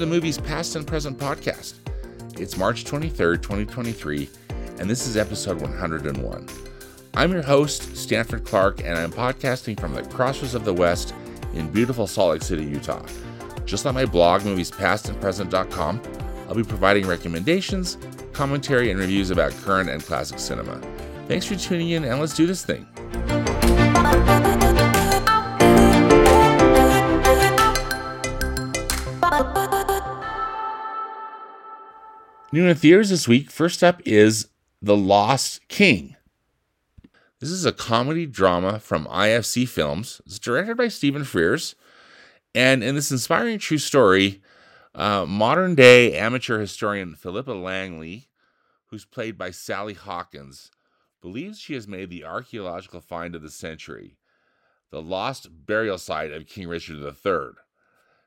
The 0.00 0.06
Movies 0.06 0.38
Past 0.38 0.76
and 0.76 0.86
Present 0.86 1.18
podcast. 1.18 1.74
It's 2.40 2.56
March 2.56 2.84
23rd, 2.84 3.42
2023, 3.42 4.30
and 4.78 4.88
this 4.88 5.06
is 5.06 5.18
episode 5.18 5.60
101. 5.60 6.48
I'm 7.12 7.32
your 7.32 7.42
host, 7.42 7.94
Stanford 7.98 8.46
Clark, 8.46 8.82
and 8.82 8.96
I'm 8.96 9.12
podcasting 9.12 9.78
from 9.78 9.92
the 9.92 10.02
Crossroads 10.04 10.54
of 10.54 10.64
the 10.64 10.72
West 10.72 11.12
in 11.52 11.70
beautiful 11.70 12.06
Salt 12.06 12.32
Lake 12.32 12.42
City, 12.42 12.64
Utah. 12.64 13.04
Just 13.66 13.84
like 13.84 13.92
my 13.92 14.06
blog, 14.06 14.40
moviespastandpresent.com, 14.40 16.02
I'll 16.48 16.54
be 16.54 16.64
providing 16.64 17.06
recommendations, 17.06 17.98
commentary, 18.32 18.90
and 18.90 18.98
reviews 18.98 19.30
about 19.30 19.52
current 19.52 19.90
and 19.90 20.02
classic 20.02 20.38
cinema. 20.38 20.80
Thanks 21.28 21.44
for 21.44 21.56
tuning 21.56 21.90
in, 21.90 22.04
and 22.04 22.18
let's 22.20 22.34
do 22.34 22.46
this 22.46 22.64
thing. 22.64 22.86
New 32.52 32.66
in 32.66 32.74
theaters 32.74 33.10
this 33.10 33.28
week. 33.28 33.48
First 33.48 33.84
up 33.84 34.02
is 34.04 34.48
The 34.82 34.96
Lost 34.96 35.68
King. 35.68 36.16
This 37.38 37.48
is 37.48 37.64
a 37.64 37.70
comedy 37.70 38.26
drama 38.26 38.80
from 38.80 39.06
IFC 39.06 39.68
Films. 39.68 40.20
It's 40.26 40.40
directed 40.40 40.76
by 40.76 40.88
Stephen 40.88 41.22
Frears. 41.22 41.76
And 42.52 42.82
in 42.82 42.96
this 42.96 43.12
inspiring 43.12 43.60
true 43.60 43.78
story, 43.78 44.42
uh, 44.96 45.26
modern 45.26 45.76
day 45.76 46.16
amateur 46.16 46.58
historian 46.58 47.14
Philippa 47.14 47.52
Langley, 47.52 48.26
who's 48.86 49.04
played 49.04 49.38
by 49.38 49.52
Sally 49.52 49.94
Hawkins, 49.94 50.72
believes 51.22 51.60
she 51.60 51.74
has 51.74 51.86
made 51.86 52.10
the 52.10 52.24
archaeological 52.24 53.00
find 53.00 53.36
of 53.36 53.42
the 53.42 53.50
century 53.50 54.16
the 54.90 55.00
lost 55.00 55.66
burial 55.66 55.98
site 55.98 56.32
of 56.32 56.48
King 56.48 56.66
Richard 56.66 56.98
III. 57.00 57.50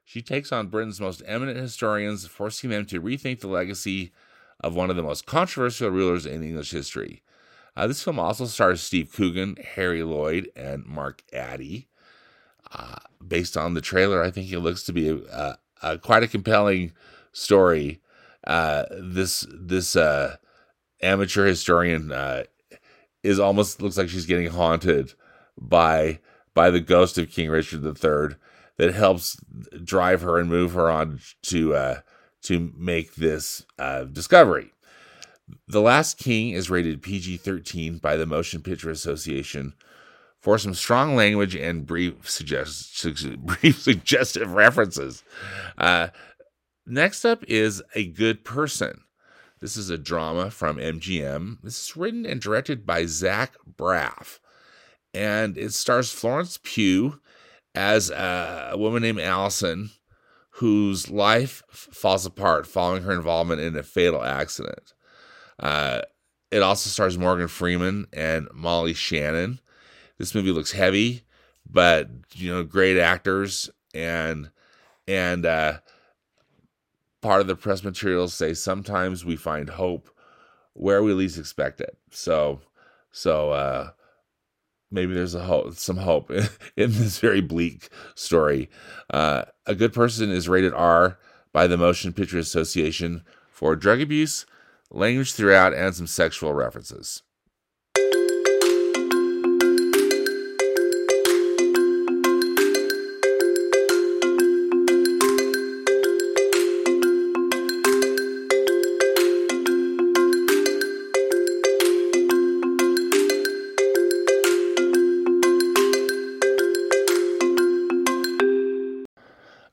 She 0.03 0.21
takes 0.21 0.51
on 0.51 0.67
Britain's 0.67 0.99
most 0.99 1.21
eminent 1.25 1.57
historians, 1.57 2.27
forcing 2.27 2.69
them 2.69 2.85
to 2.87 3.01
rethink 3.01 3.39
the 3.39 3.47
legacy 3.47 4.11
of 4.59 4.75
one 4.75 4.89
of 4.89 4.95
the 4.95 5.03
most 5.03 5.25
controversial 5.25 5.89
rulers 5.89 6.25
in 6.25 6.43
English 6.43 6.71
history. 6.71 7.21
Uh, 7.75 7.87
this 7.87 8.03
film 8.03 8.19
also 8.19 8.45
stars 8.45 8.81
Steve 8.81 9.11
Coogan, 9.13 9.57
Harry 9.75 10.03
Lloyd, 10.03 10.49
and 10.55 10.85
Mark 10.85 11.23
Addy. 11.33 11.87
Uh, 12.71 12.97
based 13.25 13.57
on 13.57 13.73
the 13.73 13.81
trailer, 13.81 14.21
I 14.21 14.31
think 14.31 14.51
it 14.51 14.59
looks 14.59 14.83
to 14.83 14.93
be 14.93 15.09
a, 15.09 15.15
a, 15.15 15.57
a 15.81 15.97
quite 15.97 16.23
a 16.23 16.27
compelling 16.27 16.93
story. 17.31 17.99
Uh, 18.45 18.83
this 18.91 19.45
this 19.49 19.95
uh, 19.95 20.37
amateur 21.01 21.45
historian 21.45 22.11
uh, 22.11 22.43
is 23.21 23.39
almost 23.39 23.81
looks 23.81 23.97
like 23.97 24.09
she's 24.09 24.25
getting 24.25 24.47
haunted 24.47 25.13
by 25.59 26.19
by 26.53 26.69
the 26.69 26.79
ghost 26.79 27.17
of 27.17 27.29
King 27.29 27.49
Richard 27.49 27.83
III 27.85 28.37
that 28.77 28.93
helps 28.93 29.37
drive 29.83 30.21
her 30.21 30.39
and 30.39 30.49
move 30.49 30.73
her 30.73 30.89
on 30.89 31.19
to 31.43 31.75
uh, 31.75 31.99
to 32.43 32.73
make 32.77 33.15
this 33.15 33.65
uh, 33.79 34.03
discovery. 34.03 34.71
The 35.67 35.81
Lost 35.81 36.17
King 36.17 36.51
is 36.51 36.69
rated 36.69 37.01
PG 37.01 37.37
13 37.37 37.97
by 37.97 38.15
the 38.15 38.25
Motion 38.25 38.61
Picture 38.61 38.89
Association 38.89 39.73
for 40.39 40.57
some 40.57 40.73
strong 40.73 41.15
language 41.15 41.55
and 41.55 41.85
brief, 41.85 42.29
suggest- 42.29 43.01
brief 43.39 43.81
suggestive 43.81 44.53
references. 44.53 45.23
Uh, 45.77 46.09
next 46.85 47.23
up 47.23 47.43
is 47.47 47.81
A 47.95 48.07
Good 48.07 48.43
Person. 48.43 49.01
This 49.61 49.77
is 49.77 49.89
a 49.89 49.97
drama 49.97 50.51
from 50.51 50.77
MGM. 50.77 51.59
This 51.63 51.81
is 51.81 51.95
written 51.95 52.25
and 52.25 52.41
directed 52.41 52.85
by 52.85 53.05
Zach 53.05 53.53
Braff. 53.77 54.39
And 55.13 55.57
it 55.57 55.71
stars 55.73 56.11
Florence 56.11 56.59
Pugh 56.61 57.21
as 57.75 58.09
a, 58.09 58.73
woman 58.75 59.01
named 59.01 59.19
Allison 59.19 59.91
whose 60.57 61.09
life 61.09 61.63
falls 61.69 62.25
apart 62.25 62.67
following 62.67 63.03
her 63.03 63.11
involvement 63.11 63.59
in 63.59 63.75
a 63.75 63.83
fatal 63.83 64.23
accident. 64.23 64.93
Uh, 65.59 66.01
it 66.51 66.61
also 66.61 66.89
stars 66.89 67.17
Morgan 67.17 67.47
Freeman 67.47 68.05
and 68.13 68.47
Molly 68.53 68.93
Shannon. 68.93 69.59
This 70.19 70.35
movie 70.35 70.51
looks 70.51 70.71
heavy, 70.71 71.23
but 71.67 72.09
you 72.33 72.53
know, 72.53 72.63
great 72.63 72.99
actors 72.99 73.69
and 73.95 74.51
and 75.07 75.45
uh, 75.45 75.79
part 77.21 77.41
of 77.41 77.47
the 77.47 77.55
press 77.55 77.83
materials 77.83 78.33
say 78.33 78.53
sometimes 78.53 79.25
we 79.25 79.35
find 79.35 79.71
hope 79.71 80.09
where 80.73 81.01
we 81.01 81.13
least 81.13 81.39
expect 81.39 81.81
it. 81.81 81.97
So 82.11 82.61
so 83.11 83.51
uh, 83.51 83.89
maybe 84.93 85.13
there's 85.13 85.35
a 85.35 85.43
hope, 85.43 85.73
some 85.75 85.97
hope 85.97 86.31
in, 86.31 86.47
this 86.75 87.19
very 87.19 87.41
bleak 87.41 87.89
story. 88.15 88.69
Uh, 89.09 89.43
a 89.65 89.75
good 89.75 89.93
person 89.93 90.29
is 90.29 90.47
rated 90.47 90.73
R 90.73 91.19
by 91.51 91.67
the 91.67 91.77
Motion 91.77 92.13
Picture 92.13 92.39
Association 92.39 93.23
for 93.49 93.75
drug 93.75 94.01
abuse, 94.01 94.45
language 94.91 95.33
throughout, 95.33 95.73
and 95.73 95.95
some 95.95 96.07
sexual 96.07 96.53
references. 96.53 97.23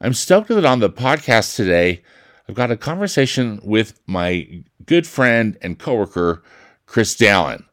I'm 0.03 0.15
stoked 0.15 0.49
that 0.49 0.65
on 0.65 0.81
the 0.81 0.89
podcast 0.89 1.57
today, 1.57 2.03
I've 2.49 2.55
got 2.55 2.71
a 2.71 2.77
conversation 2.77 3.61
with 3.63 4.01
my 4.07 4.65
good 4.87 5.07
friend 5.07 5.59
and 5.61 5.79
coworker, 5.79 6.43
Chris 6.87 7.15
Dallin. 7.15 7.65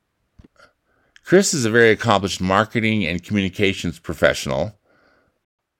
Chris 1.23 1.53
is 1.53 1.63
a 1.63 1.71
very 1.71 1.89
accomplished 1.89 2.41
marketing 2.41 3.05
and 3.05 3.23
communications 3.23 3.97
professional. 3.97 4.77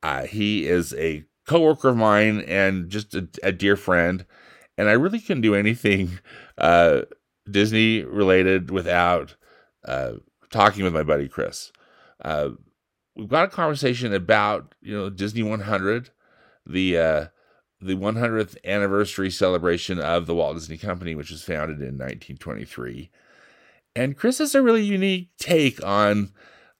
Uh, 0.02 0.24
he 0.24 0.66
is 0.66 0.94
a 0.94 1.25
coworker 1.47 1.90
of 1.90 1.97
mine 1.97 2.40
and 2.47 2.90
just 2.90 3.14
a, 3.14 3.28
a, 3.44 3.52
dear 3.52 3.75
friend. 3.75 4.25
And 4.78 4.88
I 4.88 4.94
really 4.94 5.19
couldn't 5.19 5.41
do 5.41 5.56
anything 5.56 6.19
uh, 6.58 7.02
Disney 7.50 8.03
related 8.03 8.72
without 8.72 9.35
uh, 9.84 10.14
talking 10.50 10.85
with 10.85 10.94
my 10.94 11.03
buddy 11.03 11.28
Chris. 11.28 11.74
Uh, 12.24 12.52
we've 13.18 13.28
got 13.28 13.46
a 13.46 13.50
conversation 13.50 14.14
about 14.14 14.75
you 14.81 14.96
know 14.96 15.09
Disney 15.09 15.44
100 15.44 16.12
the 16.67 16.97
uh, 16.97 17.25
the 17.79 17.95
100th 17.95 18.57
anniversary 18.66 19.29
celebration 19.29 20.00
of 20.00 20.25
the 20.25 20.35
Walt 20.35 20.55
Disney 20.55 20.78
Company, 20.78 21.16
which 21.16 21.31
was 21.31 21.44
founded 21.44 21.78
in 21.78 21.97
1923. 21.97 23.09
And 23.95 24.17
Chris 24.17 24.39
has 24.39 24.55
a 24.55 24.61
really 24.61 24.83
unique 24.83 25.29
take 25.38 25.83
on 25.83 26.31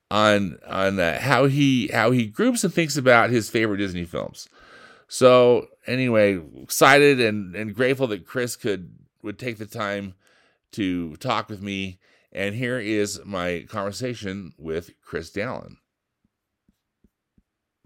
on 0.10 0.60
on 0.68 1.00
uh, 1.00 1.20
how 1.20 1.46
he 1.46 1.88
how 1.88 2.12
he 2.12 2.28
groups 2.28 2.64
and 2.64 2.74
thinks 2.74 2.98
about 2.98 3.30
his 3.30 3.50
favorite 3.50 3.78
Disney 3.78 4.06
films. 4.06 4.48
So 5.08 5.68
anyway, 5.86 6.40
excited 6.62 7.20
and 7.20 7.56
and 7.56 7.76
grateful 7.76 8.08
that 8.08 8.26
Chris 8.26 8.56
could 8.56 8.94
would 9.24 9.40
take 9.40 9.58
the 9.58 9.66
time 9.66 10.14
to 10.74 11.16
talk 11.18 11.50
with 11.50 11.62
me. 11.62 12.00
And 12.32 12.56
here 12.56 12.80
is 12.80 13.22
my 13.26 13.66
conversation 13.68 14.54
with 14.58 14.92
Chris 15.02 15.32
Dallin. 15.32 15.78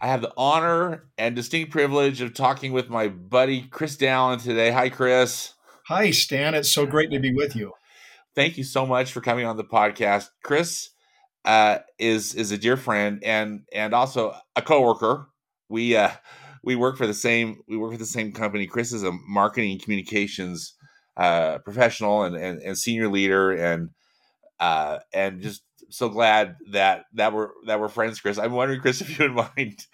I 0.02 0.08
have 0.08 0.22
the 0.22 0.34
honor 0.36 1.04
and 1.20 1.36
distinct 1.36 1.72
privilege 1.72 2.22
of 2.22 2.34
talking 2.34 2.74
with 2.74 2.90
my 2.90 3.08
buddy 3.08 3.62
Chris 3.62 3.96
Dallin 3.96 4.42
today. 4.42 4.72
Hi, 4.72 4.90
Chris. 4.90 5.54
Hi, 5.90 6.10
Stan. 6.10 6.56
It's 6.56 6.72
so 6.72 6.88
great 6.88 7.12
to 7.12 7.20
be 7.20 7.32
with 7.32 7.56
you. 7.56 7.74
Thank 8.36 8.58
you 8.58 8.64
so 8.64 8.88
much 8.88 9.12
for 9.12 9.22
coming 9.22 9.46
on 9.46 9.58
the 9.58 9.64
podcast. 9.64 10.30
Chris 10.44 10.90
uh, 11.46 11.80
is 12.00 12.34
is 12.34 12.52
a 12.52 12.58
dear 12.58 12.78
friend 12.78 13.24
and 13.24 13.62
and 13.72 13.94
also 13.94 14.34
a 14.56 14.64
coworker. 14.64 15.28
We 15.70 15.96
uh, 15.96 16.10
we 16.64 16.76
work 16.76 16.98
for 16.98 17.06
the 17.06 17.14
same 17.14 17.62
we 17.68 17.78
work 17.78 17.92
for 17.92 18.00
the 18.00 18.06
same 18.06 18.32
company. 18.32 18.66
Chris 18.66 18.94
is 18.94 19.04
a 19.04 19.12
marketing 19.28 19.80
communications 19.80 20.74
uh, 21.16 21.60
professional 21.60 22.24
and, 22.24 22.36
and, 22.36 22.60
and 22.64 22.76
senior 22.76 23.08
leader 23.08 23.52
and 23.52 23.92
uh, 24.60 24.98
and 25.14 25.42
just 25.42 25.62
so 25.92 26.10
glad 26.10 26.58
that 26.72 27.06
that 27.14 27.34
we're 27.34 27.50
that 27.68 27.80
we're 27.80 27.90
friends, 27.90 28.20
Chris. 28.20 28.38
I'm 28.38 28.54
wondering, 28.54 28.82
Chris, 28.82 29.02
if 29.02 29.20
you 29.20 29.26
would 29.26 29.50
mind 29.58 29.86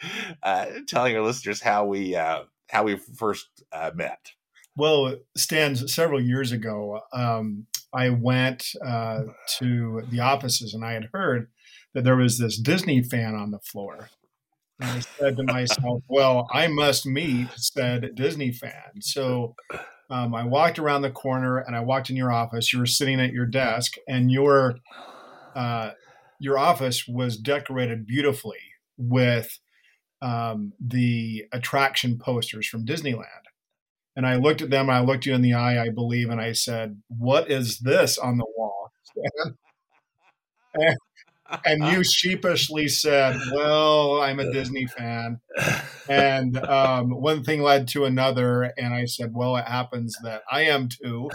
uh, 0.44 0.68
telling 0.88 1.16
our 1.16 1.24
listeners 1.24 1.62
how 1.62 1.86
we 1.86 2.16
uh, 2.16 2.44
how 2.70 2.84
we 2.84 2.98
first 2.98 3.48
uh, 3.72 3.92
met. 3.94 4.32
Well, 4.76 5.16
stands 5.36 5.94
several 5.94 6.22
years 6.22 6.52
ago, 6.52 7.02
um, 7.12 7.66
I 7.94 8.10
went 8.10 8.68
uh, 8.86 9.24
to 9.58 10.04
the 10.10 10.20
offices 10.20 10.74
and 10.74 10.86
I 10.86 10.94
had 10.94 11.10
heard 11.14 11.50
that 11.94 12.04
there 12.04 12.16
was 12.16 12.38
this 12.38 12.60
Disney 12.60 13.02
fan 13.02 13.34
on 13.34 13.50
the 13.50 13.60
floor. 13.60 14.10
And 14.80 14.92
I 14.92 15.00
said 15.00 15.38
to 15.38 15.44
myself, 15.44 16.04
well, 16.10 16.48
I 16.54 16.68
must 16.68 17.08
meet 17.08 17.48
said 17.56 18.12
Disney 18.14 18.52
fan. 18.52 19.02
So 19.02 19.56
um, 20.12 20.36
I 20.36 20.44
walked 20.46 20.78
around 20.78 21.02
the 21.02 21.10
corner 21.10 21.58
and 21.58 21.76
I 21.76 21.80
walked 21.80 22.12
in 22.12 22.16
your 22.16 22.32
office. 22.32 22.72
You 22.72 22.80
were 22.80 22.86
sitting 22.86 23.20
at 23.20 23.34
your 23.34 23.48
desk 23.48 23.94
and 24.08 24.32
your 24.32 24.76
uh, 25.58 25.92
your 26.40 26.58
office 26.58 27.08
was 27.08 27.36
decorated 27.36 28.06
beautifully 28.06 28.60
with 28.98 29.60
um, 30.22 30.74
the 30.80 31.46
attraction 31.52 32.20
posters 32.20 32.68
from 32.68 32.86
Disneyland. 32.86 33.26
And 34.16 34.26
I 34.26 34.36
looked 34.36 34.62
at 34.62 34.70
them, 34.70 34.90
I 34.90 35.02
looked 35.02 35.26
you 35.26 35.34
in 35.34 35.42
the 35.42 35.56
eye, 35.56 35.82
I 35.82 35.90
believe, 35.90 36.30
and 36.30 36.40
I 36.40 36.52
said, 36.52 37.02
What 37.08 37.50
is 37.50 37.80
this 37.80 38.18
on 38.18 38.38
the 38.38 38.46
wall? 38.56 38.92
and, 40.76 40.98
and 41.66 41.84
you 41.92 42.04
sheepishly 42.04 42.88
said, 42.88 43.36
Well, 43.52 44.22
I'm 44.22 44.40
a 44.40 44.52
Disney 44.52 44.86
fan. 44.86 45.40
And 46.10 46.58
um, 46.58 47.10
one 47.10 47.44
thing 47.44 47.62
led 47.62 47.88
to 47.90 48.06
another. 48.06 48.74
And 48.78 48.94
I 48.94 49.06
said, 49.06 49.34
Well, 49.34 49.56
it 49.58 49.66
happens 49.66 50.16
that 50.24 50.44
I 50.52 50.62
am 50.62 50.90
too. 50.90 51.30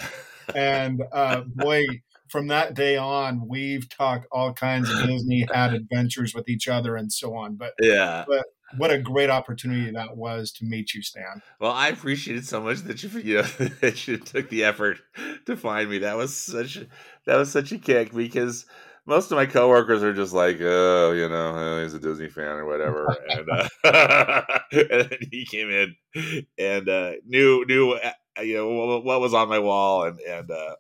And 0.55 1.03
uh, 1.13 1.43
boy, 1.55 1.85
from 2.33 2.49
that 2.49 2.73
day 2.73 2.97
on, 2.97 3.47
we've 3.47 3.89
talked 3.91 4.27
all 4.33 4.55
kinds 4.55 4.91
of 4.91 5.07
Disney, 5.07 5.47
had 5.53 5.75
adventures 5.75 6.35
with 6.35 6.49
each 6.49 6.67
other, 6.67 6.97
and 6.97 7.13
so 7.13 7.35
on. 7.35 7.57
But 7.57 7.75
yeah, 7.79 8.25
but 8.27 8.47
what 8.79 8.91
a 8.91 8.99
great 8.99 9.29
opportunity 9.29 9.91
that 9.93 10.17
was 10.17 10.51
to 10.53 10.65
meet 10.65 10.95
you, 10.95 11.03
Stan. 11.03 11.43
Well, 11.61 11.73
I 11.73 11.89
appreciate 11.89 12.39
it 12.39 12.47
so 12.47 12.63
much 12.63 12.79
that 12.81 13.03
you 13.03 13.11
you 13.21 13.37
know 13.37 13.43
that 13.43 14.09
you 14.09 14.17
took 14.17 14.49
the 14.49 14.65
effort 14.65 14.99
to 15.47 15.57
find 15.57 15.91
me. 15.91 15.99
That 15.99 16.17
was 16.17 16.35
such 16.35 16.81
that 17.27 17.37
was 17.37 17.53
such 17.53 17.71
a 17.71 17.79
kick 17.79 18.15
because 18.15 18.65
most 19.05 19.31
of 19.31 19.37
my 19.37 19.47
coworkers 19.47 20.03
are 20.03 20.15
just 20.15 20.33
like, 20.33 20.59
oh, 20.61 21.13
you 21.13 21.29
know, 21.29 21.55
oh, 21.55 21.83
he's 21.83 21.93
a 21.93 21.99
Disney 21.99 22.29
fan 22.29 22.45
or 22.45 22.65
whatever. 22.65 23.15
and, 23.29 23.49
uh, 23.51 23.69
and 24.73 25.11
then 25.11 25.19
he 25.31 25.45
came 25.45 25.69
in 25.69 26.47
and 26.57 26.89
uh, 26.89 27.13
knew 27.27 27.67
knew 27.67 27.93
uh, 27.93 28.13
you 28.41 28.55
know 28.55 28.69
what, 28.69 29.05
what 29.05 29.21
was 29.21 29.35
on 29.35 29.51
my 29.51 29.59
wall 29.59 30.05
and 30.05 30.19
and 30.21 30.51
uh, 30.51 30.77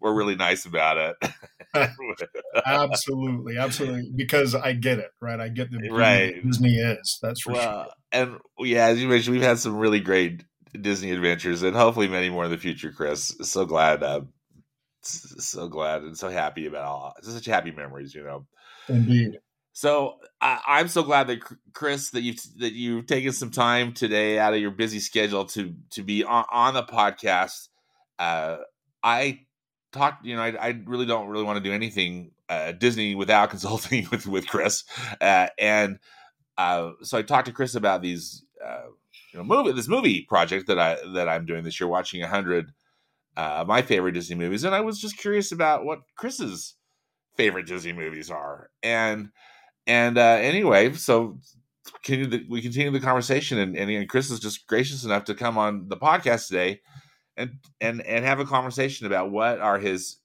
were 0.00 0.14
really 0.14 0.36
nice 0.36 0.64
about 0.64 0.96
it. 0.96 1.32
absolutely, 2.66 3.58
absolutely, 3.58 4.10
because 4.14 4.54
I 4.54 4.72
get 4.72 4.98
it, 4.98 5.10
right? 5.20 5.40
I 5.40 5.48
get 5.48 5.70
the 5.70 5.90
right 5.90 6.42
Disney 6.44 6.76
is 6.76 7.18
that's 7.22 7.42
for 7.42 7.52
well, 7.52 7.84
sure. 7.84 7.92
And 8.12 8.38
yeah, 8.58 8.86
as 8.86 9.00
you 9.00 9.08
mentioned, 9.08 9.34
we've 9.34 9.44
had 9.44 9.58
some 9.58 9.76
really 9.76 10.00
great 10.00 10.44
Disney 10.80 11.12
adventures, 11.12 11.62
and 11.62 11.76
hopefully 11.76 12.08
many 12.08 12.30
more 12.30 12.44
in 12.44 12.50
the 12.50 12.58
future. 12.58 12.92
Chris, 12.92 13.34
so 13.42 13.64
glad, 13.64 14.02
uh, 14.02 14.22
so 15.02 15.68
glad, 15.68 16.02
and 16.02 16.16
so 16.16 16.28
happy 16.28 16.66
about 16.66 16.84
all 16.84 17.14
such 17.22 17.46
happy 17.46 17.70
memories. 17.70 18.14
You 18.14 18.24
know, 18.24 18.46
indeed. 18.88 19.38
So 19.72 20.16
I, 20.40 20.80
am 20.80 20.88
so 20.88 21.02
glad 21.02 21.28
that 21.28 21.38
Chris 21.72 22.10
that 22.10 22.22
you 22.22 22.34
that 22.58 22.72
you've 22.72 23.06
taken 23.06 23.32
some 23.32 23.50
time 23.50 23.92
today 23.92 24.38
out 24.38 24.52
of 24.52 24.60
your 24.60 24.72
busy 24.72 25.00
schedule 25.00 25.44
to 25.46 25.74
to 25.92 26.02
be 26.02 26.24
on, 26.24 26.44
on 26.50 26.74
the 26.74 26.82
podcast. 26.82 27.68
Uh, 28.18 28.58
I 29.02 29.40
talk 29.92 30.18
you 30.22 30.36
know 30.36 30.42
I, 30.42 30.68
I 30.68 30.82
really 30.86 31.06
don't 31.06 31.28
really 31.28 31.44
want 31.44 31.56
to 31.56 31.68
do 31.68 31.74
anything 31.74 32.32
uh, 32.48 32.72
disney 32.72 33.14
without 33.14 33.50
consulting 33.50 34.06
with 34.10 34.26
with 34.26 34.46
chris 34.46 34.84
uh, 35.20 35.48
and 35.58 35.98
uh, 36.58 36.90
so 37.02 37.18
i 37.18 37.22
talked 37.22 37.46
to 37.46 37.52
chris 37.52 37.74
about 37.74 38.02
these 38.02 38.44
uh, 38.64 38.86
you 39.32 39.38
know 39.38 39.44
movie 39.44 39.72
this 39.72 39.88
movie 39.88 40.26
project 40.28 40.66
that 40.66 40.78
i 40.78 40.96
that 41.14 41.28
i'm 41.28 41.46
doing 41.46 41.64
this 41.64 41.80
year 41.80 41.88
watching 41.88 42.20
a 42.20 42.24
100 42.24 42.72
uh, 43.36 43.64
my 43.66 43.82
favorite 43.82 44.12
disney 44.12 44.36
movies 44.36 44.64
and 44.64 44.74
i 44.74 44.80
was 44.80 45.00
just 45.00 45.16
curious 45.16 45.52
about 45.52 45.84
what 45.84 46.00
chris's 46.16 46.76
favorite 47.36 47.66
disney 47.66 47.92
movies 47.92 48.30
are 48.30 48.70
and 48.82 49.30
and 49.86 50.18
uh, 50.18 50.38
anyway 50.40 50.92
so 50.92 51.38
continue 52.02 52.26
the, 52.26 52.46
we 52.48 52.60
continue 52.60 52.90
the 52.90 53.00
conversation 53.00 53.58
and, 53.58 53.76
and 53.76 54.08
chris 54.08 54.30
is 54.30 54.38
just 54.38 54.66
gracious 54.66 55.04
enough 55.04 55.24
to 55.24 55.34
come 55.34 55.56
on 55.56 55.88
the 55.88 55.96
podcast 55.96 56.46
today 56.48 56.80
and 57.40 57.50
and 57.80 58.00
and 58.06 58.24
have 58.24 58.40
a 58.40 58.44
conversation 58.44 59.06
about 59.06 59.30
what 59.30 59.60
are 59.60 59.78
his 59.78 60.18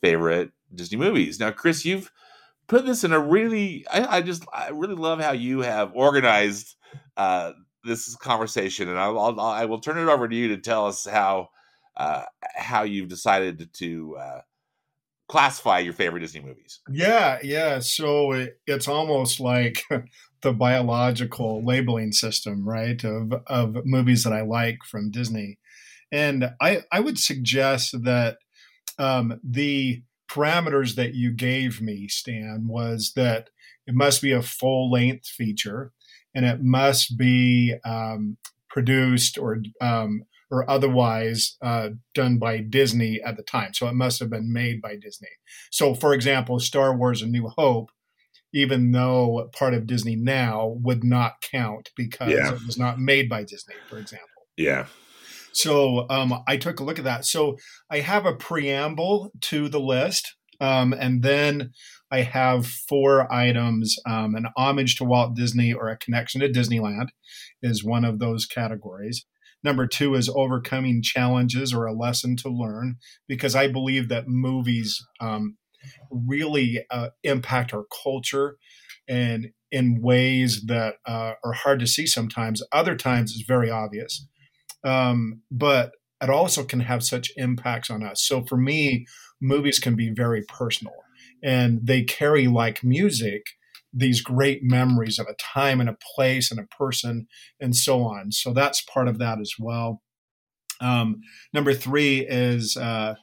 favorite 0.00 0.50
Disney 0.74 0.98
movies. 0.98 1.40
Now, 1.40 1.50
Chris, 1.50 1.84
you've 1.84 2.10
put 2.66 2.86
this 2.86 3.04
in 3.04 3.12
a 3.12 3.20
really 3.20 3.86
I, 3.90 4.18
I 4.18 4.22
just 4.22 4.44
I 4.52 4.68
really 4.70 4.94
love 4.94 5.20
how 5.20 5.32
you 5.32 5.60
have 5.60 5.92
organized 5.94 6.76
uh, 7.16 7.52
this 7.84 8.14
conversation, 8.16 8.88
and 8.88 8.98
I'll, 8.98 9.18
I'll, 9.18 9.40
I 9.40 9.64
will 9.64 9.80
turn 9.80 9.98
it 9.98 10.10
over 10.10 10.28
to 10.28 10.36
you 10.36 10.48
to 10.48 10.58
tell 10.58 10.86
us 10.86 11.04
how 11.04 11.48
uh, 11.96 12.24
how 12.54 12.82
you've 12.82 13.08
decided 13.08 13.70
to 13.74 14.16
uh, 14.16 14.40
classify 15.28 15.78
your 15.78 15.92
favorite 15.92 16.20
Disney 16.20 16.40
movies. 16.40 16.80
Yeah, 16.90 17.38
yeah. 17.42 17.80
So 17.80 18.32
it, 18.32 18.60
it's 18.66 18.88
almost 18.88 19.40
like 19.40 19.82
the 20.42 20.52
biological 20.52 21.64
labeling 21.64 22.12
system, 22.12 22.68
right? 22.68 23.02
Of 23.04 23.32
of 23.46 23.84
movies 23.84 24.24
that 24.24 24.32
I 24.32 24.42
like 24.42 24.78
from 24.84 25.10
Disney. 25.10 25.58
And 26.10 26.52
I, 26.60 26.82
I 26.90 27.00
would 27.00 27.18
suggest 27.18 28.04
that 28.04 28.38
um, 28.98 29.40
the 29.44 30.02
parameters 30.30 30.94
that 30.96 31.14
you 31.14 31.32
gave 31.32 31.80
me, 31.80 32.08
Stan, 32.08 32.66
was 32.68 33.12
that 33.16 33.50
it 33.86 33.94
must 33.94 34.20
be 34.20 34.32
a 34.32 34.42
full 34.42 34.90
length 34.90 35.26
feature 35.26 35.92
and 36.34 36.44
it 36.44 36.62
must 36.62 37.16
be 37.16 37.74
um, 37.84 38.36
produced 38.68 39.38
or 39.38 39.58
um, 39.80 40.22
or 40.50 40.68
otherwise 40.70 41.56
uh, 41.62 41.90
done 42.14 42.38
by 42.38 42.58
Disney 42.58 43.20
at 43.22 43.36
the 43.36 43.42
time. 43.42 43.74
So 43.74 43.86
it 43.88 43.94
must 43.94 44.18
have 44.20 44.30
been 44.30 44.52
made 44.52 44.80
by 44.80 44.96
Disney. 44.96 45.28
So, 45.70 45.94
for 45.94 46.14
example, 46.14 46.58
Star 46.60 46.96
Wars: 46.96 47.22
A 47.22 47.26
New 47.26 47.48
Hope, 47.48 47.90
even 48.52 48.92
though 48.92 49.48
part 49.52 49.74
of 49.74 49.86
Disney 49.86 50.16
now, 50.16 50.76
would 50.82 51.04
not 51.04 51.40
count 51.40 51.90
because 51.96 52.32
yeah. 52.32 52.54
it 52.54 52.66
was 52.66 52.78
not 52.78 53.00
made 53.00 53.28
by 53.28 53.42
Disney, 53.42 53.74
for 53.88 53.98
example. 53.98 54.28
Yeah. 54.56 54.86
So 55.52 56.06
um, 56.08 56.42
I 56.46 56.56
took 56.56 56.80
a 56.80 56.84
look 56.84 56.98
at 56.98 57.04
that. 57.04 57.24
So 57.24 57.56
I 57.90 58.00
have 58.00 58.26
a 58.26 58.34
preamble 58.34 59.32
to 59.42 59.68
the 59.68 59.80
list, 59.80 60.36
um, 60.60 60.92
and 60.92 61.22
then 61.22 61.72
I 62.10 62.22
have 62.22 62.66
four 62.66 63.32
items. 63.32 63.96
Um, 64.06 64.34
an 64.34 64.46
homage 64.56 64.96
to 64.96 65.04
Walt 65.04 65.34
Disney 65.34 65.72
or 65.72 65.88
a 65.88 65.98
connection 65.98 66.40
to 66.40 66.48
Disneyland 66.48 67.08
is 67.62 67.84
one 67.84 68.04
of 68.04 68.18
those 68.18 68.46
categories. 68.46 69.26
Number 69.64 69.86
two 69.88 70.14
is 70.14 70.28
overcoming 70.28 71.02
challenges 71.02 71.74
or 71.74 71.86
a 71.86 71.92
lesson 71.92 72.36
to 72.36 72.48
learn, 72.48 72.96
because 73.26 73.56
I 73.56 73.66
believe 73.66 74.08
that 74.08 74.28
movies 74.28 75.04
um, 75.20 75.56
really 76.10 76.84
uh, 76.90 77.08
impact 77.24 77.74
our 77.74 77.84
culture 78.02 78.56
and 79.08 79.48
in 79.70 80.00
ways 80.00 80.66
that 80.66 80.94
uh, 81.06 81.32
are 81.44 81.52
hard 81.52 81.80
to 81.80 81.86
see 81.86 82.06
sometimes. 82.06 82.62
Other 82.72 82.94
times 82.94 83.32
it's 83.32 83.46
very 83.46 83.70
obvious. 83.70 84.26
Um, 84.88 85.42
but 85.50 85.92
it 86.22 86.30
also 86.30 86.64
can 86.64 86.80
have 86.80 87.04
such 87.04 87.30
impacts 87.36 87.90
on 87.90 88.02
us. 88.02 88.22
So 88.22 88.44
for 88.44 88.56
me, 88.56 89.06
movies 89.40 89.78
can 89.78 89.94
be 89.94 90.10
very 90.10 90.42
personal 90.48 90.94
and 91.42 91.80
they 91.86 92.02
carry 92.02 92.48
like 92.48 92.82
music 92.82 93.46
these 93.92 94.20
great 94.20 94.62
memories 94.62 95.18
of 95.18 95.26
a 95.26 95.34
time 95.34 95.80
and 95.80 95.88
a 95.88 95.96
place 96.14 96.50
and 96.50 96.60
a 96.60 96.76
person 96.76 97.26
and 97.60 97.74
so 97.74 98.02
on. 98.02 98.32
So 98.32 98.52
that's 98.52 98.82
part 98.82 99.08
of 99.08 99.18
that 99.18 99.40
as 99.40 99.52
well. 99.58 100.02
Um, 100.80 101.20
number 101.52 101.72
three 101.72 102.26
is 102.26 102.76
uh, 102.76 103.14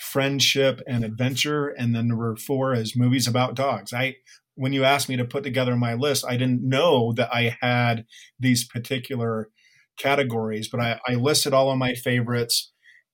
friendship 0.00 0.80
and 0.88 1.04
adventure, 1.04 1.68
and 1.68 1.94
then 1.94 2.08
number 2.08 2.34
four 2.36 2.74
is 2.74 2.96
movies 2.96 3.28
about 3.28 3.54
dogs. 3.54 3.92
I 3.92 4.16
when 4.56 4.72
you 4.72 4.84
asked 4.84 5.08
me 5.08 5.16
to 5.16 5.24
put 5.24 5.42
together 5.42 5.76
my 5.76 5.94
list, 5.94 6.24
I 6.26 6.36
didn't 6.36 6.62
know 6.62 7.12
that 7.12 7.28
I 7.32 7.56
had 7.60 8.06
these 8.38 8.64
particular 8.64 9.50
categories, 9.98 10.68
but 10.68 10.80
I, 10.80 11.00
I 11.06 11.14
listed 11.14 11.54
all 11.54 11.70
of 11.70 11.78
my 11.78 11.94
favorites 11.94 12.72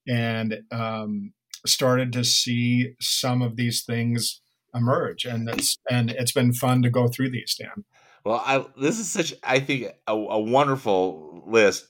and 0.09 0.61
um, 0.71 1.33
started 1.67 2.13
to 2.15 2.25
see 2.25 2.95
some 3.01 3.43
of 3.43 3.57
these 3.57 3.85
things 3.85 4.41
emerge, 4.75 5.25
and 5.25 5.49
it's 5.49 5.77
and 5.91 6.11
it's 6.11 6.33
been 6.33 6.53
fun 6.53 6.83
to 6.83 6.91
go 6.91 7.09
through 7.09 7.31
these, 7.31 7.53
Stan. 7.53 7.85
Well, 8.25 8.43
I 8.45 8.65
this 8.81 8.99
is 8.99 9.11
such 9.11 9.35
I 9.43 9.61
think 9.61 9.93
a, 10.07 10.13
a 10.13 10.41
wonderful 10.41 11.43
list, 11.47 11.87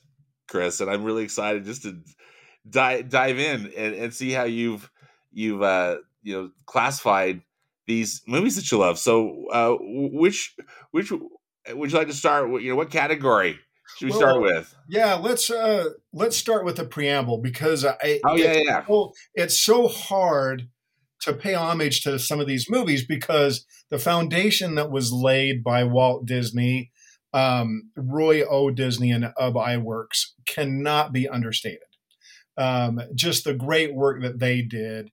Chris, 0.47 0.81
and 0.81 0.89
I'm 0.89 1.03
really 1.03 1.23
excited 1.23 1.65
just 1.65 1.83
to 1.83 1.99
dive 2.69 3.09
dive 3.09 3.39
in 3.39 3.71
and, 3.77 3.95
and 3.95 4.13
see 4.13 4.31
how 4.31 4.43
you've 4.43 4.89
you've 5.31 5.61
uh, 5.61 5.97
you 6.23 6.33
know 6.33 6.51
classified 6.65 7.41
these 7.87 8.21
movies 8.27 8.55
that 8.55 8.71
you 8.71 8.77
love. 8.77 8.99
So, 8.99 9.45
uh, 9.51 9.75
which 9.79 10.55
which 10.91 11.11
would 11.11 11.91
you 11.91 11.97
like 11.97 12.07
to 12.07 12.13
start? 12.13 12.49
You 12.61 12.69
know, 12.69 12.75
what 12.75 12.91
category 12.91 13.59
should 13.97 14.05
we 14.05 14.11
well, 14.11 14.19
start 14.19 14.41
with? 14.41 14.75
Yeah, 14.87 15.15
let's 15.15 15.49
uh 15.49 15.89
let's 16.13 16.37
start 16.37 16.65
with 16.65 16.77
the 16.77 16.85
preamble 16.85 17.37
because 17.37 17.85
I 17.85 18.19
oh 18.25 18.35
yeah 18.35 18.53
yeah 18.53 18.85
so, 18.85 19.13
it's 19.35 19.59
so 19.59 19.87
hard 19.87 20.69
to 21.21 21.33
pay 21.33 21.53
homage 21.53 22.01
to 22.01 22.17
some 22.17 22.39
of 22.39 22.47
these 22.47 22.69
movies 22.69 23.05
because 23.05 23.65
the 23.89 23.99
foundation 23.99 24.75
that 24.75 24.91
was 24.91 25.13
laid 25.13 25.63
by 25.63 25.83
Walt 25.83 26.25
Disney, 26.25 26.91
um, 27.33 27.91
Roy 27.95 28.43
O. 28.43 28.71
Disney, 28.71 29.11
and 29.11 29.31
Ub 29.37 29.53
Iwerks 29.53 30.31
cannot 30.47 31.13
be 31.13 31.29
understated. 31.29 31.79
Um, 32.57 32.99
just 33.15 33.43
the 33.43 33.53
great 33.53 33.93
work 33.93 34.21
that 34.23 34.39
they 34.39 34.61
did 34.61 35.11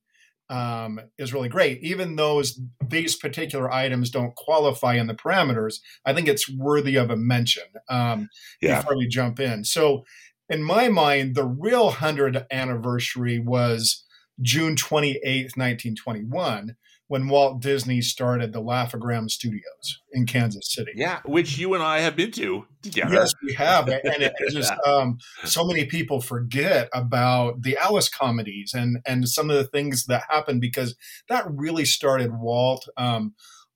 um, 0.50 1.00
is 1.18 1.32
really 1.32 1.48
great. 1.48 1.82
Even 1.82 2.16
those 2.16 2.60
these 2.86 3.16
particular 3.16 3.72
items 3.72 4.10
don't 4.10 4.34
qualify 4.34 4.94
in 4.94 5.06
the 5.06 5.14
parameters, 5.14 5.80
I 6.04 6.14
think 6.14 6.28
it's 6.28 6.50
worthy 6.50 6.96
of 6.96 7.10
a 7.10 7.16
mention 7.16 7.64
um, 7.88 8.28
yeah. 8.60 8.80
before 8.80 8.96
we 8.96 9.08
jump 9.08 9.40
in. 9.40 9.64
So, 9.64 10.04
in 10.48 10.62
my 10.62 10.88
mind, 10.88 11.34
the 11.34 11.44
real 11.44 11.90
hundred 11.90 12.46
anniversary 12.50 13.38
was 13.38 14.04
June 14.40 14.76
28th, 14.76 15.56
1921, 15.56 16.76
when 17.08 17.28
Walt 17.28 17.60
Disney 17.60 18.02
started 18.02 18.52
the 18.52 18.60
Laugh-O-Gram 18.60 19.28
Studios 19.28 20.00
in 20.12 20.26
Kansas 20.26 20.72
City. 20.72 20.92
Yeah, 20.94 21.20
which 21.24 21.58
you 21.58 21.74
and 21.74 21.82
I 21.82 22.00
have 22.00 22.14
been 22.14 22.30
to 22.32 22.66
together. 22.82 23.14
Yes, 23.14 23.32
we 23.42 23.54
have, 23.54 23.88
and 23.88 24.22
it 24.22 24.34
just 24.50 24.72
um, 24.86 25.18
so 25.44 25.64
many 25.64 25.86
people 25.86 26.20
forget 26.20 26.88
about 26.92 27.62
the 27.62 27.76
Alice 27.78 28.08
comedies 28.08 28.72
and 28.74 28.98
and 29.06 29.28
some 29.28 29.50
of 29.50 29.56
the 29.56 29.64
things 29.64 30.06
that 30.06 30.24
happened 30.28 30.60
because 30.60 30.94
that 31.28 31.44
really 31.50 31.86
started 31.86 32.38
Walt 32.38 32.88
um, 32.96 33.34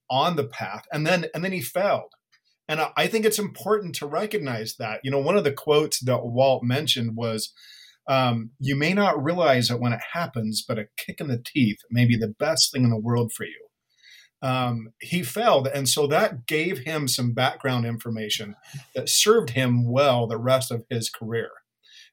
on 0.09 0.37
the 0.37 0.45
path, 0.45 0.85
and 0.93 1.07
then 1.07 1.27
and 1.35 1.43
then 1.43 1.53
he 1.53 1.61
failed. 1.61 2.13
And 2.69 2.81
I 2.97 3.07
think 3.07 3.25
it's 3.25 3.41
important 3.41 3.95
to 3.97 4.07
recognize 4.07 4.77
that. 4.77 5.01
You 5.03 5.11
know, 5.11 5.19
one 5.19 5.37
of 5.37 5.45
the 5.45 5.53
quotes 5.53 6.01
that 6.01 6.25
Walt 6.25 6.63
mentioned 6.63 7.17
was, 7.17 7.53
um, 8.09 8.51
you 8.59 8.77
may 8.77 8.95
not 8.95 9.23
realize 9.23 9.71
it 9.71 9.81
when 9.81 9.93
it 9.93 10.01
happens, 10.13 10.65
but 10.67 10.79
a 10.79 10.89
kick 10.97 11.21
in 11.21 11.29
the 11.29 11.43
teeth 11.43 11.79
may 11.91 12.05
be 12.05 12.17
the 12.17 12.35
best 12.39 12.73
thing 12.73 12.85
in 12.85 12.91
the 12.91 12.97
world 12.97 13.33
for 13.33 13.45
you. 13.45 13.69
Um, 14.43 14.89
he 15.01 15.23
failed. 15.23 15.69
And 15.73 15.89
so 15.89 16.09
that 16.09 16.47
gave 16.47 16.79
him 16.79 17.07
some 17.07 17.33
background 17.33 17.87
information 17.87 18.57
that 18.95 19.09
served 19.09 19.51
him 19.51 19.89
well 19.89 20.27
the 20.27 20.39
rest 20.39 20.73
of 20.73 20.85
his 20.91 21.09
career. 21.09 21.51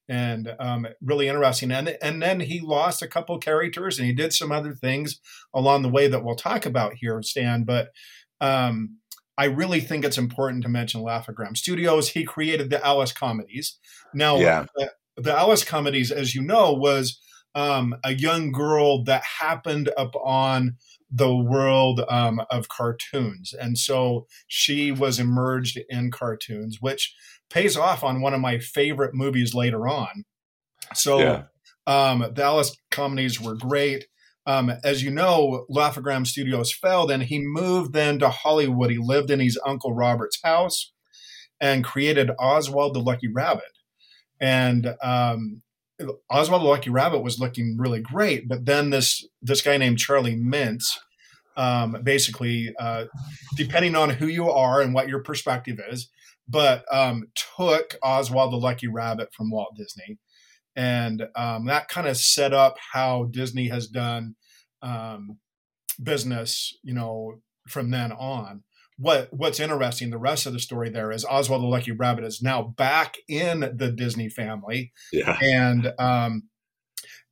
And 0.08 0.54
um, 0.60 0.88
really 1.02 1.28
interesting. 1.28 1.72
And, 1.72 1.98
and 2.02 2.22
then 2.22 2.42
he 2.42 2.60
lost 2.60 3.02
a 3.02 3.08
couple 3.08 3.38
characters 3.40 3.98
and 3.98 4.08
he 4.08 4.14
did 4.14 4.34
some 4.34 4.52
other 4.52 4.74
things 4.74 5.20
along 5.54 5.82
the 5.82 5.90
way 5.90 6.08
that 6.08 6.24
we'll 6.24 6.36
talk 6.36 6.68
about 6.68 6.94
here, 6.96 7.20
Stan. 7.24 7.64
But 7.64 7.90
um, 8.42 8.98
I 9.36 9.46
really 9.46 9.82
think 9.82 10.06
it's 10.06 10.18
important 10.18 10.64
to 10.64 10.70
mention 10.70 11.02
Laugh-O-Gram 11.02 11.56
Studios. 11.56 12.10
He 12.10 12.24
created 12.24 12.70
the 12.70 12.84
Alice 12.86 13.12
comedies. 13.12 13.80
Now, 14.14 14.38
yeah 14.38 14.66
the 15.22 15.34
Alice 15.38 15.64
comedies, 15.64 16.12
as 16.12 16.36
you 16.36 16.42
know, 16.42 16.74
was 16.74 17.20
um, 17.56 17.96
a 18.04 18.14
young 18.14 18.52
girl 18.52 19.04
that 19.04 19.24
happened 19.40 19.90
upon 19.98 20.78
the 21.12 21.36
world 21.36 22.02
um, 22.08 22.42
of 22.50 22.70
cartoons. 22.70 23.54
And 23.54 23.78
so 23.78 24.28
she 24.48 24.92
was 24.92 25.20
immersed 25.20 25.80
in 25.90 26.12
cartoons, 26.12 26.78
which 26.80 27.16
pays 27.50 27.76
off 27.76 28.04
on 28.04 28.22
one 28.22 28.34
of 28.34 28.42
my 28.42 28.60
favorite 28.60 29.16
movies 29.16 29.56
later 29.56 29.88
on. 29.88 30.26
So 30.94 31.20
yeah. 31.20 31.44
um, 31.88 32.32
the 32.34 32.44
Alice 32.44 32.76
comedies 32.92 33.42
were 33.42 33.56
great. 33.56 34.06
Um, 34.46 34.72
as 34.84 35.04
you 35.04 35.12
know, 35.12 35.66
Laugh-O-Gram 35.70 36.26
Studios 36.26 36.72
failed, 36.72 37.12
and 37.12 37.24
he 37.24 37.40
moved 37.40 37.94
then 37.94 38.20
to 38.20 38.30
Hollywood. 38.30 38.90
He 38.90 38.98
lived 38.98 39.30
in 39.30 39.40
his 39.40 39.60
uncle 39.66 39.94
Robert's 39.94 40.40
house 40.44 40.92
and 41.60 41.84
created 41.84 42.32
Oswald 42.40 42.96
the 42.96 43.00
Lucky 43.00 43.28
Rabbit 43.28 43.79
and 44.40 44.96
um, 45.02 45.62
Oswald 46.30 46.62
the 46.62 46.68
Lucky 46.68 46.90
Rabbit 46.90 47.20
was 47.20 47.40
looking 47.40 47.78
really 47.78 48.00
great, 48.00 48.48
but 48.48 48.66
then 48.66 48.90
this 48.90 49.26
this 49.42 49.62
guy 49.62 49.78
named 49.78 50.00
Charlie 50.00 50.38
Mintz, 50.38 50.86
um, 51.58 51.98
basically, 52.04 52.74
uh, 52.80 53.06
depending 53.56 53.96
on 53.96 54.10
who 54.10 54.28
you 54.28 54.50
are 54.50 54.82
and 54.82 54.94
what 54.94 55.10
your 55.10 55.22
perspective 55.22 55.80
is, 55.90 56.10
but 56.48 56.86
um, 56.94 57.28
took 57.58 57.96
Oswald 58.02 58.54
the 58.54 58.58
Lucky 58.58 58.88
Rabbit 58.88 59.34
from 59.34 59.52
Walt 59.52 59.76
Disney, 59.76 60.18
and 60.76 61.28
um, 61.36 61.66
that 61.66 61.90
kind 61.90 62.08
of 62.08 62.18
set 62.18 62.54
up 62.54 62.78
how 62.94 63.26
Disney 63.26 63.68
has 63.68 63.88
done 63.88 64.36
um, 64.82 65.38
business, 66.02 66.78
you 66.84 66.94
know, 66.94 67.42
from 67.68 67.92
then 67.92 68.12
on 68.14 68.64
what 69.00 69.30
what's 69.32 69.60
interesting, 69.60 70.10
the 70.10 70.18
rest 70.18 70.46
of 70.46 70.54
the 70.54 70.60
story 70.60 70.90
there 70.90 71.12
is 71.12 71.26
Oswald 71.26 71.64
the 71.64 71.68
Lucky 71.68 71.92
Rabbit 71.92 72.26
is 72.26 72.42
now 72.42 72.62
back 72.62 73.16
in 73.28 73.62
the 73.62 73.92
Disney 73.92 74.30
family. 74.30 74.92
Yeah. 75.14 75.38
And 75.42 75.94
um, 75.98 76.50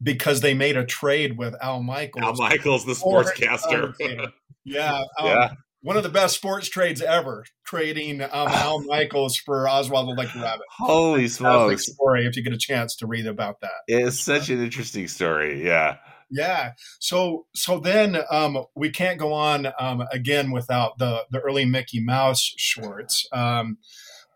because 0.01 0.39
they 0.41 0.53
made 0.53 0.77
a 0.77 0.85
trade 0.85 1.37
with 1.37 1.55
Al 1.61 1.83
Michaels. 1.83 2.39
Al 2.39 2.49
Michaels, 2.49 2.85
the 2.85 2.93
sportscaster. 2.93 3.93
yeah. 4.63 4.99
Um, 4.99 5.03
yeah. 5.25 5.49
One 5.81 5.95
of 5.95 6.03
the 6.03 6.09
best 6.09 6.35
sports 6.35 6.69
trades 6.69 7.01
ever, 7.01 7.45
trading 7.65 8.21
um, 8.21 8.29
Al 8.31 8.81
Michaels 8.83 9.37
for 9.37 9.69
Oswald 9.69 10.07
the 10.07 10.21
Lucky 10.21 10.39
Rabbit. 10.39 10.65
Holy 10.77 11.27
smokes! 11.27 11.85
Story, 11.85 12.25
if 12.25 12.35
you 12.35 12.43
get 12.43 12.53
a 12.53 12.57
chance 12.57 12.95
to 12.97 13.07
read 13.07 13.27
about 13.27 13.61
that. 13.61 13.71
It's 13.87 14.19
such 14.19 14.49
an 14.49 14.63
interesting 14.63 15.07
story. 15.07 15.63
Yeah. 15.63 15.97
Yeah. 16.29 16.71
So 16.99 17.45
so 17.55 17.79
then 17.79 18.17
um, 18.29 18.65
we 18.75 18.89
can't 18.89 19.19
go 19.19 19.33
on 19.33 19.67
um, 19.79 20.03
again 20.11 20.51
without 20.51 20.97
the 20.97 21.25
the 21.31 21.39
early 21.39 21.65
Mickey 21.65 21.99
Mouse 21.99 22.53
shorts. 22.57 23.27
Um, 23.31 23.77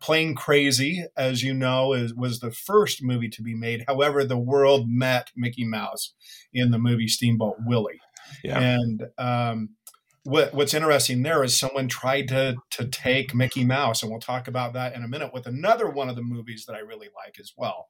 Plane 0.02 0.34
Crazy, 0.34 1.06
as 1.16 1.44
you 1.44 1.54
know, 1.54 1.94
is, 1.94 2.14
was 2.16 2.40
the 2.40 2.52
first 2.52 3.04
movie 3.04 3.30
to 3.30 3.44
be 3.44 3.54
made. 3.54 3.84
However, 3.88 4.26
the 4.26 4.38
world 4.38 4.90
met 4.90 5.30
Mickey 5.36 5.64
Mouse 5.64 6.14
in 6.52 6.72
the 6.72 6.80
movie 6.80 7.08
Steamboat 7.08 7.58
Willie. 7.68 8.02
Yeah. 8.44 8.60
And 8.60 9.04
um, 9.20 9.70
what, 10.24 10.54
what's 10.56 10.74
interesting 10.74 11.22
there 11.22 11.44
is 11.44 11.58
someone 11.58 11.88
tried 11.88 12.28
to 12.30 12.56
to 12.72 12.88
take 12.88 13.36
Mickey 13.36 13.64
Mouse, 13.64 14.02
and 14.02 14.12
we'll 14.12 14.20
talk 14.20 14.48
about 14.48 14.74
that 14.74 14.96
in 14.96 15.04
a 15.04 15.08
minute 15.08 15.34
with 15.34 15.46
another 15.46 15.90
one 15.90 16.10
of 16.10 16.16
the 16.16 16.24
movies 16.24 16.66
that 16.66 16.76
I 16.76 16.80
really 16.80 17.10
like 17.16 17.40
as 17.40 17.54
well. 17.56 17.88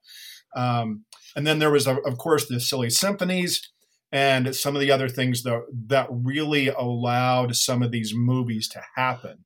Um, 0.54 1.04
and 1.34 1.46
then 1.46 1.58
there 1.58 1.70
was, 1.70 1.86
of 1.86 2.18
course, 2.18 2.46
the 2.46 2.60
Silly 2.60 2.90
Symphonies 2.90 3.70
and 4.12 4.54
some 4.54 4.76
of 4.76 4.80
the 4.80 4.92
other 4.92 5.08
things 5.08 5.42
that 5.42 5.64
that 5.86 6.06
really 6.10 6.68
allowed 6.68 7.56
some 7.56 7.82
of 7.82 7.90
these 7.90 8.14
movies 8.14 8.68
to 8.68 8.82
happen. 8.94 9.44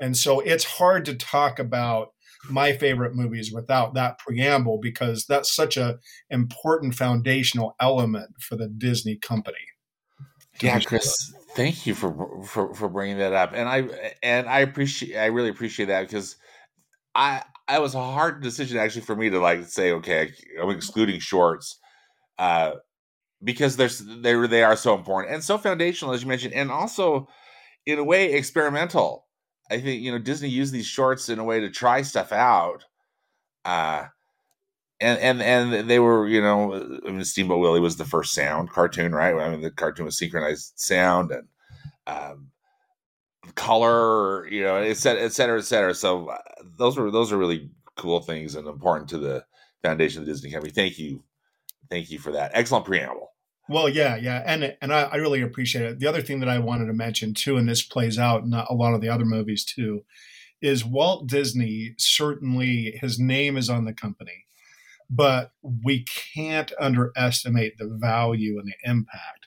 And 0.00 0.16
so 0.16 0.40
it's 0.40 0.64
hard 0.64 1.04
to 1.04 1.14
talk 1.14 1.58
about 1.58 2.12
my 2.48 2.72
favorite 2.72 3.14
movies 3.14 3.52
without 3.52 3.94
that 3.94 4.18
preamble 4.18 4.78
because 4.80 5.26
that's 5.26 5.54
such 5.54 5.76
a 5.76 5.98
important 6.30 6.94
foundational 6.94 7.74
element 7.80 8.30
for 8.40 8.56
the 8.56 8.68
Disney 8.68 9.16
company. 9.16 9.56
Yeah, 10.62 10.80
Chris, 10.80 11.34
thank 11.54 11.86
you 11.86 11.94
for, 11.94 12.42
for 12.44 12.74
for 12.74 12.88
bringing 12.88 13.18
that 13.18 13.34
up, 13.34 13.52
and 13.52 13.68
I 13.68 14.14
and 14.22 14.48
I 14.48 14.60
appreciate 14.60 15.18
I 15.18 15.26
really 15.26 15.50
appreciate 15.50 15.86
that 15.86 16.02
because 16.02 16.36
I 17.14 17.42
I 17.68 17.78
was 17.80 17.94
a 17.94 18.00
hard 18.00 18.42
decision 18.42 18.78
actually 18.78 19.02
for 19.02 19.16
me 19.16 19.28
to 19.28 19.38
like 19.38 19.66
say 19.66 19.92
okay 19.92 20.32
I'm 20.60 20.70
excluding 20.70 21.20
shorts 21.20 21.78
uh, 22.38 22.72
because 23.46 23.76
there's 23.76 24.00
they 24.00 24.34
they 24.48 24.64
are 24.64 24.76
so 24.76 24.94
important 24.94 25.32
and 25.32 25.42
so 25.42 25.56
foundational 25.56 26.12
as 26.12 26.22
you 26.22 26.28
mentioned, 26.28 26.52
and 26.52 26.70
also 26.70 27.28
in 27.86 27.98
a 27.98 28.04
way 28.04 28.32
experimental. 28.32 29.24
I 29.70 29.80
think 29.80 30.02
you 30.02 30.10
know 30.10 30.18
Disney 30.18 30.48
used 30.48 30.72
these 30.72 30.86
shorts 30.86 31.28
in 31.28 31.38
a 31.38 31.44
way 31.44 31.60
to 31.60 31.70
try 31.70 32.02
stuff 32.02 32.32
out. 32.32 32.84
Uh, 33.64 34.06
and 35.00 35.18
and 35.20 35.42
and 35.42 35.88
they 35.88 36.00
were 36.00 36.26
you 36.26 36.42
know 36.42 37.00
I 37.06 37.10
mean 37.10 37.24
Steamboat 37.24 37.60
Willie 37.60 37.80
was 37.80 37.96
the 37.96 38.04
first 38.04 38.34
sound 38.34 38.70
cartoon 38.70 39.14
right? 39.14 39.34
I 39.34 39.48
mean 39.48 39.60
the 39.60 39.70
cartoon 39.70 40.06
was 40.06 40.18
synchronized 40.18 40.72
sound 40.76 41.30
and 41.30 41.48
um, 42.06 42.50
color 43.54 44.48
you 44.48 44.62
know 44.64 44.76
et 44.76 44.96
cetera 44.96 45.22
et 45.22 45.32
cetera 45.32 45.58
et 45.58 45.64
cetera. 45.64 45.94
So 45.94 46.28
uh, 46.30 46.38
those 46.78 46.96
were 46.96 47.10
those 47.12 47.32
are 47.32 47.38
really 47.38 47.70
cool 47.96 48.20
things 48.20 48.56
and 48.56 48.66
important 48.66 49.08
to 49.10 49.18
the 49.18 49.44
foundation 49.82 50.20
of 50.20 50.26
the 50.26 50.32
Disney 50.32 50.50
company 50.50 50.72
thank 50.72 50.98
you. 50.98 51.22
Thank 51.88 52.10
you 52.10 52.18
for 52.18 52.32
that. 52.32 52.50
Excellent 52.54 52.84
preamble 52.84 53.30
well, 53.68 53.88
yeah, 53.88 54.16
yeah, 54.16 54.42
and 54.46 54.76
and 54.80 54.92
I, 54.92 55.02
I, 55.02 55.16
really 55.16 55.42
appreciate 55.42 55.84
it. 55.84 55.98
The 55.98 56.06
other 56.06 56.22
thing 56.22 56.40
that 56.40 56.48
I 56.48 56.58
wanted 56.58 56.86
to 56.86 56.92
mention 56.92 57.34
too, 57.34 57.56
and 57.56 57.68
this 57.68 57.82
plays 57.82 58.18
out 58.18 58.42
in 58.42 58.52
a 58.52 58.72
lot 58.72 58.94
of 58.94 59.00
the 59.00 59.08
other 59.08 59.24
movies 59.24 59.64
too, 59.64 60.04
is 60.60 60.84
Walt 60.84 61.28
Disney. 61.28 61.94
Certainly, 61.98 62.98
his 63.00 63.18
name 63.18 63.56
is 63.56 63.68
on 63.68 63.84
the 63.84 63.92
company, 63.92 64.46
but 65.10 65.52
we 65.62 66.04
can't 66.04 66.72
underestimate 66.78 67.78
the 67.78 67.88
value 67.88 68.58
and 68.58 68.68
the 68.68 68.90
impact 68.90 69.46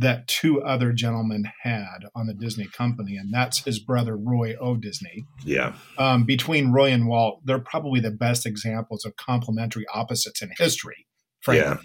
that 0.00 0.26
two 0.26 0.62
other 0.62 0.94
gentlemen 0.94 1.44
had 1.62 2.06
on 2.14 2.26
the 2.26 2.32
Disney 2.32 2.66
company, 2.66 3.16
and 3.16 3.32
that's 3.32 3.64
his 3.64 3.78
brother 3.78 4.16
Roy 4.16 4.56
O. 4.58 4.76
Disney. 4.76 5.26
Yeah. 5.44 5.74
Um, 5.98 6.24
between 6.24 6.72
Roy 6.72 6.90
and 6.90 7.06
Walt, 7.06 7.42
they're 7.44 7.58
probably 7.58 8.00
the 8.00 8.10
best 8.10 8.46
examples 8.46 9.04
of 9.04 9.16
complementary 9.16 9.84
opposites 9.92 10.40
in 10.40 10.50
history. 10.56 11.06
Frankly. 11.42 11.66
Yeah. 11.66 11.76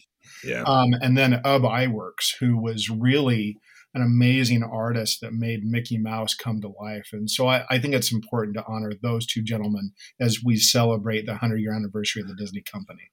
Yeah. 0.44 0.64
Um, 0.64 0.94
and 1.02 1.18
then 1.18 1.42
Ub 1.44 1.64
Iwerks, 1.64 2.36
who 2.40 2.58
was 2.58 2.90
really 2.90 3.58
an 3.96 4.02
amazing 4.02 4.62
artist 4.62 5.22
that 5.22 5.34
made 5.34 5.64
Mickey 5.64 5.98
Mouse 5.98 6.36
come 6.36 6.60
to 6.62 6.68
life. 6.68 7.10
And 7.14 7.30
so 7.32 7.48
I, 7.48 7.64
I, 7.70 7.80
think 7.80 7.94
it's 7.94 8.12
important 8.12 8.58
to 8.58 8.66
honor 8.68 8.92
those 9.02 9.26
two 9.26 9.42
gentlemen 9.42 9.92
as 10.20 10.44
we 10.44 10.58
celebrate 10.58 11.26
the 11.26 11.32
100 11.32 11.58
year 11.58 11.74
anniversary 11.74 12.22
of 12.22 12.28
the 12.28 12.36
Disney 12.36 12.62
company. 12.62 13.10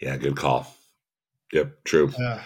Yeah, 0.00 0.16
good 0.16 0.36
call. 0.36 0.72
Yep, 1.52 1.84
true. 1.84 2.12
Uh, 2.16 2.38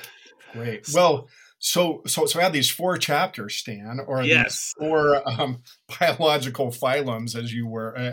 great. 0.55 0.89
Well, 0.95 1.29
so 1.59 2.03
so 2.07 2.27
so 2.27 2.41
I 2.41 2.45
had 2.45 2.53
these 2.53 2.71
four 2.71 2.97
chapters, 2.97 3.55
Stan, 3.57 4.01
or 4.07 4.23
yes. 4.23 4.73
four 4.79 5.23
um, 5.29 5.63
biological 6.01 6.69
phylums, 6.69 7.37
as 7.37 7.53
you 7.53 7.67
were, 7.67 7.97
uh, 7.97 8.13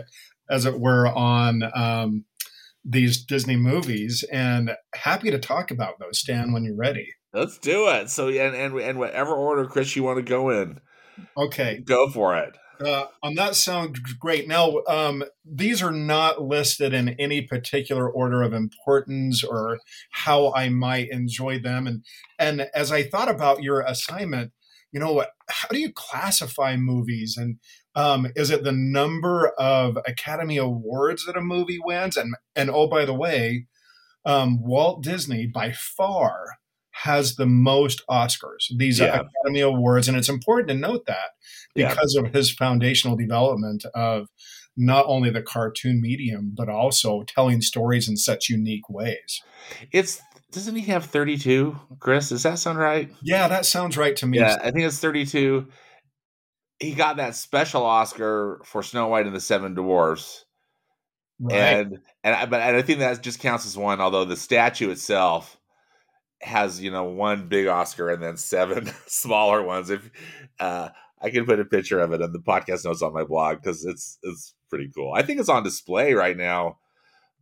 as 0.50 0.66
it 0.66 0.78
were, 0.78 1.08
on 1.08 1.62
um, 1.74 2.24
these 2.84 3.24
Disney 3.24 3.56
movies, 3.56 4.24
and 4.30 4.72
happy 4.94 5.30
to 5.30 5.38
talk 5.38 5.70
about 5.70 5.98
those, 5.98 6.20
Stan, 6.20 6.52
when 6.52 6.64
you're 6.64 6.76
ready. 6.76 7.08
Let's 7.32 7.58
do 7.58 7.88
it. 7.88 8.10
So, 8.10 8.28
and 8.28 8.54
and 8.54 8.78
and 8.78 8.98
whatever 8.98 9.34
order, 9.34 9.66
Chris, 9.66 9.96
you 9.96 10.02
want 10.02 10.18
to 10.18 10.22
go 10.22 10.50
in. 10.50 10.80
Okay, 11.36 11.80
go 11.84 12.08
for 12.08 12.36
it. 12.36 12.56
Uh, 12.84 13.06
that 13.36 13.54
sounds 13.54 13.98
great. 14.18 14.48
Now, 14.48 14.82
um, 14.88 15.24
these 15.44 15.82
are 15.82 15.92
not 15.92 16.42
listed 16.42 16.92
in 16.92 17.10
any 17.20 17.42
particular 17.42 18.10
order 18.10 18.42
of 18.42 18.52
importance 18.52 19.44
or 19.44 19.78
how 20.10 20.52
I 20.52 20.68
might 20.68 21.08
enjoy 21.10 21.60
them. 21.60 21.86
And 21.86 22.04
and 22.38 22.68
as 22.74 22.90
I 22.90 23.02
thought 23.02 23.28
about 23.28 23.62
your 23.62 23.80
assignment, 23.80 24.52
you 24.92 25.00
know, 25.00 25.24
how 25.48 25.68
do 25.68 25.78
you 25.78 25.92
classify 25.92 26.76
movies? 26.76 27.36
And 27.38 27.58
um, 27.94 28.26
is 28.34 28.50
it 28.50 28.64
the 28.64 28.72
number 28.72 29.48
of 29.58 29.96
Academy 30.06 30.56
Awards 30.56 31.26
that 31.26 31.36
a 31.36 31.40
movie 31.40 31.78
wins? 31.82 32.16
And 32.16 32.34
and 32.56 32.70
oh, 32.70 32.86
by 32.86 33.04
the 33.04 33.14
way, 33.14 33.66
um, 34.24 34.62
Walt 34.62 35.02
Disney 35.02 35.46
by 35.46 35.72
far 35.72 36.58
has 37.02 37.36
the 37.36 37.46
most 37.46 38.02
Oscars, 38.08 38.66
these 38.76 39.00
yeah. 39.00 39.06
Academy 39.06 39.60
Awards. 39.60 40.08
And 40.08 40.16
it's 40.16 40.28
important 40.28 40.68
to 40.68 40.74
note 40.74 41.06
that 41.06 41.30
because 41.74 42.16
yeah. 42.16 42.26
of 42.26 42.32
his 42.32 42.52
foundational 42.52 43.16
development 43.16 43.84
of 43.94 44.28
not 44.76 45.04
only 45.06 45.30
the 45.30 45.42
cartoon 45.42 46.00
medium, 46.00 46.52
but 46.56 46.68
also 46.68 47.24
telling 47.24 47.60
stories 47.60 48.08
in 48.08 48.16
such 48.16 48.48
unique 48.48 48.88
ways. 48.88 49.42
It's 49.92 50.20
doesn't 50.52 50.76
he 50.76 50.82
have 50.82 51.06
32, 51.06 51.76
Chris? 51.98 52.28
Does 52.28 52.44
that 52.44 52.60
sound 52.60 52.78
right? 52.78 53.10
Yeah, 53.22 53.48
that 53.48 53.66
sounds 53.66 53.96
right 53.96 54.14
to 54.16 54.26
me. 54.26 54.38
Yeah, 54.38 54.56
I 54.62 54.70
think 54.70 54.84
it's 54.84 55.00
32. 55.00 55.66
He 56.84 56.94
got 56.94 57.16
that 57.16 57.34
special 57.34 57.82
Oscar 57.82 58.60
for 58.64 58.82
Snow 58.82 59.08
White 59.08 59.26
and 59.26 59.34
the 59.34 59.40
Seven 59.40 59.74
Dwarfs. 59.74 60.44
Right. 61.40 61.56
And 61.56 61.98
and 62.22 62.34
I, 62.34 62.46
but 62.46 62.60
and 62.60 62.76
I 62.76 62.82
think 62.82 63.00
that 63.00 63.22
just 63.22 63.40
counts 63.40 63.66
as 63.66 63.76
one, 63.76 64.00
although 64.00 64.24
the 64.24 64.36
statue 64.36 64.90
itself 64.90 65.58
has 66.40 66.80
you 66.80 66.90
know 66.90 67.04
one 67.04 67.48
big 67.48 67.66
Oscar 67.66 68.10
and 68.10 68.22
then 68.22 68.36
seven 68.36 68.90
smaller 69.06 69.62
ones. 69.62 69.90
If 69.90 70.10
uh, 70.60 70.90
I 71.20 71.30
can 71.30 71.46
put 71.46 71.60
a 71.60 71.64
picture 71.64 72.00
of 72.00 72.12
it 72.12 72.20
in 72.20 72.32
the 72.32 72.38
podcast 72.38 72.84
notes 72.84 73.02
on 73.02 73.12
my 73.12 73.24
blog 73.24 73.62
because 73.62 73.84
it's 73.84 74.18
it's 74.22 74.54
pretty 74.68 74.90
cool. 74.94 75.12
I 75.14 75.22
think 75.22 75.40
it's 75.40 75.48
on 75.48 75.62
display 75.62 76.14
right 76.14 76.36
now. 76.36 76.78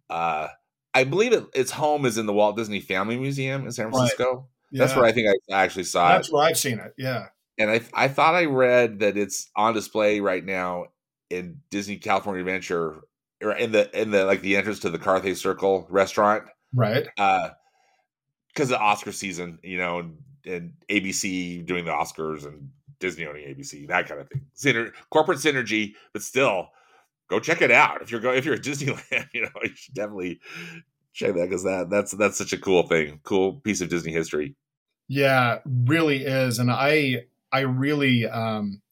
Uh, 0.08 0.48
I 0.94 1.04
believe 1.04 1.32
it, 1.32 1.44
its 1.54 1.70
home 1.70 2.06
is 2.06 2.18
in 2.18 2.26
the 2.26 2.32
Walt 2.32 2.56
Disney 2.56 2.80
Family 2.80 3.18
Museum 3.18 3.64
in 3.64 3.72
San 3.72 3.90
Francisco. 3.90 4.32
Right. 4.32 4.42
Yeah. 4.72 4.78
That's 4.78 4.96
where 4.96 5.04
I 5.04 5.12
think 5.12 5.28
I 5.50 5.62
actually 5.62 5.84
saw 5.84 6.08
That's 6.08 6.14
it. 6.14 6.18
That's 6.18 6.32
where 6.32 6.44
I've 6.44 6.58
seen 6.58 6.78
it. 6.78 6.94
Yeah. 6.96 7.28
And 7.62 7.70
I 7.70 7.80
I 7.94 8.08
thought 8.08 8.34
I 8.34 8.46
read 8.46 9.00
that 9.00 9.16
it's 9.16 9.50
on 9.56 9.74
display 9.74 10.20
right 10.20 10.44
now 10.44 10.86
in 11.30 11.60
Disney 11.70 11.96
California 11.96 12.40
Adventure 12.40 13.02
in 13.40 13.72
the 13.72 14.00
in 14.00 14.10
the 14.10 14.24
like 14.24 14.42
the 14.42 14.56
entrance 14.56 14.80
to 14.80 14.90
the 14.90 14.98
Carthay 14.98 15.36
Circle 15.36 15.86
restaurant. 15.88 16.44
Right. 16.74 17.06
Uh 17.16 17.50
because 18.48 18.70
of 18.70 18.78
the 18.78 18.84
Oscar 18.84 19.12
season, 19.12 19.58
you 19.62 19.78
know, 19.78 20.00
and, 20.00 20.18
and, 20.44 20.72
ABC 20.90 21.64
doing 21.64 21.86
the 21.86 21.90
Oscars 21.90 22.44
and 22.44 22.68
Disney 23.00 23.26
owning 23.26 23.46
ABC, 23.46 23.88
that 23.88 24.06
kind 24.06 24.20
of 24.20 24.28
thing. 24.28 24.42
Syner- 24.54 24.92
corporate 25.10 25.38
synergy, 25.38 25.94
but 26.12 26.20
still, 26.20 26.68
go 27.30 27.40
check 27.40 27.62
it 27.62 27.70
out 27.70 28.02
if 28.02 28.10
you're 28.10 28.20
going 28.20 28.36
if 28.36 28.44
you're 28.44 28.54
at 28.54 28.60
Disneyland. 28.62 29.28
You 29.32 29.42
know, 29.42 29.50
you 29.62 29.74
should 29.74 29.94
definitely 29.94 30.40
check 31.14 31.34
that 31.34 31.48
because 31.48 31.64
that 31.64 31.88
that's 31.90 32.12
that's 32.12 32.36
such 32.36 32.52
a 32.52 32.58
cool 32.58 32.86
thing, 32.86 33.20
cool 33.24 33.54
piece 33.54 33.80
of 33.80 33.88
Disney 33.88 34.12
history. 34.12 34.54
Yeah, 35.08 35.58
really 35.66 36.24
is, 36.24 36.58
and 36.58 36.70
I 36.70 37.24
I 37.52 37.60
really 37.60 38.26
um, 38.26 38.82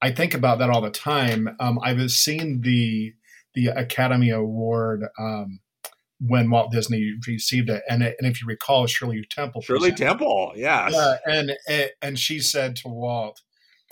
I 0.00 0.12
think 0.12 0.34
about 0.34 0.58
that 0.60 0.70
all 0.70 0.80
the 0.80 0.90
time. 0.90 1.48
Um, 1.60 1.78
I've 1.82 2.10
seen 2.10 2.60
the 2.62 3.14
the 3.54 3.68
Academy 3.68 4.30
Award 4.30 5.04
um, 5.18 5.60
when 6.20 6.50
Walt 6.50 6.70
Disney 6.70 7.14
received 7.26 7.70
it. 7.70 7.82
And, 7.88 8.02
it, 8.02 8.16
and 8.18 8.30
if 8.30 8.40
you 8.40 8.46
recall, 8.46 8.86
Shirley 8.86 9.24
Temple. 9.28 9.62
Shirley 9.62 9.92
Temple, 9.92 10.52
yes. 10.56 10.92
Yeah, 10.94 11.16
and 11.26 11.52
and 12.00 12.18
she 12.18 12.40
said 12.40 12.76
to 12.76 12.88
Walt, 12.88 13.42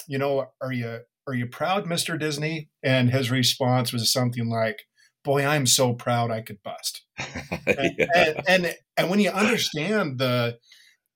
"You 0.07 0.19
know, 0.19 0.51
are 0.61 0.73
you 0.73 1.01
are 1.27 1.35
you 1.35 1.47
proud, 1.47 1.87
Mister 1.87 2.17
Disney?" 2.17 2.69
And 2.83 3.11
his 3.11 3.31
response 3.31 3.93
was 3.93 4.13
something 4.13 4.49
like, 4.49 4.87
"Boy, 5.25 5.45
I'm 5.45 5.67
so 5.67 5.95
proud 5.95 6.31
I 6.31 6.43
could 6.43 6.63
bust." 6.63 7.03
and, 7.67 7.95
yeah. 7.99 8.07
and, 8.15 8.37
and 8.49 8.75
and 8.97 9.11
when 9.11 9.21
you 9.21 9.31
understand 9.31 10.19
the 10.19 10.59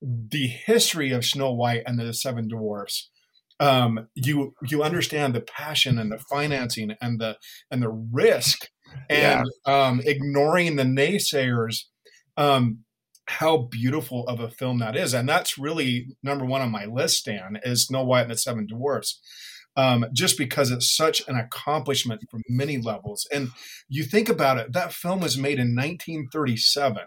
the 0.01 0.47
history 0.47 1.11
of 1.11 1.25
Snow 1.25 1.51
White 1.51 1.83
and 1.85 1.99
the 1.99 2.13
Seven 2.13 2.47
Dwarfs, 2.47 3.09
um, 3.59 4.07
you 4.15 4.55
you 4.67 4.81
understand 4.81 5.35
the 5.35 5.41
passion 5.41 5.99
and 5.99 6.11
the 6.11 6.17
financing 6.17 6.95
and 6.99 7.19
the 7.19 7.37
and 7.69 7.81
the 7.81 7.89
risk 7.89 8.67
and 9.09 9.45
yeah. 9.67 9.87
um, 9.87 10.01
ignoring 10.03 10.75
the 10.75 10.83
naysayers. 10.83 11.85
Um, 12.37 12.79
how 13.27 13.57
beautiful 13.57 14.27
of 14.27 14.39
a 14.41 14.49
film 14.49 14.79
that 14.79 14.95
is, 14.95 15.13
and 15.13 15.29
that's 15.29 15.57
really 15.57 16.07
number 16.23 16.43
one 16.43 16.61
on 16.61 16.71
my 16.71 16.85
list. 16.85 17.17
Stan 17.17 17.59
is 17.63 17.85
Snow 17.85 18.03
White 18.03 18.23
and 18.23 18.31
the 18.31 18.37
Seven 18.37 18.65
Dwarfs. 18.67 19.21
Um, 19.77 20.05
just 20.11 20.37
because 20.37 20.69
it's 20.69 20.93
such 20.93 21.25
an 21.29 21.37
accomplishment 21.37 22.21
from 22.29 22.41
many 22.49 22.77
levels. 22.77 23.25
And 23.31 23.51
you 23.87 24.03
think 24.03 24.27
about 24.27 24.57
it, 24.57 24.73
that 24.73 24.91
film 24.91 25.21
was 25.21 25.37
made 25.37 25.59
in 25.59 25.73
1937, 25.73 27.03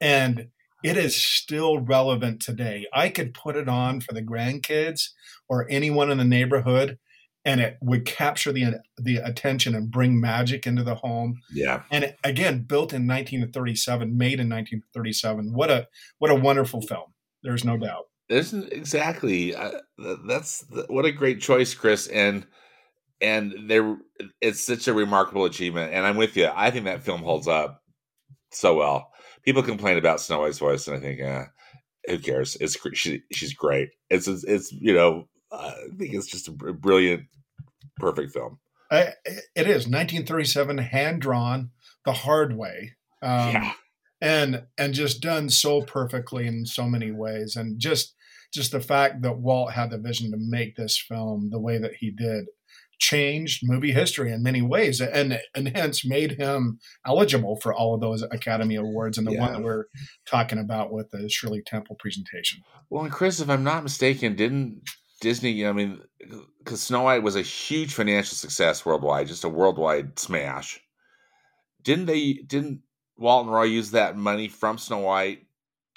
and 0.00 0.48
it 0.84 0.96
is 0.96 1.16
still 1.16 1.78
relevant 1.78 2.40
today. 2.40 2.86
I 2.92 3.08
could 3.08 3.34
put 3.34 3.56
it 3.56 3.68
on 3.68 4.00
for 4.00 4.12
the 4.12 4.22
grandkids 4.22 5.08
or 5.48 5.66
anyone 5.70 6.10
in 6.10 6.18
the 6.18 6.24
neighborhood 6.24 6.98
and 7.44 7.60
it 7.60 7.76
would 7.80 8.06
capture 8.06 8.52
the 8.52 8.80
the 8.96 9.16
attention 9.16 9.74
and 9.74 9.90
bring 9.90 10.20
magic 10.20 10.66
into 10.66 10.82
the 10.82 10.94
home. 10.94 11.40
Yeah. 11.52 11.82
And 11.90 12.04
it, 12.04 12.18
again, 12.24 12.62
built 12.62 12.92
in 12.92 13.06
1937, 13.06 14.16
made 14.16 14.40
in 14.40 14.48
1937. 14.48 15.52
What 15.52 15.70
a 15.70 15.88
what 16.18 16.30
a 16.30 16.34
wonderful 16.34 16.80
film. 16.80 17.12
There's 17.42 17.64
no 17.64 17.76
doubt. 17.76 18.04
Isn't 18.28 18.72
exactly 18.72 19.54
uh, 19.54 19.72
that's 20.26 20.64
what 20.88 21.04
a 21.04 21.12
great 21.12 21.40
choice, 21.40 21.74
Chris. 21.74 22.06
And 22.06 22.46
and 23.20 23.70
there, 23.70 23.96
it's 24.40 24.64
such 24.64 24.88
a 24.88 24.94
remarkable 24.94 25.44
achievement. 25.44 25.92
And 25.92 26.06
I'm 26.06 26.16
with 26.16 26.36
you. 26.36 26.50
I 26.54 26.70
think 26.70 26.86
that 26.86 27.04
film 27.04 27.22
holds 27.22 27.48
up 27.48 27.82
so 28.52 28.74
well. 28.74 29.10
People 29.44 29.62
complain 29.62 29.98
about 29.98 30.20
Snow 30.20 30.40
White's 30.40 30.58
voice, 30.58 30.88
and 30.88 30.96
I 30.96 31.00
think, 31.00 31.20
uh, 31.20 31.44
who 32.08 32.18
cares? 32.18 32.56
It's 32.60 32.76
she, 32.94 33.22
she's 33.32 33.54
great. 33.54 33.90
It's 34.10 34.26
it's 34.26 34.72
you 34.72 34.92
know 34.92 35.28
I 35.54 35.88
think 35.98 36.14
it's 36.14 36.26
just 36.26 36.48
a 36.48 36.52
brilliant, 36.52 37.24
perfect 37.96 38.32
film. 38.32 38.58
I, 38.90 39.14
it 39.24 39.66
is 39.66 39.88
1937, 39.88 40.78
hand 40.78 41.20
drawn, 41.20 41.70
the 42.04 42.12
hard 42.12 42.56
way. 42.56 42.92
Um, 43.22 43.52
yeah. 43.52 43.72
And 44.20 44.64
and 44.78 44.94
just 44.94 45.20
done 45.20 45.50
so 45.50 45.82
perfectly 45.82 46.46
in 46.46 46.64
so 46.64 46.84
many 46.84 47.10
ways, 47.10 47.56
and 47.56 47.78
just 47.78 48.14
just 48.52 48.72
the 48.72 48.80
fact 48.80 49.22
that 49.22 49.38
Walt 49.38 49.72
had 49.72 49.90
the 49.90 49.98
vision 49.98 50.30
to 50.30 50.36
make 50.38 50.76
this 50.76 50.96
film 50.96 51.50
the 51.50 51.58
way 51.58 51.76
that 51.78 51.94
he 51.96 52.10
did 52.10 52.46
changed 52.98 53.60
movie 53.64 53.92
history 53.92 54.32
in 54.32 54.42
many 54.42 54.62
ways 54.62 55.00
and 55.00 55.38
and 55.54 55.68
hence 55.76 56.04
made 56.04 56.32
him 56.32 56.78
eligible 57.06 57.56
for 57.56 57.74
all 57.74 57.94
of 57.94 58.00
those 58.00 58.22
Academy 58.22 58.76
Awards 58.76 59.18
and 59.18 59.26
the 59.26 59.32
yeah. 59.32 59.40
one 59.40 59.52
that 59.52 59.62
we're 59.62 59.84
talking 60.26 60.58
about 60.58 60.92
with 60.92 61.10
the 61.10 61.28
Shirley 61.28 61.62
Temple 61.66 61.96
presentation. 61.98 62.60
Well, 62.90 63.04
and 63.04 63.12
Chris, 63.12 63.40
if 63.40 63.48
I'm 63.50 63.64
not 63.64 63.82
mistaken, 63.82 64.36
didn't 64.36 64.82
Disney, 65.20 65.66
I 65.66 65.72
mean, 65.72 66.00
because 66.58 66.82
Snow 66.82 67.02
White 67.02 67.22
was 67.22 67.36
a 67.36 67.42
huge 67.42 67.94
financial 67.94 68.36
success 68.36 68.84
worldwide, 68.84 69.26
just 69.26 69.44
a 69.44 69.48
worldwide 69.48 70.18
smash. 70.18 70.80
Didn't 71.82 72.06
they? 72.06 72.34
Didn't 72.34 72.80
Walt 73.16 73.46
and 73.46 73.54
Roy 73.54 73.64
use 73.64 73.92
that 73.92 74.16
money 74.16 74.48
from 74.48 74.78
Snow 74.78 74.98
White 74.98 75.46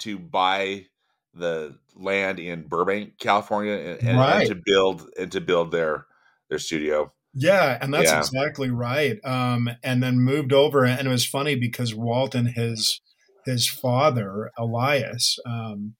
to 0.00 0.18
buy 0.18 0.86
the 1.34 1.76
land 1.96 2.38
in 2.38 2.66
Burbank, 2.66 3.18
California, 3.18 3.98
and, 4.00 4.18
right. 4.18 4.40
and 4.40 4.48
to 4.48 4.62
build 4.64 5.08
and 5.18 5.30
to 5.32 5.40
build 5.40 5.72
their 5.72 6.06
their 6.48 6.58
studio? 6.58 7.12
Yeah, 7.34 7.78
and 7.80 7.92
that's 7.92 8.10
yeah. 8.10 8.18
exactly 8.18 8.70
right. 8.70 9.18
Um, 9.24 9.70
and 9.82 10.02
then 10.02 10.20
moved 10.20 10.52
over, 10.52 10.84
and 10.84 11.06
it 11.06 11.10
was 11.10 11.26
funny 11.26 11.54
because 11.54 11.94
Walt 11.94 12.34
and 12.34 12.48
his 12.48 13.00
his 13.44 13.66
father 13.66 14.50
Elias 14.58 15.38
um, 15.46 15.94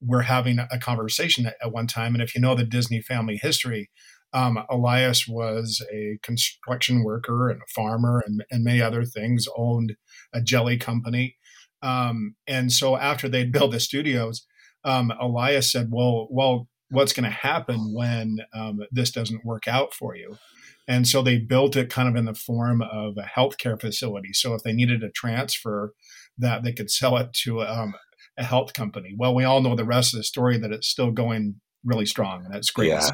were 0.00 0.22
having 0.22 0.58
a 0.58 0.78
conversation 0.78 1.46
at, 1.46 1.56
at, 1.62 1.72
one 1.72 1.86
time. 1.86 2.14
And 2.14 2.22
if 2.22 2.34
you 2.34 2.40
know 2.40 2.54
the 2.54 2.64
Disney 2.64 3.02
family 3.02 3.38
history, 3.40 3.90
um, 4.32 4.58
Elias 4.70 5.26
was 5.28 5.84
a 5.92 6.18
construction 6.22 7.02
worker 7.04 7.50
and 7.50 7.60
a 7.60 7.72
farmer 7.72 8.22
and, 8.24 8.44
and 8.50 8.64
many 8.64 8.80
other 8.80 9.04
things, 9.04 9.46
owned 9.56 9.96
a 10.32 10.40
jelly 10.40 10.78
company. 10.78 11.36
Um, 11.82 12.36
and 12.46 12.72
so 12.72 12.96
after 12.96 13.28
they'd 13.28 13.52
built 13.52 13.72
the 13.72 13.80
studios, 13.80 14.46
um, 14.84 15.12
Elias 15.20 15.70
said, 15.70 15.88
well, 15.90 16.28
well, 16.30 16.68
what's 16.90 17.12
going 17.12 17.24
to 17.24 17.30
happen 17.30 17.92
when 17.94 18.38
um, 18.54 18.80
this 18.90 19.10
doesn't 19.10 19.44
work 19.44 19.66
out 19.68 19.94
for 19.94 20.16
you? 20.16 20.36
And 20.88 21.06
so 21.06 21.22
they 21.22 21.38
built 21.38 21.76
it 21.76 21.90
kind 21.90 22.08
of 22.08 22.16
in 22.16 22.24
the 22.24 22.34
form 22.34 22.82
of 22.82 23.16
a 23.16 23.22
healthcare 23.22 23.80
facility. 23.80 24.32
So 24.32 24.54
if 24.54 24.62
they 24.62 24.72
needed 24.72 25.04
a 25.04 25.10
transfer, 25.10 25.92
that 26.38 26.62
they 26.62 26.72
could 26.72 26.90
sell 26.90 27.16
it 27.16 27.32
to 27.44 27.62
um, 27.62 27.94
a 28.36 28.44
health 28.44 28.72
company. 28.72 29.14
Well, 29.16 29.34
we 29.34 29.44
all 29.44 29.60
know 29.60 29.76
the 29.76 29.84
rest 29.84 30.14
of 30.14 30.18
the 30.18 30.24
story 30.24 30.58
that 30.58 30.72
it's 30.72 30.88
still 30.88 31.10
going 31.10 31.60
really 31.84 32.06
strong, 32.06 32.44
and 32.44 32.52
that's 32.52 32.70
great. 32.70 32.88
Yeah, 32.88 33.10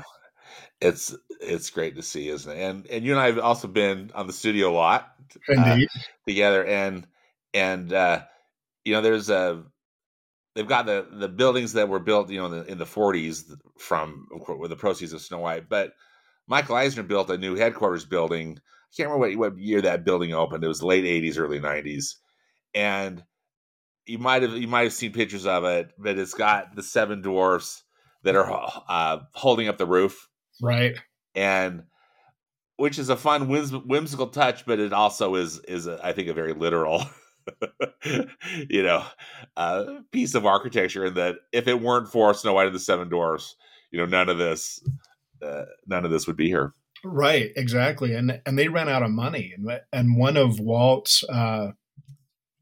it's 0.80 1.14
it's 1.40 1.70
great 1.70 1.96
to 1.96 2.02
see, 2.02 2.28
isn't 2.28 2.50
it? 2.50 2.60
And 2.60 2.86
and 2.86 3.04
you 3.04 3.12
and 3.12 3.20
I 3.20 3.26
have 3.26 3.38
also 3.38 3.68
been 3.68 4.10
on 4.14 4.26
the 4.26 4.32
studio 4.32 4.70
a 4.70 4.72
lot, 4.72 5.12
uh, 5.48 5.52
indeed, 5.52 5.88
uh, 5.94 6.00
together, 6.26 6.64
and 6.64 7.06
and 7.52 7.92
uh, 7.92 8.22
you 8.84 8.92
know, 8.92 9.00
there's 9.00 9.28
a 9.28 9.64
they've 10.56 10.66
got 10.66 10.86
the 10.86 11.06
the 11.12 11.28
buildings 11.28 11.74
that 11.74 11.88
were 11.88 12.00
built, 12.00 12.30
you 12.30 12.40
know, 12.40 12.46
in 12.46 12.52
the, 12.52 12.64
in 12.64 12.78
the 12.78 12.84
40s 12.84 13.44
from 13.78 14.26
with 14.58 14.70
the 14.70 14.76
proceeds 14.76 15.12
of 15.12 15.20
Snow 15.20 15.38
White, 15.38 15.68
but 15.68 15.92
Michael 16.48 16.76
Eisner 16.76 17.02
built 17.02 17.30
a 17.30 17.38
new 17.38 17.54
headquarters 17.54 18.04
building. 18.04 18.58
I 18.58 18.96
can't 18.96 19.10
remember 19.10 19.38
what, 19.38 19.52
what 19.52 19.58
year 19.60 19.82
that 19.82 20.04
building 20.04 20.32
opened. 20.32 20.64
It 20.64 20.68
was 20.68 20.82
late 20.82 21.04
'80s, 21.04 21.38
early 21.38 21.60
'90s, 21.60 22.14
and 22.74 23.22
you 24.06 24.18
might 24.18 24.42
have 24.42 24.52
you 24.56 24.66
might 24.66 24.84
have 24.84 24.92
seen 24.92 25.12
pictures 25.12 25.46
of 25.46 25.64
it, 25.64 25.90
but 25.98 26.18
it's 26.18 26.34
got 26.34 26.74
the 26.74 26.82
seven 26.82 27.20
dwarfs 27.20 27.84
that 28.22 28.34
are 28.34 28.72
uh, 28.88 29.18
holding 29.32 29.68
up 29.68 29.78
the 29.78 29.86
roof, 29.86 30.28
right? 30.60 30.96
And 31.34 31.84
which 32.76 32.98
is 32.98 33.08
a 33.08 33.16
fun 33.16 33.48
whims- 33.48 33.72
whimsical 33.72 34.28
touch, 34.28 34.64
but 34.64 34.78
it 34.78 34.92
also 34.92 35.34
is 35.34 35.58
is 35.60 35.86
a, 35.86 36.00
I 36.02 36.12
think 36.12 36.28
a 36.28 36.34
very 36.34 36.54
literal, 36.54 37.04
you 38.68 38.82
know, 38.82 39.04
uh, 39.56 39.84
piece 40.12 40.34
of 40.34 40.46
architecture. 40.46 41.06
In 41.06 41.14
that 41.14 41.36
if 41.52 41.68
it 41.68 41.80
weren't 41.80 42.08
for 42.08 42.34
Snow 42.34 42.54
White 42.54 42.66
and 42.66 42.74
the 42.74 42.80
Seven 42.80 43.08
Dwarfs, 43.08 43.56
you 43.90 43.98
know, 43.98 44.06
none 44.06 44.28
of 44.28 44.38
this 44.38 44.80
uh, 45.42 45.64
none 45.86 46.04
of 46.04 46.10
this 46.10 46.26
would 46.26 46.36
be 46.36 46.48
here. 46.48 46.74
Right, 47.04 47.50
exactly, 47.56 48.14
and 48.14 48.40
and 48.46 48.58
they 48.58 48.68
ran 48.68 48.88
out 48.88 49.02
of 49.02 49.10
money, 49.10 49.52
and 49.56 49.80
and 49.92 50.16
one 50.16 50.36
of 50.36 50.58
Walt's 50.58 51.22
uh, 51.28 51.72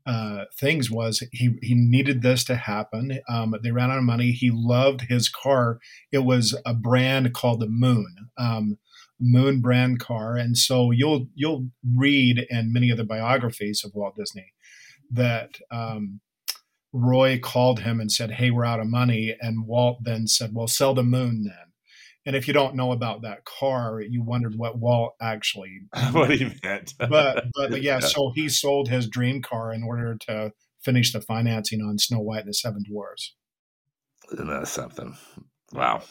uh, 0.06 0.44
things 0.58 0.90
was 0.90 1.22
he 1.32 1.56
he 1.62 1.74
needed 1.74 2.22
this 2.22 2.44
to 2.44 2.56
happen. 2.56 3.20
Um, 3.28 3.54
they 3.62 3.70
ran 3.70 3.90
out 3.90 3.98
of 3.98 4.04
money. 4.04 4.32
He 4.32 4.50
loved 4.52 5.02
his 5.02 5.28
car. 5.28 5.78
It 6.12 6.24
was 6.24 6.58
a 6.66 6.74
brand 6.74 7.32
called 7.32 7.60
the 7.60 7.68
Moon, 7.68 8.28
um, 8.36 8.78
Moon 9.20 9.60
brand 9.60 10.00
car, 10.00 10.36
and 10.36 10.58
so 10.58 10.90
you'll 10.90 11.28
you'll 11.34 11.68
read 11.96 12.46
in 12.50 12.72
many 12.72 12.90
of 12.90 12.96
the 12.96 13.04
biographies 13.04 13.82
of 13.84 13.94
Walt 13.94 14.16
Disney 14.16 14.53
that 15.14 15.56
um, 15.70 16.20
Roy 16.92 17.38
called 17.38 17.80
him 17.80 18.00
and 18.00 18.10
said, 18.10 18.32
"Hey, 18.32 18.50
we're 18.50 18.64
out 18.64 18.80
of 18.80 18.86
money," 18.86 19.36
and 19.40 19.66
Walt 19.66 19.98
then 20.02 20.26
said, 20.26 20.50
"Well, 20.52 20.68
sell 20.68 20.94
the 20.94 21.02
Moon 21.02 21.44
then." 21.44 21.72
And 22.26 22.34
if 22.34 22.48
you 22.48 22.54
don't 22.54 22.74
know 22.74 22.92
about 22.92 23.22
that 23.22 23.44
car, 23.44 24.00
you 24.00 24.22
wondered 24.22 24.54
what 24.56 24.78
Walt 24.78 25.14
actually 25.20 25.80
what 26.12 26.30
he 26.30 26.52
meant. 26.62 26.94
but, 26.98 27.46
but, 27.54 27.70
but 27.70 27.82
yeah, 27.82 28.00
so 28.00 28.32
he 28.34 28.48
sold 28.48 28.88
his 28.88 29.08
dream 29.08 29.42
car 29.42 29.72
in 29.72 29.82
order 29.82 30.16
to 30.28 30.52
finish 30.82 31.12
the 31.12 31.20
financing 31.20 31.82
on 31.82 31.98
Snow 31.98 32.20
White 32.20 32.40
and 32.40 32.48
the 32.48 32.54
Seven 32.54 32.82
Dwarfs. 32.88 33.34
Isn't 34.32 34.48
that 34.48 34.68
something? 34.68 35.16
Wow, 35.72 36.02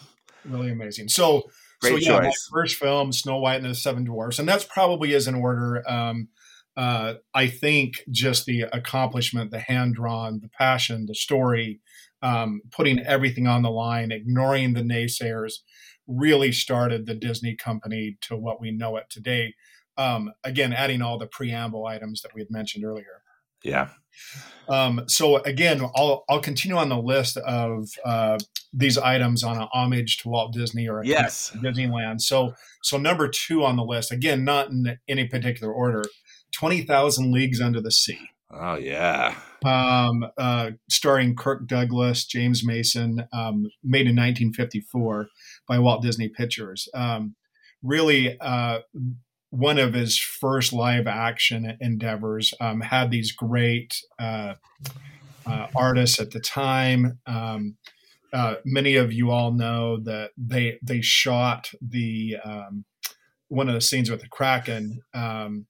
really 0.46 0.72
amazing. 0.72 1.08
So, 1.08 1.44
Great 1.82 2.04
so 2.04 2.12
yeah, 2.12 2.22
choice. 2.22 2.50
first 2.52 2.76
film, 2.76 3.12
Snow 3.12 3.38
White 3.38 3.62
and 3.62 3.66
the 3.66 3.76
Seven 3.76 4.04
Dwarfs, 4.04 4.38
and 4.38 4.48
that's 4.48 4.66
probably 4.66 5.14
is 5.14 5.28
in 5.28 5.36
order. 5.36 5.84
Um, 5.90 6.28
uh, 6.76 7.16
I 7.34 7.48
think 7.48 8.04
just 8.10 8.46
the 8.46 8.62
accomplishment, 8.62 9.52
the 9.52 9.60
hand 9.60 9.96
drawn, 9.96 10.40
the 10.42 10.50
passion, 10.50 11.06
the 11.06 11.16
story, 11.16 11.82
um, 12.22 12.62
putting 12.72 13.00
everything 13.00 13.48
on 13.48 13.62
the 13.62 13.70
line, 13.70 14.12
ignoring 14.12 14.74
the 14.74 14.82
naysayers, 14.82 15.54
really 16.08 16.52
started 16.52 17.06
the 17.06 17.16
Disney 17.16 17.56
company 17.56 18.18
to 18.22 18.36
what 18.36 18.60
we 18.60 18.72
know 18.72 18.98
it 18.98 19.06
today. 19.10 19.54
Um, 19.98 20.32
again, 20.44 20.74
adding 20.74 21.02
all 21.02 21.20
the 21.20 21.28
preamble 21.28 21.86
items 21.86 22.22
that 22.22 22.34
we 22.34 22.42
had 22.42 22.50
mentioned 22.50 22.84
earlier. 22.84 23.22
Yeah. 23.64 23.90
Um, 24.68 25.04
so 25.08 25.38
again, 25.38 25.82
I'll 25.96 26.24
I'll 26.30 26.42
continue 26.42 26.78
on 26.78 26.90
the 26.90 26.98
list 26.98 27.38
of 27.38 27.90
uh, 28.06 28.38
these 28.72 28.98
items 28.98 29.44
on 29.44 29.58
an 29.58 29.68
homage 29.74 30.18
to 30.18 30.30
Walt 30.30 30.54
Disney 30.54 30.88
or 30.88 31.04
yes 31.04 31.56
Disneyland. 31.56 32.22
So 32.22 32.54
so 32.84 32.98
number 32.98 33.28
two 33.28 33.64
on 33.64 33.76
the 33.76 33.84
list, 33.84 34.12
again, 34.12 34.44
not 34.44 34.70
in 34.70 34.98
any 35.08 35.28
particular 35.28 35.74
order, 35.74 36.04
Twenty 36.54 36.82
Thousand 36.82 37.32
Leagues 37.32 37.62
Under 37.62 37.82
the 37.82 37.92
Sea. 37.92 38.30
Oh 38.52 38.76
yeah. 38.76 39.36
Um, 39.66 40.26
uh, 40.38 40.72
starring 40.90 41.36
Kirk 41.36 41.68
Douglas, 41.68 42.26
James 42.26 42.66
Mason, 42.66 43.26
um, 43.34 43.70
made 43.84 44.08
in 44.08 44.16
1954 44.16 45.28
by 45.68 45.80
Walt 45.80 46.04
Disney 46.04 46.28
Pictures. 46.28 46.88
Um, 46.94 47.36
really, 47.82 48.38
uh, 48.40 48.80
one 49.50 49.78
of 49.78 49.94
his 49.94 50.18
first 50.18 50.74
live 50.74 51.08
action 51.08 51.78
endeavors. 51.80 52.54
Um, 52.60 52.82
had 52.82 53.12
these 53.12 53.32
great 53.32 53.96
uh, 54.20 54.56
uh, 55.46 55.68
artists 55.76 56.20
at 56.20 56.32
the 56.32 56.40
time. 56.40 57.20
Um, 57.26 57.78
uh, 58.34 58.56
many 58.66 58.96
of 58.96 59.14
you 59.14 59.30
all 59.30 59.52
know 59.52 60.00
that 60.02 60.32
they 60.38 60.80
they 60.82 61.02
shot 61.02 61.70
the 61.82 62.38
um, 62.44 62.86
one 63.48 63.70
of 63.70 63.76
the 63.76 63.82
scenes 63.82 64.10
with 64.10 64.22
the 64.22 64.28
Kraken 64.28 65.02
um, 65.14 65.68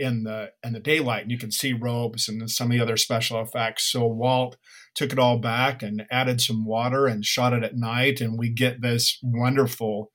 in 0.00 0.24
the 0.24 0.50
in 0.64 0.72
the 0.72 0.80
daylight 0.80 1.22
and 1.22 1.30
you 1.30 1.38
can 1.38 1.52
see 1.52 1.72
ropes 1.74 2.28
and 2.28 2.50
some 2.50 2.68
of 2.68 2.72
the 2.72 2.82
other 2.82 2.96
special 2.96 3.40
effects. 3.40 3.84
So 3.84 4.06
walt 4.06 4.56
took 4.94 5.12
it 5.12 5.18
all 5.18 5.38
back 5.38 5.82
and 5.82 6.06
added 6.10 6.40
some 6.40 6.64
water 6.64 7.06
and 7.06 7.24
shot 7.24 7.52
it 7.52 7.62
at 7.62 7.76
night 7.76 8.20
and 8.20 8.38
we 8.38 8.48
get 8.48 8.80
this 8.80 9.18
wonderful 9.22 10.10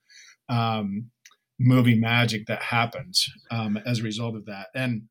um, 0.48 1.10
movie 1.58 1.98
magic 1.98 2.46
that 2.46 2.64
happens 2.64 3.26
um, 3.50 3.78
as 3.86 4.00
a 4.00 4.02
result 4.04 4.34
of 4.34 4.44
that. 4.46 4.66
And 4.74 5.02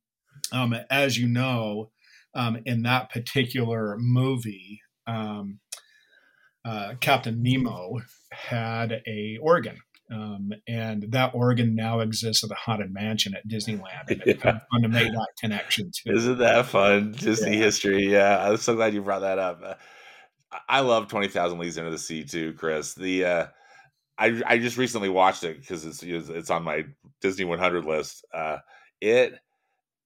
um, 0.52 0.76
as 0.92 1.18
you 1.18 1.28
know 1.28 1.92
um, 2.36 2.60
in 2.66 2.84
that 2.84 3.10
particular 3.10 3.96
movie 3.98 4.82
um, 5.08 5.60
uh, 6.66 6.96
captain 7.00 7.42
nemo 7.42 8.02
had 8.32 9.02
a 9.08 9.38
organ 9.42 9.78
um, 10.12 10.52
and 10.68 11.08
that 11.10 11.34
organ 11.34 11.76
now 11.76 12.00
exists 12.00 12.44
at 12.44 12.50
the 12.50 12.56
Haunted 12.56 12.94
Mansion 12.94 13.34
at 13.36 13.48
Disneyland. 13.48 14.10
And 14.10 14.22
it's 14.26 14.44
yeah. 14.46 14.60
fun 14.72 14.82
to 14.84 14.88
make 14.88 15.12
that 15.12 15.28
connection 15.40 15.92
too. 15.92 16.14
Isn't 16.14 16.38
that 16.38 16.68
fun? 16.68 17.14
Disney 17.14 17.58
yeah. 17.58 17.64
history. 17.64 18.12
Yeah, 18.12 18.48
I'm 18.48 18.58
so 18.58 18.76
glad 18.76 18.94
you 18.94 19.02
brought 19.02 19.22
that 19.22 19.40
up. 19.40 19.62
Uh, 19.64 19.74
I 20.70 20.82
love 20.82 21.08
Twenty 21.08 21.28
Thousand 21.28 21.60
Leagues 21.60 21.78
Under 21.78 21.92
the 21.92 21.98
Sea 21.98 22.24
too, 22.24 22.54
Chris. 22.54 22.94
The 22.94 23.26
uh, 23.26 23.46
I 24.18 24.42
I 24.46 24.58
just 24.58 24.78
recently 24.78 25.10
watched 25.10 25.44
it 25.44 25.60
because 25.60 25.86
it's 25.86 26.04
it's 26.04 26.50
on 26.50 26.64
my 26.64 26.86
Disney 27.22 27.46
100 27.46 27.86
list. 27.86 28.26
Uh, 28.34 28.58
it 29.02 29.40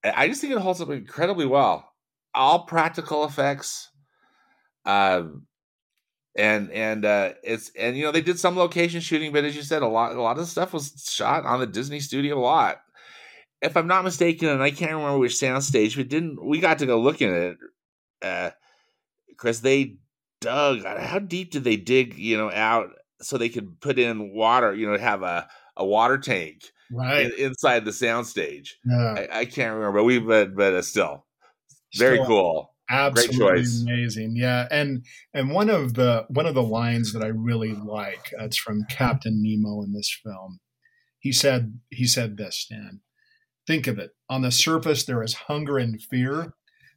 I 0.04 0.28
just 0.28 0.42
think 0.42 0.54
it 0.54 0.60
holds 0.60 0.82
up 0.82 0.90
incredibly 0.90 1.46
well. 1.46 1.92
All 2.34 2.66
practical 2.66 3.26
effects. 3.26 3.90
Um, 4.86 5.46
and 6.36 6.72
and 6.72 7.06
uh, 7.06 7.34
it's 7.44 7.72
and 7.78 7.98
you 7.98 8.04
know 8.04 8.12
they 8.12 8.22
did 8.22 8.39
some 8.39 8.56
location 8.56 9.02
shooting, 9.02 9.32
but 9.32 9.46
as 9.46 9.56
you 9.56 9.62
said, 9.62 9.82
a 9.82 9.88
lot 9.88 10.15
a 10.15 10.22
lot 10.22 10.38
of 10.38 10.48
stuff 10.48 10.74
was 10.74 10.94
shot 11.10 11.46
on 11.46 11.60
the 11.60 11.68
Disney 11.68 12.00
studio 12.00 12.39
lot. 12.39 12.82
If 13.62 13.76
I'm 13.76 13.88
not 13.88 14.06
mistaken, 14.06 14.48
and 14.48 14.63
I 14.63 14.72
can't 14.72 14.94
remember 14.94 15.18
which 15.18 15.34
soundstage, 15.34 15.98
but 15.98 16.08
didn't 16.08 16.44
we 16.44 16.60
got 16.60 16.80
to 16.80 16.86
go 16.86 17.00
look 17.00 17.22
at 17.22 17.30
it? 17.30 17.58
Uh, 18.22 18.52
Chris, 19.38 19.60
they 19.60 19.98
dug. 20.39 20.86
How 20.86 21.20
deep 21.20 21.52
did 21.52 21.63
they 21.63 21.76
dig? 21.76 22.18
You 22.18 22.38
know, 22.38 22.52
out 22.52 22.92
so 23.22 23.38
they 23.38 23.50
could 23.50 23.80
put 23.82 24.00
in 24.00 24.34
water. 24.34 24.74
You 24.74 24.89
know, 24.89 24.98
have 24.98 25.24
a 25.24 25.48
a 25.76 25.86
water 25.86 26.18
tank 26.18 26.63
right 26.92 27.26
in, 27.26 27.48
inside 27.48 27.86
the 27.86 27.92
soundstage. 27.92 28.70
Yeah. 28.86 29.26
I, 29.32 29.39
I, 29.39 29.46
can't 29.46 29.76
remember, 29.76 30.00
but 30.00 30.04
we 30.04 30.20
but 30.20 30.56
but 30.56 30.74
uh, 30.74 30.82
still 30.82 31.26
very 31.96 32.18
still, 32.18 32.28
cool. 32.28 32.74
Absolutely 32.89 33.63
amazing. 33.84 34.36
Yeah. 34.36 34.67
And 34.71 35.06
and 35.34 35.52
one 35.52 35.69
of 35.69 35.93
the 35.93 36.25
one 36.30 36.47
of 36.47 36.56
the 36.56 36.63
lines 36.63 37.13
that 37.13 37.23
I 37.23 37.28
really 37.28 37.73
like, 37.73 38.34
uh, 38.39 38.45
it's 38.45 38.58
from 38.58 38.86
Captain 38.89 39.41
Nemo 39.43 39.84
in 39.84 39.93
this 39.93 40.15
film. 40.23 40.60
He 41.19 41.32
said 41.32 41.80
he 41.89 42.08
said 42.08 42.38
this, 42.38 42.58
Stan. 42.58 43.02
Think 43.67 43.86
of 43.86 43.99
it. 43.99 44.12
On 44.30 44.41
the 44.41 44.52
surface 44.52 45.04
there 45.04 45.21
is 45.21 45.34
hunger 45.34 45.78
and 45.78 46.02
fear. 46.02 46.54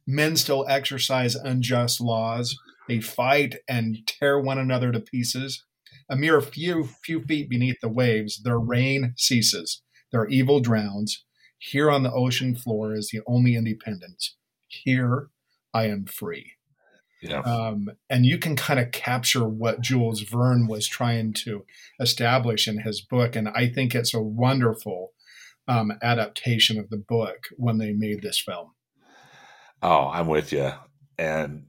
Men 0.07 0.35
still 0.35 0.65
exercise 0.67 1.35
unjust 1.35 2.01
laws. 2.01 2.57
They 2.87 2.99
fight 2.99 3.57
and 3.69 3.97
tear 4.07 4.39
one 4.39 4.57
another 4.57 4.91
to 4.91 4.99
pieces. 4.99 5.63
A 6.09 6.15
mere 6.15 6.41
few 6.41 6.89
few 7.03 7.21
feet 7.21 7.49
beneath 7.49 7.79
the 7.81 7.89
waves, 7.89 8.41
their 8.43 8.59
reign 8.59 9.13
ceases. 9.15 9.83
Their 10.11 10.27
evil 10.27 10.59
drowns. 10.59 11.23
Here 11.59 11.89
on 11.89 12.03
the 12.03 12.11
ocean 12.11 12.55
floor 12.55 12.93
is 12.93 13.09
the 13.11 13.21
only 13.27 13.55
independence. 13.55 14.35
Here 14.67 15.29
I 15.73 15.87
am 15.87 16.05
free. 16.05 16.53
Yeah. 17.21 17.39
Um, 17.39 17.89
and 18.09 18.25
you 18.25 18.37
can 18.37 18.55
kind 18.55 18.79
of 18.79 18.91
capture 18.91 19.47
what 19.47 19.81
Jules 19.81 20.21
Verne 20.21 20.67
was 20.67 20.87
trying 20.87 21.33
to 21.45 21.65
establish 21.99 22.67
in 22.67 22.79
his 22.79 22.99
book. 22.99 23.35
And 23.35 23.47
I 23.49 23.69
think 23.69 23.95
it's 23.95 24.13
a 24.13 24.21
wonderful 24.21 25.13
um, 25.67 25.93
adaptation 26.01 26.77
of 26.77 26.89
the 26.89 26.97
book 26.97 27.47
when 27.55 27.77
they 27.77 27.93
made 27.93 28.21
this 28.21 28.39
film. 28.39 28.71
Oh, 29.81 30.09
I'm 30.09 30.27
with 30.27 30.51
you. 30.51 30.71
And 31.17 31.67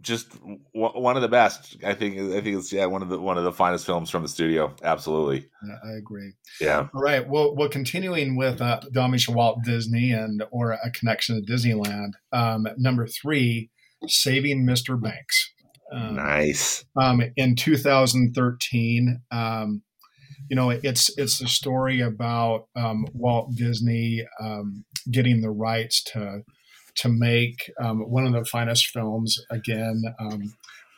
just 0.00 0.28
one 0.72 1.16
of 1.16 1.22
the 1.22 1.28
best. 1.28 1.76
I 1.84 1.94
think. 1.94 2.18
I 2.18 2.40
think 2.40 2.56
it's 2.56 2.72
yeah 2.72 2.86
one 2.86 3.02
of 3.02 3.08
the 3.08 3.20
one 3.20 3.38
of 3.38 3.44
the 3.44 3.52
finest 3.52 3.86
films 3.86 4.10
from 4.10 4.22
the 4.22 4.28
studio. 4.28 4.74
Absolutely. 4.82 5.48
Yeah, 5.66 5.76
I 5.84 5.96
agree. 5.98 6.32
Yeah. 6.60 6.88
All 6.94 7.00
right. 7.00 7.28
Well, 7.28 7.54
well, 7.54 7.68
continuing 7.68 8.36
with 8.36 8.60
uh, 8.60 8.80
Domish 8.94 9.28
Walt 9.28 9.58
Disney 9.64 10.12
and 10.12 10.42
or 10.50 10.72
a 10.72 10.90
connection 10.92 11.44
to 11.44 11.52
Disneyland. 11.52 12.12
Um, 12.32 12.66
number 12.76 13.06
three, 13.06 13.70
Saving 14.06 14.66
Mr. 14.66 15.00
Banks. 15.00 15.52
Um, 15.92 16.16
nice. 16.16 16.84
Um, 17.00 17.22
in 17.36 17.56
2013, 17.56 19.22
um, 19.30 19.82
you 20.50 20.56
know, 20.56 20.70
it's 20.70 21.16
it's 21.18 21.40
a 21.40 21.48
story 21.48 22.00
about 22.00 22.68
um, 22.76 23.06
Walt 23.12 23.54
Disney 23.54 24.24
um, 24.40 24.84
getting 25.10 25.40
the 25.40 25.50
rights 25.50 26.02
to 26.04 26.42
to 26.98 27.08
make 27.08 27.70
um, 27.80 28.00
one 28.10 28.26
of 28.26 28.32
the 28.32 28.44
finest 28.44 28.88
films 28.88 29.40
again 29.50 30.02
um, 30.18 30.54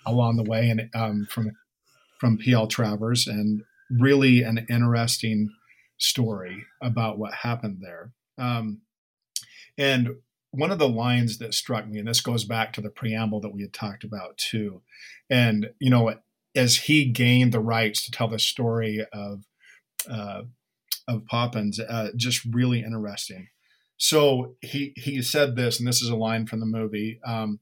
along 0.07 0.37
the 0.37 0.51
way, 0.51 0.69
and 0.71 0.89
um, 0.95 1.27
from 1.31 1.53
from 2.19 2.39
P.L. 2.39 2.67
Travers, 2.67 3.27
and 3.27 3.63
really 3.91 4.43
an 4.43 4.67
interesting 4.69 5.51
story 5.99 6.65
about 6.83 7.19
what 7.19 7.35
happened 7.35 7.79
there. 7.81 8.13
Um, 8.39 8.81
and 9.77 10.17
one 10.53 10.71
of 10.71 10.79
the 10.79 10.89
lines 10.89 11.39
that 11.39 11.55
struck 11.55 11.87
me, 11.87 11.99
and 11.99 12.09
this 12.09 12.21
goes 12.21 12.45
back 12.45 12.73
to 12.73 12.81
the 12.81 12.91
preamble 12.91 13.41
that 13.41 13.53
we 13.53 13.63
had 13.63 13.73
talked 13.73 14.05
about 14.05 14.39
too, 14.39 14.83
and 15.29 15.71
you 15.79 15.91
know, 15.91 16.15
as 16.57 16.77
he 16.77 17.05
gained 17.05 17.53
the 17.53 17.61
rights 17.61 18.05
to 18.05 18.11
tell 18.11 18.29
the 18.29 18.39
story 18.39 19.05
of 19.13 19.45
uh, 20.11 20.43
of 21.07 21.27
Poppins, 21.27 21.79
uh, 21.79 22.09
just 22.17 22.45
really 22.45 22.81
interesting. 22.83 23.49
So 24.01 24.55
he 24.63 24.95
he 24.97 25.21
said 25.21 25.57
this, 25.57 25.79
and 25.79 25.87
this 25.87 26.01
is 26.01 26.09
a 26.09 26.17
line 26.17 26.47
from 26.47 26.61
the 26.61 26.67
movie. 26.67 27.21
Um, 27.23 27.61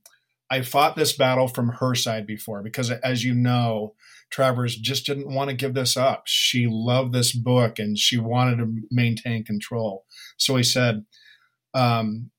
I 0.49 0.63
fought 0.63 0.95
this 0.95 1.13
battle 1.13 1.49
from 1.49 1.69
her 1.69 1.97
side 1.97 2.29
before 2.29 2.63
because, 2.63 2.93
as 2.93 3.25
you 3.25 3.35
know, 3.35 3.95
Travers 4.31 4.77
just 4.77 5.05
didn't 5.05 5.35
want 5.35 5.51
to 5.51 5.57
give 5.57 5.75
this 5.75 5.97
up. 5.97 6.23
She 6.27 6.69
loved 6.71 7.13
this 7.13 7.33
book 7.33 7.81
and 7.81 7.99
she 7.99 8.19
wanted 8.19 8.59
to 8.59 8.73
maintain 8.89 9.43
control. 9.43 10.05
So 10.37 10.55
he 10.55 10.63
said, 10.63 11.05
um, 11.75 12.31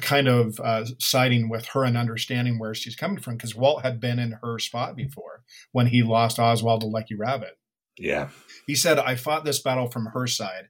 kind 0.00 0.28
of 0.28 0.58
uh, 0.58 0.86
siding 0.98 1.50
with 1.50 1.66
her 1.66 1.84
and 1.84 1.96
understanding 1.96 2.58
where 2.58 2.74
she's 2.74 2.96
coming 2.96 3.20
from 3.20 3.36
because 3.36 3.54
Walt 3.54 3.82
had 3.82 4.00
been 4.00 4.18
in 4.18 4.38
her 4.42 4.58
spot 4.58 4.96
before 4.96 5.42
when 5.72 5.88
he 5.88 6.02
lost 6.02 6.38
Oswald 6.38 6.80
to 6.80 6.86
Lucky 6.86 7.14
Rabbit. 7.14 7.58
Yeah. 7.98 8.30
He 8.66 8.74
said, 8.74 8.98
I 8.98 9.14
fought 9.14 9.44
this 9.44 9.60
battle 9.60 9.90
from 9.90 10.06
her 10.06 10.26
side. 10.26 10.68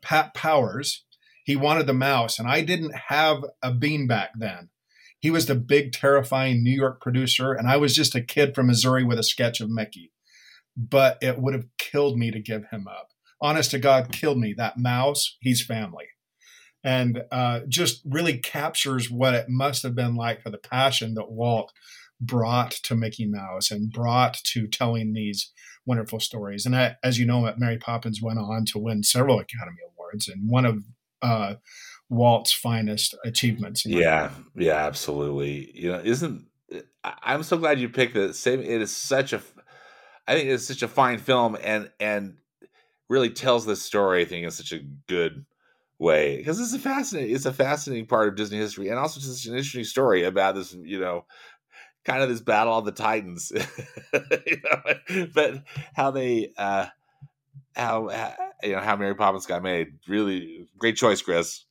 Pat 0.00 0.32
Powers, 0.32 1.04
he 1.44 1.56
wanted 1.56 1.86
the 1.86 1.94
mouse, 1.94 2.38
and 2.38 2.48
I 2.48 2.62
didn't 2.62 2.94
have 3.08 3.44
a 3.62 3.72
bean 3.72 4.06
back 4.06 4.30
then. 4.38 4.70
He 5.18 5.30
was 5.30 5.46
the 5.46 5.54
big, 5.54 5.92
terrifying 5.92 6.62
New 6.62 6.74
York 6.74 7.00
producer, 7.00 7.52
and 7.52 7.68
I 7.68 7.76
was 7.76 7.94
just 7.94 8.14
a 8.14 8.20
kid 8.20 8.54
from 8.54 8.66
Missouri 8.66 9.04
with 9.04 9.18
a 9.18 9.24
sketch 9.24 9.60
of 9.60 9.70
Mickey. 9.70 10.12
But 10.76 11.18
it 11.20 11.38
would 11.38 11.54
have 11.54 11.66
killed 11.78 12.18
me 12.18 12.30
to 12.30 12.40
give 12.40 12.64
him 12.70 12.88
up. 12.88 13.08
Honest 13.40 13.70
to 13.72 13.78
God, 13.78 14.12
killed 14.12 14.38
me. 14.38 14.54
That 14.56 14.78
mouse, 14.78 15.36
he's 15.40 15.64
family. 15.64 16.06
And 16.84 17.22
uh, 17.30 17.60
just 17.68 18.02
really 18.04 18.38
captures 18.38 19.10
what 19.10 19.34
it 19.34 19.48
must 19.48 19.82
have 19.84 19.94
been 19.94 20.16
like 20.16 20.42
for 20.42 20.50
the 20.50 20.58
passion 20.58 21.14
that 21.14 21.30
Walt 21.30 21.72
brought 22.20 22.70
to 22.70 22.96
Mickey 22.96 23.26
Mouse 23.26 23.70
and 23.70 23.92
brought 23.92 24.34
to 24.44 24.66
telling 24.66 25.12
these 25.12 25.52
wonderful 25.84 26.20
stories. 26.20 26.66
And 26.66 26.96
as 27.02 27.18
you 27.18 27.26
know, 27.26 27.52
Mary 27.58 27.78
Poppins 27.78 28.20
went 28.22 28.38
on 28.38 28.64
to 28.66 28.78
win 28.78 29.02
several 29.02 29.38
Academy 29.38 29.78
Awards, 29.92 30.28
and 30.28 30.48
one 30.48 30.64
of 30.64 30.84
uh, 31.22 31.54
Walt's 32.08 32.52
finest 32.52 33.14
achievements. 33.24 33.86
Yeah, 33.86 34.30
yeah, 34.54 34.86
absolutely. 34.86 35.70
You 35.74 35.92
know, 35.92 36.00
isn't 36.04 36.46
I'm 37.04 37.42
so 37.42 37.58
glad 37.58 37.80
you 37.80 37.88
picked 37.88 38.14
the 38.14 38.32
same. 38.32 38.60
It 38.60 38.80
is 38.80 38.94
such 38.94 39.32
a, 39.32 39.42
I 40.26 40.34
think 40.34 40.48
it's 40.48 40.66
such 40.66 40.82
a 40.82 40.88
fine 40.88 41.18
film, 41.18 41.56
and 41.62 41.90
and 42.00 42.36
really 43.08 43.30
tells 43.30 43.66
this 43.66 43.82
story. 43.82 44.22
I 44.22 44.24
think 44.24 44.44
in 44.44 44.50
such 44.50 44.72
a 44.72 44.80
good 45.08 45.44
way 45.98 46.36
because 46.36 46.60
it's 46.60 46.72
a 46.72 46.78
fascinating, 46.78 47.34
it's 47.34 47.46
a 47.46 47.52
fascinating 47.52 48.06
part 48.06 48.28
of 48.28 48.36
Disney 48.36 48.58
history, 48.58 48.88
and 48.88 48.98
also 48.98 49.20
just 49.20 49.46
an 49.46 49.54
interesting 49.54 49.84
story 49.84 50.24
about 50.24 50.54
this. 50.54 50.72
You 50.72 51.00
know, 51.00 51.26
kind 52.04 52.22
of 52.22 52.28
this 52.28 52.40
battle 52.40 52.78
of 52.78 52.84
the 52.84 52.92
Titans, 52.92 53.52
you 54.12 54.60
know, 54.64 55.26
but 55.34 55.64
how 55.94 56.10
they, 56.10 56.52
uh, 56.56 56.86
how 57.74 58.08
you 58.62 58.72
know 58.72 58.80
how 58.80 58.96
Mary 58.96 59.14
Poppins 59.14 59.46
got 59.46 59.62
made. 59.62 59.88
Really 60.08 60.68
great 60.78 60.96
choice, 60.96 61.22
Chris. 61.22 61.64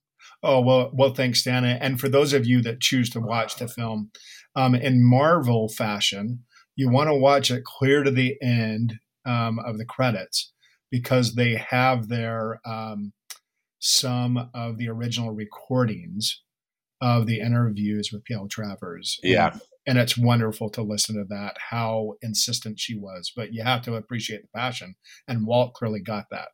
Oh 0.44 0.62
well, 0.62 0.92
well, 0.94 1.14
thanks, 1.14 1.44
Dana. 1.44 1.78
And 1.82 2.00
for 2.00 2.10
those 2.10 2.34
of 2.34 2.46
you 2.46 2.62
that 2.62 2.82
choose 2.82 3.10
to 3.12 3.20
watch 3.20 3.58
the 3.58 3.68
film 3.68 4.12
um, 4.56 4.76
in 4.76 5.04
Marvel 5.04 5.70
fashion, 5.70 6.44
you 6.76 6.90
want 6.90 7.10
to 7.10 7.16
watch 7.16 7.52
it 7.52 7.64
clear 7.64 8.04
to 8.04 8.12
the 8.12 8.38
end 8.42 8.96
um, 9.26 9.60
of 9.60 9.78
the 9.78 9.86
credits 9.86 10.52
because 10.90 11.36
they 11.36 11.56
have 11.56 12.10
there 12.10 12.60
um, 12.66 13.14
some 13.80 14.50
of 14.54 14.78
the 14.78 14.90
original 14.90 15.32
recordings 15.32 16.42
of 17.02 17.26
the 17.26 17.40
interviews 17.40 18.12
with 18.12 18.24
P.L. 18.24 18.48
Travers. 18.48 19.20
Yeah. 19.24 19.52
And, 19.54 19.62
and 19.88 19.98
it's 19.98 20.18
wonderful 20.18 20.70
to 20.70 20.84
listen 20.84 21.16
to 21.16 21.26
that, 21.30 21.56
how 21.70 22.14
insistent 22.22 22.80
she 22.80 22.96
was. 22.96 23.32
But 23.36 23.54
you 23.54 23.64
have 23.64 23.82
to 23.84 23.96
appreciate 23.96 24.44
the 24.44 24.48
passion. 24.56 24.96
And 25.28 25.48
Walt 25.48 25.74
clearly 25.74 26.02
got 26.02 26.26
that. 26.30 26.50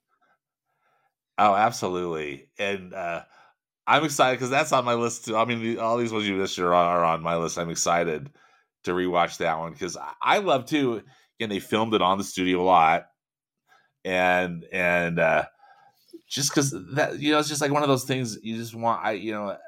Oh, 1.38 1.54
absolutely. 1.54 2.50
And 2.58 2.93
uh, 2.93 3.23
I'm 3.86 4.04
excited 4.04 4.38
because 4.38 4.50
that's 4.50 4.71
on 4.71 4.86
my 4.86 4.95
list 4.95 5.26
too. 5.26 5.38
I 5.38 5.45
mean, 5.45 5.80
all 5.80 5.97
these 5.97 6.12
ones 6.12 6.28
you 6.28 6.38
listed 6.38 6.63
are 6.63 6.73
on, 6.73 6.86
are 6.88 7.06
on 7.06 7.21
my 7.23 7.38
list. 7.38 7.58
I'm 7.58 7.69
excited 7.69 8.30
to 8.84 8.91
rewatch 8.91 9.38
that 9.38 9.58
one 9.60 9.71
because 9.71 9.97
I 10.21 10.39
love 10.39 10.65
too. 10.65 11.04
Again, 11.39 11.50
they 11.50 11.60
filmed 11.60 11.93
it 11.93 12.02
on 12.02 12.17
the 12.17 12.23
studio 12.23 12.62
a 12.62 12.63
lot, 12.63 13.08
and 14.04 14.65
and 14.71 15.19
uh, 15.19 15.45
just 16.28 16.50
because 16.50 16.76
that 16.93 17.19
you 17.19 17.32
know 17.32 17.39
it's 17.39 17.50
just 17.50 17.62
like 17.62 17.71
one 17.71 17.84
of 17.84 17.89
those 17.89 18.06
things 18.06 18.38
you 18.41 18.58
just 18.58 18.76
want. 18.76 19.06
I 19.06 19.12
you 19.13 19.32
know 19.32 19.50
if 19.50 19.60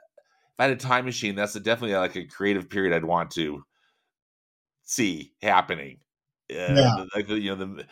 I 0.58 0.64
had 0.64 0.72
a 0.72 0.76
time 0.76 1.06
machine, 1.06 1.36
that's 1.36 1.56
a, 1.56 1.60
definitely 1.60 1.96
like 1.96 2.16
a 2.16 2.26
creative 2.26 2.70
period 2.70 2.96
I'd 2.96 3.06
want 3.06 3.32
to 3.32 3.64
see 4.84 5.34
happening. 5.42 6.00
Uh, 6.52 6.74
yeah. 6.74 7.06
Like 7.16 7.30
you 7.30 7.56
know 7.56 7.56
the 7.56 7.86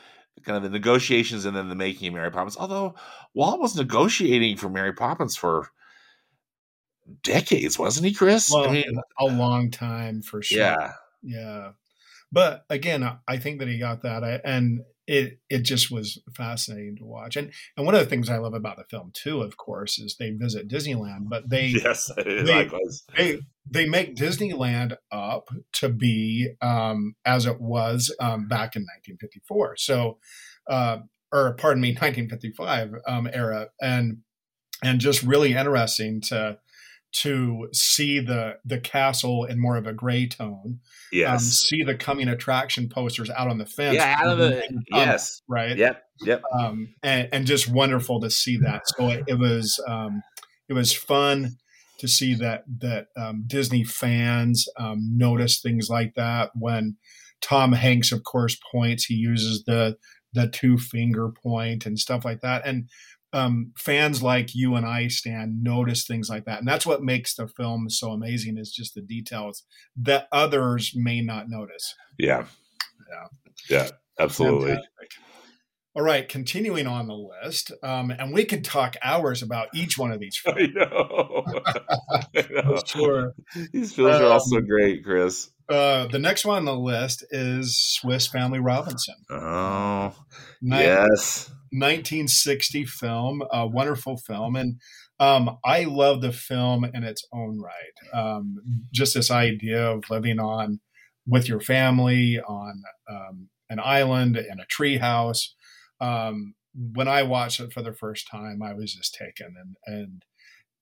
kind 0.47 0.57
of 0.57 0.63
the 0.63 0.69
negotiations 0.69 1.45
and 1.45 1.55
then 1.55 1.69
the 1.69 1.75
making 1.75 2.07
of 2.07 2.13
Mary 2.15 2.31
Poppins. 2.31 2.57
Although 2.57 2.95
Walt 3.33 3.60
was 3.60 3.75
negotiating 3.75 4.57
for 4.57 4.69
Mary 4.69 4.93
Poppins 4.93 5.36
for 5.36 5.69
decades, 7.21 7.77
wasn't 7.77 8.07
he, 8.07 8.13
Chris? 8.13 8.49
Well, 8.51 8.69
I 8.69 8.71
mean, 8.71 8.99
a 9.19 9.25
long 9.25 9.69
time 9.69 10.21
for 10.21 10.41
sure. 10.41 10.60
Yeah, 10.60 10.93
yeah. 11.21 11.71
But 12.31 12.65
again, 12.69 13.07
I 13.27 13.38
think 13.38 13.60
that 13.60 13.67
he 13.67 13.77
got 13.77 14.01
that, 14.03 14.41
and 14.43 14.81
it 15.08 15.39
it 15.50 15.60
just 15.60 15.89
was 15.89 16.22
fascinating 16.36 16.98
to 16.98 17.06
watch. 17.06 17.38
And 17.38 17.52
and 17.76 17.86
one 17.86 17.96
of 17.96 18.02
the 18.02 18.06
things 18.06 18.30
I 18.30 18.38
love 18.38 18.54
about 18.54 18.78
the 18.78 18.84
film 18.84 19.12
too, 19.13 19.41
of 19.41 19.58
course, 19.58 19.98
is 19.98 20.17
they 20.20 20.32
visit 20.32 20.67
Disneyland, 20.67 21.30
but 21.30 21.50
they 21.50 21.67
yes, 21.84 22.12
they, 22.17 22.43
likewise. 22.43 23.04
they 23.15 23.39
they 23.70 23.88
make 23.88 24.15
Disneyland 24.15 24.98
up 25.12 25.50
to 25.74 25.89
be 25.89 26.50
um, 26.62 27.15
as 27.26 27.46
it 27.46 27.62
was 27.62 28.13
um, 28.20 28.48
back 28.48 28.76
in 28.76 28.84
1954. 28.84 29.78
So, 29.78 30.20
uh, 30.70 31.00
or 31.32 31.56
pardon 31.56 31.82
me, 31.82 31.89
1955 31.89 32.96
um, 33.08 33.30
era, 33.32 33.70
and 33.82 34.17
and 34.84 35.00
just 35.00 35.24
really 35.24 35.54
interesting 35.54 36.22
to 36.22 36.58
to 37.13 37.67
see 37.74 38.20
the 38.20 38.58
the 38.65 38.80
castle 38.80 39.46
in 39.46 39.60
more 39.60 39.78
of 39.78 39.88
a 39.88 39.93
gray 39.93 40.28
tone. 40.28 40.62
Um, 40.65 40.80
yes. 41.12 41.32
Um, 41.32 41.39
see 41.39 41.84
the 41.84 41.96
coming 41.96 42.28
attraction 42.28 42.89
posters 42.89 43.30
out 43.30 43.48
on 43.48 43.58
the 43.58 43.65
fence. 43.65 43.96
Yeah, 43.96 44.17
out 44.20 44.28
of 44.28 44.38
the 44.38 44.84
yes. 44.91 45.41
Right. 45.48 45.78
Yep. 45.78 46.04
Yep. 46.22 46.43
Um, 46.60 46.96
and, 47.04 47.30
and 47.32 47.46
just 47.46 47.70
wonderful 47.70 48.20
to 48.22 48.30
see 48.30 48.58
that. 48.58 48.82
So 48.88 49.08
it, 49.10 49.24
it 49.28 49.39
was 49.39 49.82
um, 49.88 50.22
it 50.67 50.74
was 50.74 50.93
fun 50.93 51.58
to 52.00 52.08
see 52.08 52.36
that 52.36 52.63
that 52.80 53.08
um, 53.15 53.43
Disney 53.48 53.84
fans 53.84 54.67
um, 54.78 55.17
notice 55.17 55.60
things 55.60 55.89
like 55.89 56.13
that 56.15 56.52
when 56.56 56.98
Tom 57.41 57.74
Hanks, 57.74 58.12
of 58.12 58.24
course, 58.24 58.58
points. 58.72 59.06
He 59.06 59.15
uses 59.15 59.63
the 59.65 59.98
the 60.34 60.48
two 60.48 60.78
finger 60.78 61.30
point 61.30 61.86
and 61.86 61.98
stuff 61.98 62.26
like 62.26 62.41
that. 62.41 62.65
And 62.65 62.89
um, 63.33 63.73
fans 63.77 64.23
like 64.23 64.55
you 64.55 64.75
and 64.75 64.85
I, 64.85 65.07
Stan, 65.07 65.59
notice 65.61 66.05
things 66.05 66.29
like 66.29 66.45
that, 66.45 66.59
and 66.59 66.67
that's 66.67 66.85
what 66.85 67.03
makes 67.03 67.35
the 67.35 67.47
film 67.47 67.89
so 67.89 68.11
amazing. 68.11 68.57
Is 68.57 68.71
just 68.71 68.95
the 68.95 69.01
details 69.01 69.63
that 69.97 70.27
others 70.31 70.93
may 70.95 71.21
not 71.21 71.49
notice. 71.49 71.95
Yeah, 72.17 72.45
yeah, 73.09 73.27
yeah, 73.69 73.89
absolutely. 74.19 74.69
Fantastic. 74.69 75.11
All 75.97 76.03
right, 76.03 76.29
continuing 76.29 76.85
on 76.85 77.07
the 77.07 77.15
list, 77.15 77.71
um, 77.81 78.11
and 78.11 78.31
we 78.31 78.45
could 78.45 78.63
talk 78.63 78.95
hours 79.03 79.41
about 79.41 79.69
each 79.73 79.97
one 79.97 80.11
of 80.11 80.19
these 80.19 80.37
films. 80.45 80.59
I 80.59 80.67
know. 80.75 81.43
I 82.35 82.47
know. 82.51 82.81
sure. 82.85 83.33
These 83.73 83.93
films 83.95 84.15
um, 84.17 84.21
are 84.21 84.27
also 84.27 84.61
great, 84.61 85.03
Chris. 85.03 85.49
Uh, 85.69 86.08
the 86.08 86.19
next 86.19 86.45
one 86.45 86.58
on 86.60 86.65
the 86.65 86.75
list 86.75 87.25
is 87.32 87.77
Swiss 87.77 88.27
Family 88.27 88.60
Robinson. 88.60 89.15
Oh, 89.30 90.15
yes. 90.62 91.49
1960 91.71 92.86
film, 92.86 93.43
a 93.51 93.67
wonderful 93.67 94.17
film. 94.17 94.56
And 94.56 94.80
um, 95.19 95.58
I 95.65 95.84
love 95.84 96.21
the 96.21 96.32
film 96.32 96.86
in 96.86 97.03
its 97.03 97.27
own 97.34 97.60
right. 97.60 98.17
Um, 98.17 98.58
just 98.93 99.13
this 99.13 99.30
idea 99.30 99.91
of 99.91 100.10
living 100.10 100.39
on 100.39 100.80
with 101.25 101.49
your 101.49 101.60
family 101.60 102.39
on 102.39 102.84
um, 103.10 103.49
an 103.69 103.80
island 103.84 104.38
in 104.38 104.60
a 104.60 104.65
treehouse. 104.65 105.49
Um, 105.99 106.53
when 106.73 107.08
I 107.08 107.23
watched 107.23 107.60
it 107.60 107.73
for 107.73 107.82
the 107.82 107.93
first 107.93 108.27
time, 108.30 108.62
I 108.62 108.73
was 108.73 108.93
just 108.93 109.15
taken 109.15 109.56
and 109.60 109.75
and 109.86 110.23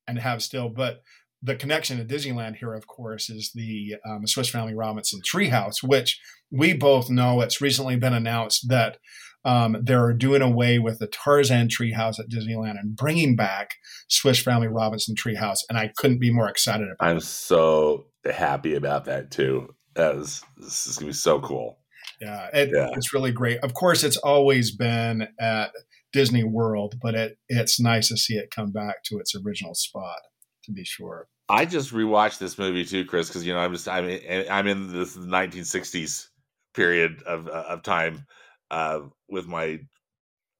and 0.07 0.19
have 0.19 0.43
still. 0.43 0.69
But 0.69 1.01
the 1.45 1.55
connection 1.55 1.97
to 1.97 2.05
Disneyland 2.05 2.55
here, 2.57 2.73
of 2.73 2.87
course, 2.87 3.29
is 3.29 3.51
the 3.53 3.95
um, 4.07 4.25
Swiss 4.25 4.49
Family 4.49 4.73
Robinson 4.73 5.21
Treehouse, 5.21 5.83
which 5.83 6.19
we 6.51 6.73
both 6.73 7.09
know 7.09 7.41
it's 7.41 7.61
recently 7.61 7.95
been 7.95 8.13
announced 8.13 8.67
that 8.69 8.97
um, 9.43 9.77
they're 9.83 10.11
doing 10.13 10.41
away 10.41 10.79
with 10.79 10.97
the 10.97 11.07
Tarzan 11.07 11.67
Treehouse 11.67 12.19
at 12.19 12.29
Disneyland 12.29 12.79
and 12.79 12.95
bringing 12.95 13.35
back 13.35 13.75
Swiss 14.09 14.41
Family 14.41 14.67
Robinson 14.67 15.15
Treehouse, 15.15 15.59
and 15.69 15.77
I 15.77 15.91
couldn't 15.97 16.19
be 16.19 16.33
more 16.33 16.49
excited 16.49 16.87
about. 16.87 16.97
That. 16.99 17.11
I'm 17.11 17.17
it. 17.17 17.23
so 17.23 18.07
happy 18.25 18.73
about 18.73 19.05
that 19.05 19.29
too. 19.29 19.75
That 19.93 20.15
was 20.15 20.43
this 20.57 20.87
is 20.87 20.97
gonna 20.97 21.09
be 21.09 21.13
so 21.13 21.39
cool. 21.39 21.77
yeah, 22.19 22.49
it, 22.53 22.71
yeah, 22.73 22.89
it's 22.93 23.13
really 23.13 23.31
great. 23.31 23.59
Of 23.59 23.75
course, 23.75 24.03
it's 24.03 24.17
always 24.17 24.75
been 24.75 25.27
at 25.39 25.71
Disney 26.11 26.43
World, 26.43 26.95
but 26.99 27.13
it 27.13 27.37
it's 27.47 27.79
nice 27.79 28.07
to 28.07 28.17
see 28.17 28.35
it 28.35 28.49
come 28.49 28.71
back 28.71 29.03
to 29.05 29.19
its 29.19 29.35
original 29.35 29.75
spot. 29.75 30.21
To 30.63 30.71
be 30.71 30.83
sure. 30.83 31.27
I 31.47 31.65
just 31.65 31.93
rewatched 31.93 32.39
this 32.39 32.57
movie 32.57 32.85
too, 32.85 33.05
Chris, 33.05 33.27
because 33.27 33.45
you 33.45 33.53
know 33.53 33.59
I'm 33.59 33.73
just 33.73 33.87
I'm 33.87 34.07
in, 34.09 34.45
I'm 34.49 34.67
in 34.67 34.91
this 34.91 35.15
1960s 35.15 36.29
period 36.73 37.21
of 37.23 37.47
uh, 37.47 37.65
of 37.69 37.83
time 37.83 38.25
uh, 38.71 39.01
with 39.29 39.47
my 39.47 39.79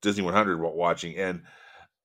Disney 0.02 0.24
100 0.24 0.60
watching, 0.60 1.18
and 1.18 1.44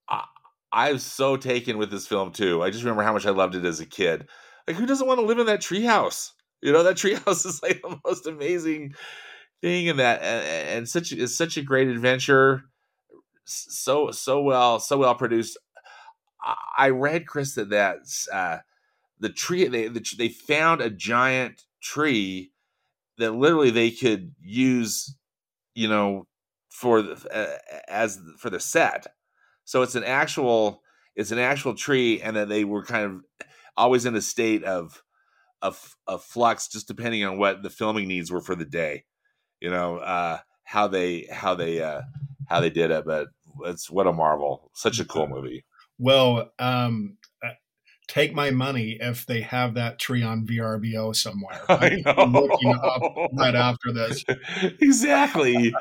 I, 0.08 0.24
I 0.72 0.96
so 0.98 1.36
taken 1.36 1.78
with 1.78 1.90
this 1.90 2.06
film 2.06 2.32
too. 2.32 2.62
I 2.62 2.70
just 2.70 2.84
remember 2.84 3.02
how 3.04 3.12
much 3.12 3.26
I 3.26 3.30
loved 3.30 3.54
it 3.56 3.64
as 3.66 3.80
a 3.80 3.86
kid. 3.86 4.28
Like, 4.68 4.76
who 4.76 4.86
doesn't 4.86 5.06
want 5.06 5.20
to 5.20 5.26
live 5.26 5.38
in 5.38 5.46
that 5.46 5.60
treehouse? 5.62 6.32
You 6.62 6.72
know, 6.72 6.82
that 6.84 6.96
treehouse 6.98 7.46
is 7.46 7.62
like 7.62 7.82
the 7.82 7.98
most 8.06 8.26
amazing 8.26 8.94
thing 9.62 9.86
in 9.86 9.98
that, 9.98 10.22
and, 10.22 10.68
and 10.78 10.88
such 10.88 11.12
is 11.12 11.36
such 11.36 11.56
a 11.56 11.62
great 11.62 11.88
adventure. 11.88 12.64
So 13.46 14.10
so 14.12 14.42
well, 14.42 14.80
so 14.80 14.98
well 14.98 15.14
produced. 15.14 15.58
I 16.76 16.90
read 16.90 17.26
Chris 17.26 17.54
that 17.54 17.70
that 17.70 17.98
uh, 18.32 18.58
the 19.20 19.28
tree 19.28 19.66
they 19.66 19.88
the, 19.88 20.04
they 20.18 20.28
found 20.28 20.80
a 20.80 20.90
giant 20.90 21.62
tree 21.83 22.52
that 23.18 23.33
literally 23.33 23.70
they 23.70 23.90
could 23.90 24.35
use, 24.40 25.14
you 25.74 25.88
know, 25.88 26.26
for 26.68 27.02
the, 27.02 27.12
uh, 27.33 27.74
as 27.88 28.18
for 28.38 28.50
the 28.50 28.61
set. 28.61 29.06
So 29.64 29.83
it's 29.83 29.94
an 29.94 30.04
actual 30.04 30.83
it's 31.14 31.30
an 31.30 31.38
actual 31.38 31.74
tree, 31.74 32.20
and 32.20 32.37
that 32.37 32.48
they 32.48 32.64
were 32.64 32.85
kind 32.85 33.04
of 33.04 33.46
always 33.76 34.06
in 34.06 34.16
a 34.16 34.22
state 34.22 34.64
of 34.64 35.02
of 35.62 35.96
of 36.06 36.24
flux, 36.24 36.68
just 36.68 36.88
depending 36.88 37.24
on 37.24 37.38
what 37.38 37.62
the 37.62 37.70
filming 37.70 38.09
needs 38.09 38.33
were 38.33 38.40
for 38.40 38.54
the 38.54 38.64
day. 38.64 39.04
You 39.61 39.70
know 39.70 39.98
uh, 39.98 40.38
how 40.64 40.88
they 40.88 41.26
how 41.30 41.54
they 41.54 41.83
uh, 41.83 42.02
how 42.48 42.61
they 42.61 42.70
did 42.70 42.90
it, 42.90 43.04
but 43.04 43.28
it's 43.64 43.90
what 43.90 44.06
a 44.06 44.12
marvel! 44.12 44.70
Such 44.74 44.98
a 44.98 45.04
cool 45.04 45.28
movie. 45.28 45.64
Well, 45.98 46.50
um, 46.59 47.18
take 48.11 48.35
my 48.35 48.51
money 48.51 48.99
if 49.01 49.25
they 49.25 49.40
have 49.40 49.75
that 49.75 50.01
tree 50.01 50.23
on 50.23 50.44
VRBO 50.44 51.14
somewhere. 51.14 51.61
I 51.68 52.03
know. 52.05 52.25
looking 52.25 52.75
up 52.75 53.03
right 53.35 53.55
after 53.55 53.92
this. 53.92 54.25
exactly. 54.81 55.73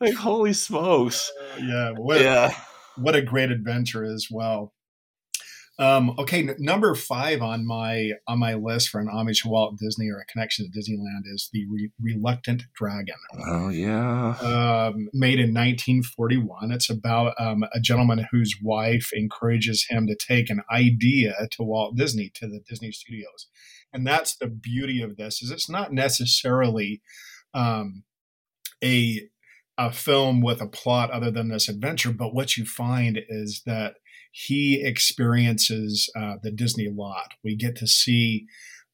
like 0.00 0.14
holy 0.14 0.52
smokes. 0.52 1.32
Uh, 1.40 1.60
yeah. 1.60 1.90
What, 1.90 2.20
yeah. 2.20 2.54
What 2.96 3.16
a 3.16 3.22
great 3.22 3.50
adventure 3.50 4.04
as 4.04 4.28
well. 4.30 4.72
Um, 5.78 6.14
okay, 6.18 6.40
n- 6.40 6.56
number 6.58 6.94
five 6.94 7.40
on 7.40 7.66
my 7.66 8.12
on 8.28 8.38
my 8.38 8.54
list 8.54 8.90
for 8.90 9.00
an 9.00 9.08
homage 9.08 9.42
to 9.42 9.48
Walt 9.48 9.78
Disney 9.78 10.10
or 10.10 10.18
a 10.18 10.26
connection 10.26 10.70
to 10.70 10.78
Disneyland 10.78 11.22
is 11.24 11.48
the 11.52 11.66
Re- 11.66 11.90
Reluctant 12.00 12.64
Dragon. 12.74 13.14
Oh 13.46 13.68
yeah, 13.70 14.36
um, 14.40 15.08
made 15.14 15.38
in 15.38 15.54
1941. 15.54 16.72
It's 16.72 16.90
about 16.90 17.34
um, 17.38 17.64
a 17.74 17.80
gentleman 17.80 18.26
whose 18.30 18.54
wife 18.62 19.10
encourages 19.14 19.86
him 19.88 20.06
to 20.08 20.14
take 20.14 20.50
an 20.50 20.62
idea 20.70 21.48
to 21.52 21.62
Walt 21.62 21.96
Disney 21.96 22.30
to 22.34 22.46
the 22.46 22.60
Disney 22.68 22.92
Studios, 22.92 23.48
and 23.94 24.06
that's 24.06 24.36
the 24.36 24.48
beauty 24.48 25.00
of 25.00 25.16
this. 25.16 25.42
Is 25.42 25.50
it's 25.50 25.70
not 25.70 25.92
necessarily 25.92 27.00
um, 27.54 28.04
a 28.84 29.28
a 29.78 29.90
film 29.90 30.42
with 30.42 30.60
a 30.60 30.66
plot 30.66 31.10
other 31.10 31.30
than 31.30 31.48
this 31.48 31.68
adventure, 31.68 32.12
but 32.12 32.34
what 32.34 32.58
you 32.58 32.66
find 32.66 33.18
is 33.28 33.62
that 33.64 33.94
he 34.32 34.82
experiences 34.82 36.10
uh, 36.16 36.34
the 36.42 36.50
Disney 36.50 36.88
lot. 36.88 37.34
We 37.44 37.54
get 37.54 37.76
to 37.76 37.86
see 37.86 38.46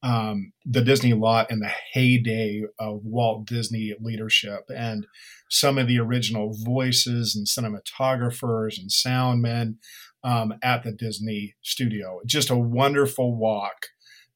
um, 0.02 0.52
the 0.64 0.82
Disney 0.82 1.12
lot 1.12 1.50
in 1.50 1.60
the 1.60 1.70
heyday 1.92 2.62
of 2.78 3.04
Walt 3.04 3.46
Disney 3.46 3.94
leadership 4.00 4.64
and 4.68 5.06
some 5.50 5.78
of 5.78 5.88
the 5.88 5.98
original 5.98 6.52
voices 6.52 7.34
and 7.34 7.46
cinematographers 7.46 8.78
and 8.78 8.92
sound 8.92 9.42
men 9.42 9.78
um, 10.22 10.54
at 10.62 10.82
the 10.82 10.92
Disney 10.92 11.54
studio. 11.62 12.20
Just 12.26 12.50
a 12.50 12.56
wonderful 12.56 13.36
walk 13.36 13.86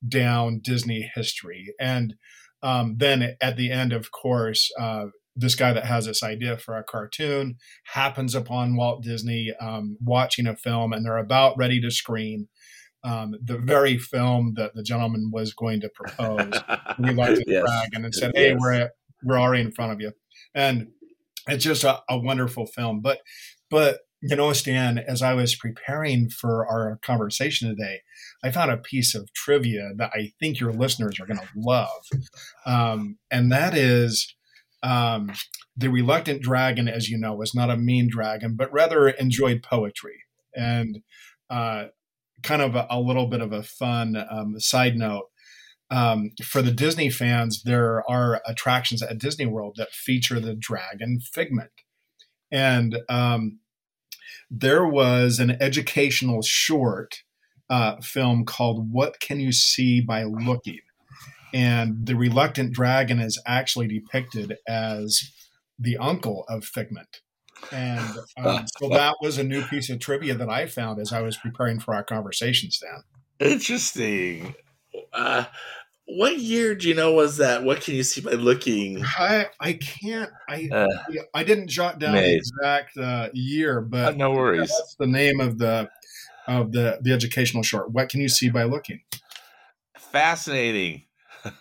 down 0.06 0.60
Disney 0.62 1.10
history. 1.14 1.74
And 1.78 2.14
um, 2.62 2.96
then 2.98 3.36
at 3.40 3.56
the 3.56 3.70
end, 3.70 3.92
of 3.92 4.10
course, 4.10 4.70
uh, 4.80 5.06
this 5.34 5.54
guy 5.54 5.72
that 5.72 5.86
has 5.86 6.06
this 6.06 6.22
idea 6.22 6.56
for 6.56 6.76
a 6.76 6.84
cartoon 6.84 7.56
happens 7.86 8.34
upon 8.34 8.76
Walt 8.76 9.02
Disney 9.02 9.52
um, 9.60 9.96
watching 10.00 10.46
a 10.46 10.56
film, 10.56 10.92
and 10.92 11.04
they're 11.04 11.16
about 11.16 11.56
ready 11.56 11.80
to 11.80 11.90
screen 11.90 12.48
um, 13.04 13.34
the 13.42 13.58
very 13.58 13.98
film 13.98 14.54
that 14.56 14.74
the 14.74 14.82
gentleman 14.82 15.30
was 15.32 15.52
going 15.52 15.80
to 15.80 15.90
propose. 15.94 16.52
we 16.98 17.12
liked 17.12 17.36
the 17.38 17.44
yes. 17.46 17.64
dragon 17.64 18.04
and 18.04 18.14
said, 18.14 18.32
"Hey, 18.34 18.50
yes. 18.50 18.58
we're 18.60 18.90
we're 19.24 19.40
already 19.40 19.62
in 19.62 19.72
front 19.72 19.92
of 19.92 20.00
you," 20.00 20.12
and 20.54 20.88
it's 21.48 21.64
just 21.64 21.84
a, 21.84 22.00
a 22.08 22.18
wonderful 22.18 22.66
film. 22.66 23.00
But 23.00 23.20
but 23.70 24.00
you 24.20 24.36
know, 24.36 24.52
Stan, 24.52 24.98
as 24.98 25.20
I 25.20 25.34
was 25.34 25.56
preparing 25.56 26.30
for 26.30 26.64
our 26.66 27.00
conversation 27.02 27.68
today, 27.68 28.02
I 28.44 28.52
found 28.52 28.70
a 28.70 28.76
piece 28.76 29.16
of 29.16 29.32
trivia 29.32 29.90
that 29.96 30.12
I 30.14 30.32
think 30.38 30.60
your 30.60 30.72
listeners 30.72 31.18
are 31.18 31.26
going 31.26 31.40
to 31.40 31.48
love, 31.56 32.02
um, 32.66 33.18
and 33.30 33.50
that 33.50 33.74
is 33.74 34.32
um, 34.82 35.32
the 35.76 35.88
reluctant 35.88 36.42
dragon, 36.42 36.88
as 36.88 37.08
you 37.08 37.18
know, 37.18 37.34
was 37.34 37.54
not 37.54 37.70
a 37.70 37.76
mean 37.76 38.08
dragon, 38.10 38.54
but 38.56 38.72
rather 38.72 39.08
enjoyed 39.08 39.62
poetry. 39.62 40.24
And 40.54 41.02
uh, 41.48 41.86
kind 42.42 42.62
of 42.62 42.74
a, 42.74 42.86
a, 42.90 43.00
little 43.00 43.26
bit 43.26 43.40
of 43.40 43.52
a 43.52 43.62
fun 43.62 44.16
um, 44.30 44.58
side 44.58 44.96
note 44.96 45.26
um, 45.92 46.30
for 46.42 46.62
the 46.62 46.70
Disney 46.70 47.10
fans, 47.10 47.62
there 47.64 48.02
are 48.10 48.40
attractions 48.46 49.02
at 49.02 49.18
Disney 49.18 49.44
World 49.44 49.74
that 49.76 49.92
feature 49.92 50.40
the 50.40 50.54
dragon 50.54 51.20
Figment. 51.20 51.70
And 52.50 53.00
um, 53.10 53.60
there 54.50 54.86
was 54.86 55.38
an 55.38 55.56
educational 55.60 56.40
short 56.40 57.22
uh, 57.68 58.00
film 58.00 58.46
called 58.46 58.90
What 58.90 59.20
Can 59.20 59.38
You 59.38 59.52
See 59.52 60.00
by 60.00 60.24
Looking? 60.24 60.80
And 61.54 62.06
the 62.06 62.16
reluctant 62.16 62.72
dragon 62.72 63.18
is 63.20 63.40
actually 63.46 63.88
depicted 63.88 64.56
as 64.66 65.32
the 65.78 65.96
uncle 65.98 66.44
of 66.48 66.64
Figment. 66.64 67.20
And 67.70 68.18
um, 68.38 68.66
so 68.78 68.88
that 68.88 69.16
was 69.20 69.38
a 69.38 69.44
new 69.44 69.62
piece 69.62 69.90
of 69.90 69.98
trivia 69.98 70.34
that 70.34 70.48
I 70.48 70.66
found 70.66 71.00
as 71.00 71.12
I 71.12 71.20
was 71.20 71.36
preparing 71.36 71.78
for 71.78 71.94
our 71.94 72.04
conversation, 72.04 72.70
Stan. 72.70 73.02
Interesting. 73.38 74.54
Uh, 75.12 75.44
what 76.06 76.38
year 76.38 76.74
do 76.74 76.88
you 76.88 76.94
know 76.94 77.12
was 77.12 77.36
that? 77.38 77.62
What 77.62 77.80
can 77.80 77.94
you 77.94 78.02
see 78.02 78.20
by 78.20 78.32
looking? 78.32 79.02
I 79.04 79.46
I 79.60 79.74
can't. 79.74 80.30
I 80.48 80.68
uh, 80.70 80.86
I 81.32 81.44
didn't 81.44 81.68
jot 81.68 81.98
down 81.98 82.14
the 82.14 82.36
exact 82.36 82.96
uh, 82.96 83.28
year, 83.32 83.80
but 83.80 84.14
uh, 84.14 84.16
no 84.16 84.32
worries. 84.32 84.68
That's 84.68 84.96
the 84.98 85.06
name 85.06 85.40
of 85.40 85.58
the 85.58 85.88
of 86.46 86.72
the 86.72 86.98
the 87.00 87.12
educational 87.12 87.62
short. 87.62 87.92
What 87.92 88.08
can 88.08 88.20
you 88.20 88.28
see 88.28 88.50
by 88.50 88.64
looking? 88.64 89.00
Fascinating 89.96 91.04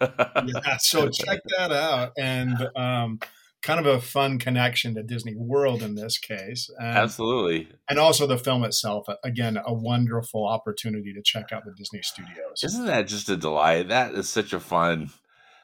yeah, 0.02 0.78
so 0.80 1.10
check 1.10 1.40
that 1.58 1.72
out, 1.72 2.12
and 2.18 2.70
um, 2.76 3.20
kind 3.62 3.80
of 3.80 3.86
a 3.86 4.02
fun 4.02 4.40
connection 4.40 4.96
to 4.96 5.04
Disney 5.04 5.36
World 5.36 5.84
in 5.84 5.96
this 5.96 6.18
case. 6.18 6.70
And, 6.80 6.98
Absolutely, 6.98 7.70
and 7.90 8.00
also 8.00 8.28
the 8.28 8.38
film 8.38 8.64
itself. 8.64 9.08
Again, 9.24 9.58
a 9.66 9.74
wonderful 9.74 10.48
opportunity 10.48 11.14
to 11.14 11.22
check 11.22 11.52
out 11.52 11.66
the 11.66 11.74
Disney 11.74 12.02
Studios. 12.02 12.64
Isn't 12.64 12.86
that 12.86 13.08
just 13.08 13.30
a 13.30 13.38
delight? 13.38 13.90
That 13.90 14.14
is 14.14 14.30
such 14.30 14.54
a 14.54 14.60
fun, 14.60 15.10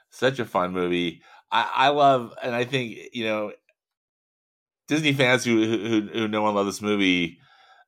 such 0.10 0.40
a 0.40 0.46
fun 0.46 0.72
movie. 0.72 1.22
I, 1.52 1.70
I 1.76 1.88
love, 1.90 2.34
and 2.42 2.56
I 2.56 2.66
think 2.66 2.98
you 3.14 3.26
know, 3.26 3.52
Disney 4.88 5.14
fans 5.14 5.44
who 5.44 5.66
who, 5.66 6.02
who 6.14 6.28
know 6.28 6.46
and 6.48 6.56
love 6.56 6.66
this 6.66 6.82
movie. 6.82 7.40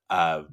Uh, 0.09 0.43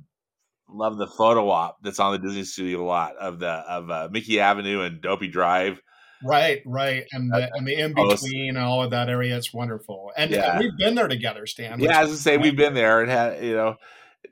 love 0.69 0.99
the 0.99 1.07
photo 1.07 1.49
op 1.51 1.79
that's 1.83 2.01
on 2.01 2.13
the 2.13 2.19
Disney 2.19 2.45
Studio 2.45 2.85
lot 2.85 3.17
of 3.17 3.39
the 3.39 3.49
of 3.49 3.91
uh, 3.91 4.09
Mickey 4.11 4.41
Avenue 4.41 4.81
and 4.81 5.01
Dopey 5.01 5.29
Drive. 5.29 5.81
Right, 6.25 6.63
right, 6.65 7.05
and 7.13 7.31
the, 7.31 7.51
and 7.55 7.67
the 7.67 7.79
in 7.79 7.93
between 7.93 8.57
and 8.57 8.59
all 8.59 8.83
of 8.83 8.91
that 8.91 9.09
area. 9.09 9.37
It's 9.37 9.53
wonderful, 9.53 10.13
and, 10.17 10.31
yeah. 10.31 10.53
and 10.53 10.61
we've 10.61 10.77
been 10.79 10.95
there 10.95 11.09
together, 11.09 11.47
Stan. 11.47 11.79
Yeah, 11.79 12.01
as 12.01 12.11
I 12.11 12.15
say, 12.15 12.39
we've 12.39 12.57
been 12.57 12.75
there 12.75 13.03
and 13.03 13.11
had 13.11 13.45
you 13.45 13.55
know 13.55 13.77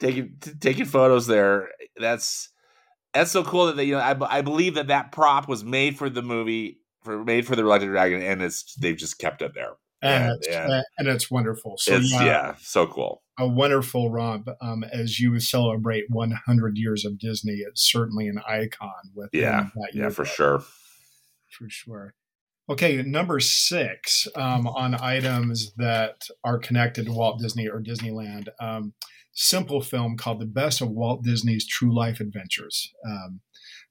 taking 0.01 0.37
t- 0.41 0.53
taking 0.59 0.87
photos 0.87 1.27
there. 1.27 1.69
That's 1.99 2.49
that's 3.13 3.31
so 3.31 3.45
cool 3.45 3.67
that 3.67 3.77
they, 3.77 3.85
you 3.85 3.95
know 3.95 4.01
I, 4.01 4.39
I 4.39 4.41
believe 4.41 4.75
that 4.77 4.87
that 4.89 5.13
prop 5.13 5.47
was 5.47 5.63
made 5.63 5.99
for 5.99 6.09
the 6.09 6.23
movie 6.23 6.79
for 7.03 7.23
made 7.23 7.47
for 7.47 7.55
the 7.55 7.65
Reluctant 7.65 7.93
Dragon, 7.93 8.23
and 8.23 8.43
it's 8.43 8.75
they've 8.77 8.97
just 8.97 9.19
kept 9.19 9.43
it 9.43 9.53
there 9.55 9.75
and, 10.05 10.25
and, 10.25 10.37
it's, 10.37 10.49
and, 10.49 10.85
and 10.99 11.09
it's 11.09 11.31
wonderful. 11.31 11.77
So 11.79 11.97
it's, 11.97 12.13
yeah, 12.13 12.25
yeah, 12.25 12.55
so 12.61 12.87
cool. 12.87 13.23
A 13.39 13.49
wonderful 13.49 14.11
romp 14.11 14.49
um, 14.61 14.85
as 14.85 15.19
you 15.19 15.39
celebrate 15.41 16.05
100 16.09 16.79
years 16.79 17.05
of 17.05 17.19
Disney. 17.19 17.65
It's 17.67 17.91
certainly 17.91 18.29
an 18.29 18.41
icon. 18.47 18.93
With 19.15 19.31
yeah, 19.33 19.69
yeah, 19.93 20.11
for 20.11 20.25
sure, 20.25 20.61
for 21.51 21.69
sure. 21.69 22.15
Okay, 22.71 23.03
number 23.03 23.41
six 23.41 24.27
um, 24.37 24.67
on 24.67 24.95
items 24.95 25.73
that 25.77 26.29
are 26.45 26.59
connected 26.59 27.07
to 27.07 27.13
Walt 27.13 27.41
Disney 27.41 27.69
or 27.69 27.81
Disneyland. 27.81 28.49
Um, 28.61 28.95
simple 29.33 29.83
film 29.83 30.17
called 30.17 30.41
The 30.41 30.47
Best 30.47 30.81
of 30.81 30.91
Walt 30.91 31.25
Disney's 31.25 31.67
True 31.67 31.95
Life 31.95 32.21
Adventures. 32.21 32.93
um, 33.07 33.41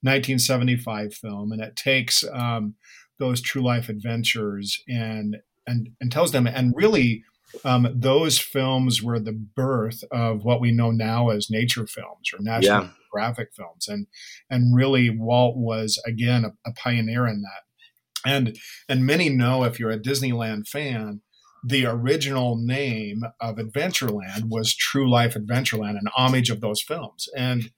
1975 0.04 1.06
um, 1.06 1.12
film, 1.12 1.52
and 1.54 1.62
it 1.62 1.76
takes 1.76 2.26
um, 2.34 2.76
those 3.20 3.42
true 3.42 3.64
life 3.64 3.90
adventures 3.90 4.82
and 4.88 5.38
and 5.68 5.90
and 6.00 6.12
tells 6.12 6.32
them 6.32 6.48
and 6.48 6.74
really 6.76 7.24
um, 7.66 7.88
those 7.94 8.40
films 8.40 9.04
were 9.04 9.20
the 9.20 9.32
birth 9.56 10.04
of 10.12 10.44
what 10.44 10.60
we 10.60 10.72
know 10.72 10.90
now 10.92 11.30
as 11.30 11.50
nature 11.52 11.86
films 11.86 12.32
or 12.34 12.40
national 12.42 12.84
Yeah. 12.84 12.90
graphic 13.12 13.50
films. 13.56 13.88
And 13.88 14.08
and 14.50 14.76
really 14.76 15.10
Walt 15.10 15.56
was 15.58 16.02
again 16.06 16.46
a, 16.46 16.70
a 16.70 16.74
pioneer 16.74 17.28
in 17.28 17.42
that. 17.44 18.30
And 18.30 18.58
and 18.90 19.06
many 19.06 19.30
know 19.30 19.64
if 19.66 19.80
you're 19.80 19.92
a 19.92 20.00
Disneyland 20.00 20.68
fan 20.68 21.22
the 21.66 21.86
original 21.86 22.58
name 22.58 23.24
of 23.40 23.56
Adventureland 23.56 24.50
was 24.50 24.76
True 24.76 25.10
Life 25.10 25.36
Adventureland 25.36 25.92
an 25.92 26.08
homage 26.16 26.50
of 26.50 26.60
those 26.60 26.82
films. 26.82 27.30
And 27.38 27.70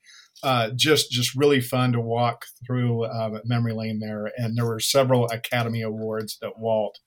uh, 0.44 0.72
just 0.76 1.12
just 1.12 1.36
really 1.36 1.62
fun 1.62 1.92
to 1.94 2.02
walk 2.02 2.46
through 2.66 3.04
uh, 3.06 3.40
memory 3.46 3.74
lane 3.74 4.00
there. 4.00 4.32
And 4.38 4.58
there 4.58 4.66
were 4.66 4.80
several 4.80 5.28
Academy 5.28 5.82
Awards 5.82 6.38
that 6.42 6.58
Walt 6.58 6.98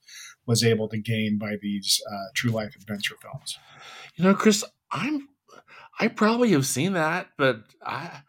was 0.49 0.63
able 0.63 0.89
to 0.89 0.97
gain 0.97 1.37
by 1.37 1.55
these 1.61 2.01
uh, 2.11 2.25
true 2.33 2.49
life 2.49 2.75
adventure 2.75 3.13
films. 3.21 3.59
You 4.15 4.23
know, 4.23 4.33
Chris, 4.33 4.65
I'm 4.91 5.29
I 5.99 6.07
probably 6.07 6.49
have 6.53 6.65
seen 6.65 6.93
that, 6.93 7.27
but 7.37 7.61
I 7.85 8.23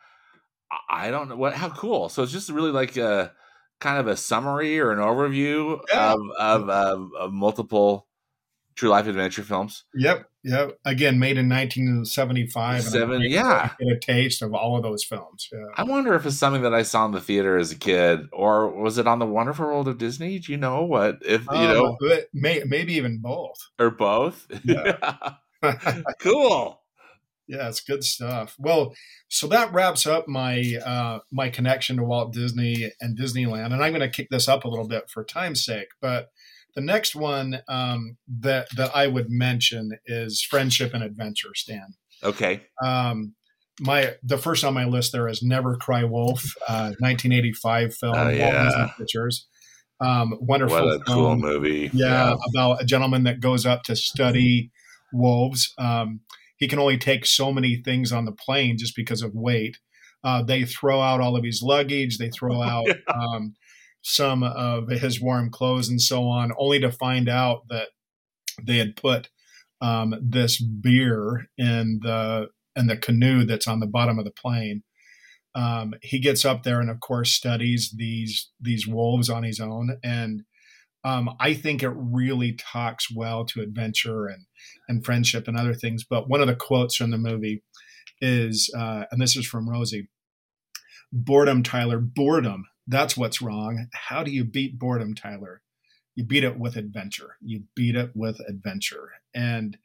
I 0.88 1.10
don't 1.10 1.30
know 1.30 1.36
what 1.36 1.54
how 1.54 1.70
cool. 1.70 2.10
So 2.10 2.22
it's 2.22 2.30
just 2.30 2.50
really 2.50 2.72
like 2.72 2.98
a 2.98 3.32
kind 3.80 3.98
of 3.98 4.06
a 4.06 4.16
summary 4.18 4.78
or 4.78 4.92
an 4.92 4.98
overview 4.98 5.80
Yeah. 5.88 6.12
of, 6.12 6.20
of, 6.38 6.68
of 6.68 7.10
of 7.18 7.32
multiple 7.32 8.06
true 8.80 8.88
life 8.88 9.06
adventure 9.06 9.42
films. 9.42 9.84
Yep, 9.94 10.26
yep. 10.42 10.78
Again, 10.86 11.18
made 11.18 11.36
in 11.36 11.50
1975. 11.50 12.82
Seven, 12.82 13.20
yeah. 13.20 13.72
Get 13.78 13.88
a 13.94 13.98
taste 14.00 14.40
of 14.40 14.54
all 14.54 14.74
of 14.78 14.82
those 14.82 15.04
films. 15.04 15.50
Yeah. 15.52 15.66
I 15.76 15.82
wonder 15.82 16.14
if 16.14 16.24
it's 16.24 16.38
something 16.38 16.62
that 16.62 16.72
I 16.72 16.80
saw 16.80 17.04
in 17.04 17.12
the 17.12 17.20
theater 17.20 17.58
as 17.58 17.70
a 17.72 17.76
kid, 17.76 18.28
or 18.32 18.70
was 18.70 18.96
it 18.96 19.06
on 19.06 19.18
the 19.18 19.26
Wonderful 19.26 19.66
World 19.66 19.86
of 19.86 19.98
Disney? 19.98 20.38
Do 20.38 20.50
you 20.50 20.56
know 20.56 20.82
what? 20.84 21.18
If 21.20 21.44
you 21.44 21.52
Um, 21.52 21.96
know, 22.00 22.18
may, 22.32 22.62
maybe 22.66 22.94
even 22.94 23.18
both. 23.20 23.58
or 23.78 23.90
both? 23.90 24.46
Yeah. 24.64 25.34
cool. 26.22 26.80
Yeah, 27.48 27.68
it's 27.68 27.80
good 27.80 28.02
stuff. 28.02 28.56
Well, 28.58 28.94
so 29.28 29.46
that 29.48 29.74
wraps 29.74 30.06
up 30.06 30.26
my 30.26 30.78
uh, 30.86 31.18
my 31.30 31.50
connection 31.50 31.98
to 31.98 32.02
Walt 32.04 32.32
Disney 32.32 32.90
and 33.02 33.18
Disneyland, 33.18 33.74
and 33.74 33.84
I'm 33.84 33.92
going 33.92 34.00
to 34.00 34.08
kick 34.08 34.28
this 34.30 34.48
up 34.48 34.64
a 34.64 34.68
little 34.68 34.88
bit 34.88 35.10
for 35.10 35.22
time's 35.22 35.64
sake. 35.66 35.88
But 36.00 36.30
the 36.74 36.80
next 36.80 37.14
one 37.14 37.60
um, 37.68 38.16
that 38.40 38.68
that 38.76 38.94
I 38.94 39.06
would 39.06 39.26
mention 39.30 39.90
is 40.06 40.42
Friendship 40.42 40.92
and 40.94 41.02
Adventure. 41.02 41.50
Stan, 41.54 41.94
Okay. 42.22 42.62
um, 42.84 43.34
my 43.80 44.14
the 44.22 44.38
first 44.38 44.62
on 44.64 44.74
my 44.74 44.84
list 44.84 45.12
there 45.12 45.28
is 45.28 45.42
Never 45.42 45.76
Cry 45.76 46.04
Wolf, 46.04 46.42
uh, 46.68 46.92
1985 47.00 47.94
film, 47.94 48.14
Oh, 48.16 48.28
yeah. 48.28 48.88
Pictures. 48.98 49.46
Um, 50.02 50.34
wonderful 50.40 50.76
What 50.76 50.84
a 51.00 51.04
film 51.04 51.16
cool 51.16 51.36
movie. 51.36 51.90
yeah, 51.92 52.34
about 52.54 52.80
a 52.82 52.84
gentleman 52.86 53.24
that 53.24 53.40
goes 53.40 53.66
up 53.66 53.82
to 53.84 53.96
study 53.96 54.70
wolves. 55.12 55.72
Um, 55.78 56.20
he 56.56 56.68
can 56.68 56.78
only 56.78 56.96
take 56.98 57.26
so 57.26 57.52
many 57.52 57.76
things 57.82 58.12
on 58.12 58.24
the 58.24 58.32
plane 58.32 58.76
just 58.78 58.94
because 58.96 59.22
of 59.22 59.32
weight. 59.34 59.76
Uh, 60.24 60.42
they 60.42 60.64
throw 60.64 61.00
out 61.00 61.20
all 61.20 61.36
of 61.36 61.44
his 61.44 61.62
luggage. 61.62 62.18
They 62.18 62.28
throw 62.30 62.62
out 62.62 62.86
um, 63.14 63.54
some 64.02 64.42
of 64.42 64.88
his 64.88 65.20
warm 65.20 65.50
clothes 65.50 65.88
and 65.88 66.00
so 66.00 66.24
on, 66.24 66.52
only 66.58 66.80
to 66.80 66.90
find 66.90 67.28
out 67.28 67.68
that 67.68 67.88
they 68.62 68.78
had 68.78 68.96
put 68.96 69.28
um, 69.80 70.14
this 70.22 70.60
beer 70.60 71.48
in 71.56 72.00
the 72.02 72.48
in 72.76 72.86
the 72.86 72.96
canoe 72.96 73.44
that's 73.44 73.66
on 73.66 73.80
the 73.80 73.86
bottom 73.86 74.18
of 74.18 74.24
the 74.24 74.30
plane. 74.30 74.82
Um, 75.54 75.94
he 76.02 76.20
gets 76.20 76.44
up 76.44 76.62
there 76.62 76.80
and, 76.80 76.90
of 76.90 77.00
course, 77.00 77.32
studies 77.32 77.92
these 77.96 78.50
these 78.60 78.86
wolves 78.86 79.28
on 79.28 79.42
his 79.42 79.58
own, 79.60 79.98
and 80.04 80.42
um, 81.02 81.30
I 81.40 81.54
think 81.54 81.82
it 81.82 81.92
really 81.94 82.52
talks 82.52 83.08
well 83.14 83.44
to 83.46 83.60
adventure 83.60 84.26
and 84.26 84.44
and 84.88 85.04
friendship 85.04 85.48
and 85.48 85.56
other 85.56 85.74
things. 85.74 86.04
But 86.08 86.28
one 86.28 86.40
of 86.40 86.46
the 86.46 86.54
quotes 86.54 86.96
from 86.96 87.10
the 87.10 87.18
movie 87.18 87.62
is, 88.20 88.72
uh, 88.76 89.04
and 89.10 89.20
this 89.20 89.36
is 89.36 89.46
from 89.46 89.68
Rosie: 89.68 90.08
"Boredom, 91.12 91.62
Tyler, 91.62 91.98
boredom. 91.98 92.66
That's 92.90 93.16
what's 93.16 93.40
wrong. 93.42 93.86
How 93.94 94.22
do 94.24 94.30
you 94.30 94.44
beat 94.44 94.78
boredom, 94.78 95.14
Tyler? 95.14 95.62
You 96.14 96.24
beat 96.24 96.44
it 96.44 96.58
with 96.58 96.76
adventure. 96.76 97.36
You 97.40 97.64
beat 97.74 97.96
it 97.96 98.12
with 98.14 98.40
adventure." 98.48 99.10
And 99.34 99.78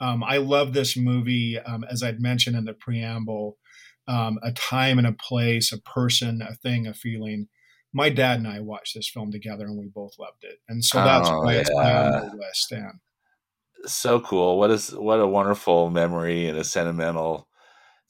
um, 0.00 0.24
I 0.24 0.38
love 0.38 0.72
this 0.72 0.96
movie, 0.96 1.58
um, 1.58 1.84
as 1.90 2.02
I'd 2.02 2.20
mentioned 2.20 2.56
in 2.56 2.64
the 2.64 2.74
preamble. 2.74 3.58
Um, 4.08 4.38
a 4.42 4.52
time 4.52 4.98
and 4.98 5.06
a 5.06 5.12
place, 5.12 5.72
a 5.72 5.80
person, 5.80 6.40
a 6.40 6.54
thing, 6.54 6.86
a 6.86 6.94
feeling 6.94 7.48
my 7.92 8.10
dad 8.10 8.38
and 8.38 8.48
I 8.48 8.60
watched 8.60 8.94
this 8.94 9.08
film 9.08 9.32
together 9.32 9.64
and 9.64 9.78
we 9.78 9.86
both 9.86 10.18
loved 10.18 10.44
it. 10.44 10.58
And 10.68 10.84
so 10.84 11.00
that's 11.00 11.30
Oh, 11.30 11.40
why 11.40 11.54
it's 11.54 11.70
on 11.70 12.12
the 12.12 12.36
list, 12.36 12.62
Stan. 12.64 13.00
so 13.86 14.20
cool. 14.20 14.58
What 14.58 14.70
is 14.70 14.90
what 14.90 15.20
a 15.20 15.26
wonderful 15.26 15.90
memory 15.90 16.46
and 16.48 16.58
a 16.58 16.64
sentimental 16.64 17.48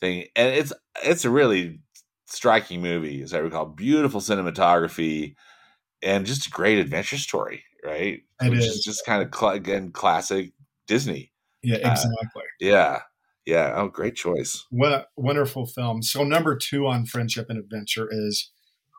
thing. 0.00 0.26
And 0.36 0.54
it's 0.54 0.72
it's 1.04 1.24
a 1.24 1.30
really 1.30 1.80
striking 2.26 2.80
movie, 2.82 3.22
as 3.22 3.32
I 3.34 3.38
recall. 3.38 3.66
Beautiful 3.66 4.20
cinematography 4.20 5.34
and 6.02 6.26
just 6.26 6.46
a 6.46 6.50
great 6.50 6.78
adventure 6.78 7.18
story, 7.18 7.64
right? 7.84 8.20
It 8.42 8.50
Which 8.50 8.60
is. 8.60 8.82
just 8.84 9.04
kind 9.06 9.22
of 9.22 9.34
cl- 9.34 9.52
again 9.52 9.90
classic 9.92 10.52
Disney. 10.86 11.32
Yeah, 11.62 11.76
Uh, 11.78 11.92
exactly. 11.92 12.42
Yeah. 12.60 13.00
Yeah. 13.46 13.72
Oh, 13.76 13.88
great 13.88 14.16
choice. 14.16 14.64
what 14.70 14.92
a 14.92 15.06
wonderful 15.16 15.66
film. 15.66 16.02
So 16.02 16.24
number 16.24 16.56
two 16.56 16.86
on 16.86 17.06
Friendship 17.06 17.46
and 17.48 17.58
Adventure 17.58 18.08
is 18.10 18.50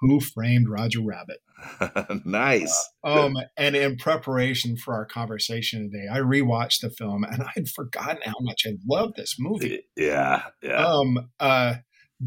Who 0.02 0.20
Framed 0.22 0.70
Roger 0.70 1.02
Rabbit? 1.02 1.40
nice. 2.26 2.90
Um, 3.04 3.36
and 3.58 3.76
in 3.76 3.98
preparation 3.98 4.78
for 4.78 4.94
our 4.94 5.06
conversation 5.06 5.90
today, 5.92 6.08
I 6.12 6.20
rewatched 6.20 6.82
the 6.82 6.90
film 6.90 7.24
and 7.24 7.44
I'd 7.56 7.68
forgotten 7.70 8.20
how 8.24 8.36
much 8.42 8.64
I 8.66 8.74
loved 8.90 9.16
this 9.18 9.36
movie. 9.40 9.84
Yeah. 9.96 10.44
Yeah. 10.64 10.86
um, 10.86 11.30
uh, 11.40 11.76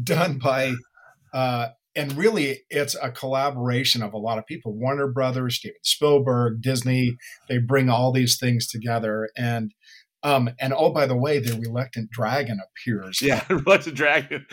done 0.03 0.37
by, 0.37 0.73
uh, 1.33 1.69
and 1.95 2.13
really 2.13 2.61
it's 2.69 2.95
a 3.01 3.11
collaboration 3.11 4.01
of 4.01 4.13
a 4.13 4.17
lot 4.17 4.37
of 4.37 4.45
people 4.45 4.73
Warner 4.73 5.07
Brothers, 5.07 5.55
Steven 5.55 5.75
Spielberg, 5.83 6.61
Disney. 6.61 7.17
They 7.49 7.57
bring 7.57 7.89
all 7.89 8.11
these 8.11 8.37
things 8.39 8.67
together. 8.67 9.29
And, 9.35 9.73
um, 10.23 10.51
and 10.59 10.73
oh, 10.73 10.91
by 10.91 11.05
the 11.05 11.17
way, 11.17 11.39
the 11.39 11.59
reluctant 11.59 12.11
dragon 12.11 12.59
appears. 12.59 13.21
Yeah, 13.21 13.43
Reluctant 13.49 13.95
Dragon 13.95 14.45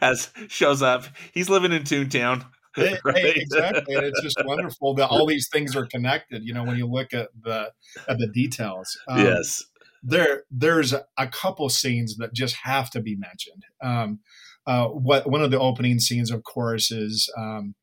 has 0.00 0.30
shows 0.46 0.80
up. 0.80 1.04
He's 1.32 1.48
living 1.48 1.72
in 1.72 1.82
Toontown. 1.82 2.46
Hey, 2.76 2.96
hey, 3.04 3.32
exactly. 3.36 3.96
And 3.96 4.06
it's 4.06 4.22
just 4.22 4.40
wonderful 4.44 4.94
that 4.94 5.08
all 5.08 5.26
these 5.26 5.48
things 5.52 5.74
are 5.74 5.86
connected, 5.86 6.44
you 6.44 6.54
know, 6.54 6.62
when 6.62 6.76
you 6.76 6.86
look 6.86 7.12
at 7.12 7.28
the, 7.42 7.72
at 8.08 8.18
the 8.18 8.28
details. 8.28 8.96
Um, 9.08 9.24
yes. 9.24 9.64
there 10.02 10.44
there's 10.50 10.92
a 10.94 11.26
couple 11.26 11.68
scenes 11.68 12.16
that 12.18 12.32
just 12.32 12.54
have 12.62 12.88
to 12.90 13.00
be 13.00 13.16
mentioned. 13.16 13.64
Um, 13.82 14.20
uh, 14.66 14.88
what 14.88 15.30
one 15.30 15.42
of 15.42 15.50
the 15.50 15.60
opening 15.60 15.98
scenes, 15.98 16.30
of 16.30 16.44
course, 16.44 16.90
is 16.90 17.32
um, 17.36 17.74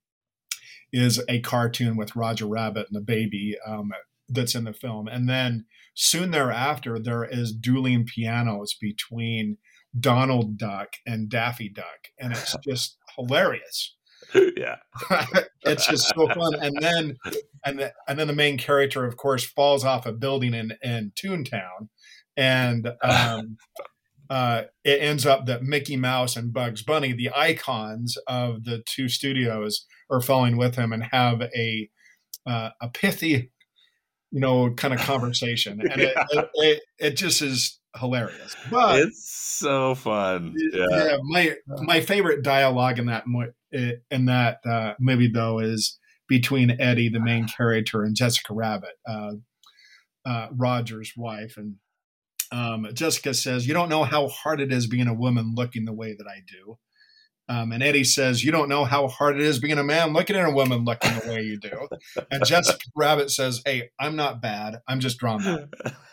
is 0.91 1.21
a 1.28 1.39
cartoon 1.41 1.97
with 1.97 2.15
Roger 2.15 2.47
Rabbit 2.47 2.88
and 2.88 2.95
the 2.95 3.05
baby 3.05 3.55
um, 3.67 3.91
that's 4.30 4.55
in 4.55 4.63
the 4.63 4.73
film, 4.73 5.07
and 5.07 5.28
then 5.30 5.65
soon 5.93 6.32
thereafter 6.32 6.99
there 6.99 7.23
is 7.23 7.53
dueling 7.53 8.05
pianos 8.05 8.76
between 8.80 9.57
Donald 9.99 10.57
Duck 10.57 10.89
and 11.05 11.30
Daffy 11.30 11.69
Duck, 11.69 12.09
and 12.19 12.34
it's 12.34 12.55
just 12.67 12.97
hilarious. 13.15 13.95
yeah. 14.57 14.78
it's 15.61 15.88
just 15.88 16.13
so 16.15 16.28
fun. 16.28 16.55
And 16.55 16.78
then, 16.80 17.17
and 17.65 17.80
the, 17.80 17.93
and 18.07 18.17
then 18.17 18.28
the 18.28 18.34
main 18.34 18.57
character, 18.57 19.05
of 19.05 19.17
course, 19.17 19.43
falls 19.43 19.84
off 19.84 20.05
a 20.05 20.11
building 20.11 20.53
in 20.53 20.73
in 20.82 21.11
Toontown, 21.15 21.89
and 22.38 22.91
um, 23.01 23.57
uh, 24.30 24.63
it 24.84 25.01
ends 25.01 25.26
up 25.26 25.45
that 25.45 25.63
Mickey 25.63 25.97
Mouse 25.97 26.36
and 26.36 26.53
Bugs 26.53 26.82
Bunny, 26.82 27.13
the 27.13 27.30
icons 27.36 28.17
of 28.28 28.63
the 28.63 28.84
two 28.86 29.07
studios, 29.09 29.86
are 30.09 30.21
falling 30.21 30.57
with 30.57 30.76
him 30.76 30.93
and 30.93 31.03
have 31.11 31.41
a 31.41 31.89
uh, 32.45 32.69
a 32.82 32.89
pithy, 32.89 33.51
you 34.32 34.39
know, 34.39 34.71
kind 34.73 34.93
of 34.93 34.99
conversation, 34.99 35.82
and 35.82 36.01
it, 36.01 36.13
it, 36.32 36.49
it, 36.53 36.84
it 36.99 37.17
just 37.17 37.41
is 37.41 37.80
hilarious. 37.99 38.55
But 38.69 38.99
It's 38.99 39.30
so 39.30 39.95
fun. 39.95 40.55
Yeah. 40.73 40.86
yeah, 40.91 41.17
my 41.23 41.55
my 41.67 42.01
favorite 42.01 42.43
dialogue 42.43 42.99
in 42.99 43.07
that 43.07 43.26
mo- 43.28 43.53
in 43.71 44.26
that 44.26 44.59
uh, 44.65 44.93
movie 44.99 45.30
though 45.32 45.59
is 45.59 45.99
between 46.28 46.80
Eddie, 46.80 47.09
the 47.09 47.19
main 47.19 47.47
character, 47.47 48.03
and 48.03 48.15
Jessica 48.15 48.53
Rabbit, 48.53 48.95
uh, 49.07 49.34
uh, 50.26 50.47
Roger's 50.51 51.13
wife, 51.15 51.55
and 51.57 51.76
um, 52.52 52.88
Jessica 52.93 53.34
says, 53.34 53.68
"You 53.68 53.74
don't 53.74 53.89
know 53.89 54.04
how 54.04 54.28
hard 54.28 54.62
it 54.62 54.72
is 54.72 54.88
being 54.88 55.08
a 55.08 55.14
woman 55.14 55.54
looking 55.56 55.86
the 55.86 55.93
way 55.93 56.14
that 56.16 56.28
I 56.28 56.41
do." 56.48 56.78
Um, 57.48 57.72
and 57.72 57.84
Eddie 57.84 58.04
says, 58.04 58.43
"You 58.43 58.52
don't 58.52 58.70
know 58.70 58.86
how 58.86 59.08
hard 59.08 59.36
it 59.36 59.41
is 59.41 59.60
being 59.60 59.78
a 59.78 59.84
man 59.84 60.14
looking 60.14 60.36
at 60.36 60.48
a 60.48 60.52
woman 60.52 60.84
looking 60.84 61.14
the 61.20 61.30
way 61.30 61.41
you 61.41 61.60
do." 61.60 61.88
And 62.32 62.46
Jessica 62.46 62.80
Rabbit 62.96 63.30
says, 63.32 63.62
"Hey, 63.66 63.89
I'm 64.00 64.16
not 64.16 64.41
bad. 64.41 64.82
I'm 64.88 65.00
just 65.00 65.18
drawn 65.20 65.43
that." 65.43 65.96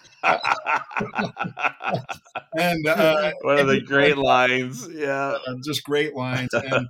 And 2.55 2.87
uh, 2.87 3.33
One 3.41 3.59
of 3.59 3.67
the 3.67 3.81
great 3.81 4.19
lines. 4.19 4.87
Yeah. 4.93 5.39
uh, 5.47 5.55
just 5.65 5.83
great 5.85 6.15
lines 6.15 6.51
and 6.53 6.87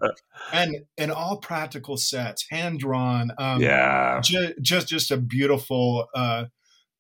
and 0.52 0.76
and 0.98 1.12
all 1.12 1.36
practical 1.38 1.96
sets 1.96 2.44
hand 2.50 2.80
drawn 2.80 3.30
um 3.38 3.60
yeah. 3.62 4.20
ju- 4.22 4.54
just 4.60 4.88
just 4.88 5.10
a 5.10 5.16
beautiful 5.16 6.08
uh 6.14 6.46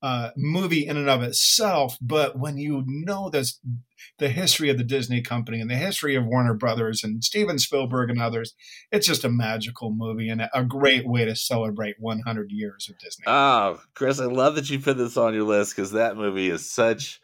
uh, 0.02 0.30
movie 0.36 0.86
in 0.86 0.96
and 0.96 1.08
of 1.08 1.22
itself, 1.22 1.96
but 2.00 2.38
when 2.38 2.58
you 2.58 2.82
know 2.86 3.30
this, 3.30 3.60
the 4.18 4.28
history 4.28 4.68
of 4.68 4.76
the 4.76 4.84
Disney 4.84 5.22
company 5.22 5.60
and 5.60 5.70
the 5.70 5.76
history 5.76 6.16
of 6.16 6.26
Warner 6.26 6.54
Brothers 6.54 7.04
and 7.04 7.22
Steven 7.22 7.58
Spielberg 7.58 8.10
and 8.10 8.20
others, 8.20 8.54
it's 8.90 9.06
just 9.06 9.24
a 9.24 9.30
magical 9.30 9.92
movie 9.92 10.28
and 10.28 10.48
a 10.52 10.64
great 10.64 11.06
way 11.06 11.24
to 11.24 11.36
celebrate 11.36 11.96
100 12.00 12.50
years 12.50 12.88
of 12.90 12.98
Disney. 12.98 13.24
Oh, 13.28 13.80
Chris, 13.94 14.18
I 14.18 14.24
love 14.24 14.56
that 14.56 14.68
you 14.70 14.80
put 14.80 14.96
this 14.96 15.16
on 15.16 15.34
your 15.34 15.44
list 15.44 15.76
because 15.76 15.92
that 15.92 16.16
movie 16.16 16.50
is 16.50 16.68
such 16.68 17.20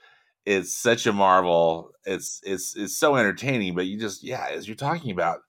it's 0.49 0.75
such 0.75 1.07
a 1.07 1.13
marvel. 1.13 1.91
It's 2.07 2.41
it's 2.43 2.75
it's 2.75 2.97
so 2.97 3.17
entertaining, 3.17 3.75
but 3.75 3.87
you 3.87 3.99
just 3.99 4.25
yeah, 4.25 4.47
as 4.51 4.67
you're 4.67 4.77
talking 4.77 5.11
about, 5.11 5.41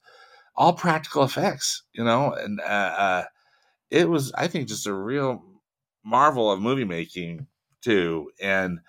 all 0.57 0.73
practical 0.73 1.23
effects, 1.23 1.83
you 1.93 2.03
know, 2.03 2.33
and 2.33 2.59
uh, 2.59 2.63
uh, 2.63 3.23
it 3.89 4.09
was 4.09 4.33
I 4.33 4.47
think 4.47 4.67
just 4.67 4.87
a 4.87 4.93
real 4.93 5.41
marvel 6.03 6.51
of 6.51 6.59
movie 6.61 6.85
making 6.85 7.47
too, 7.81 8.31
and 8.41 8.79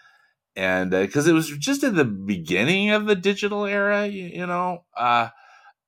and 0.56 0.90
because 0.90 1.26
uh, 1.26 1.30
it 1.30 1.34
was 1.34 1.48
just 1.58 1.84
in 1.84 1.94
the 1.94 2.04
beginning 2.04 2.90
of 2.90 3.06
the 3.06 3.14
digital 3.14 3.64
era, 3.64 4.06
you, 4.06 4.26
you 4.26 4.46
know. 4.46 4.84
Uh, 4.96 5.28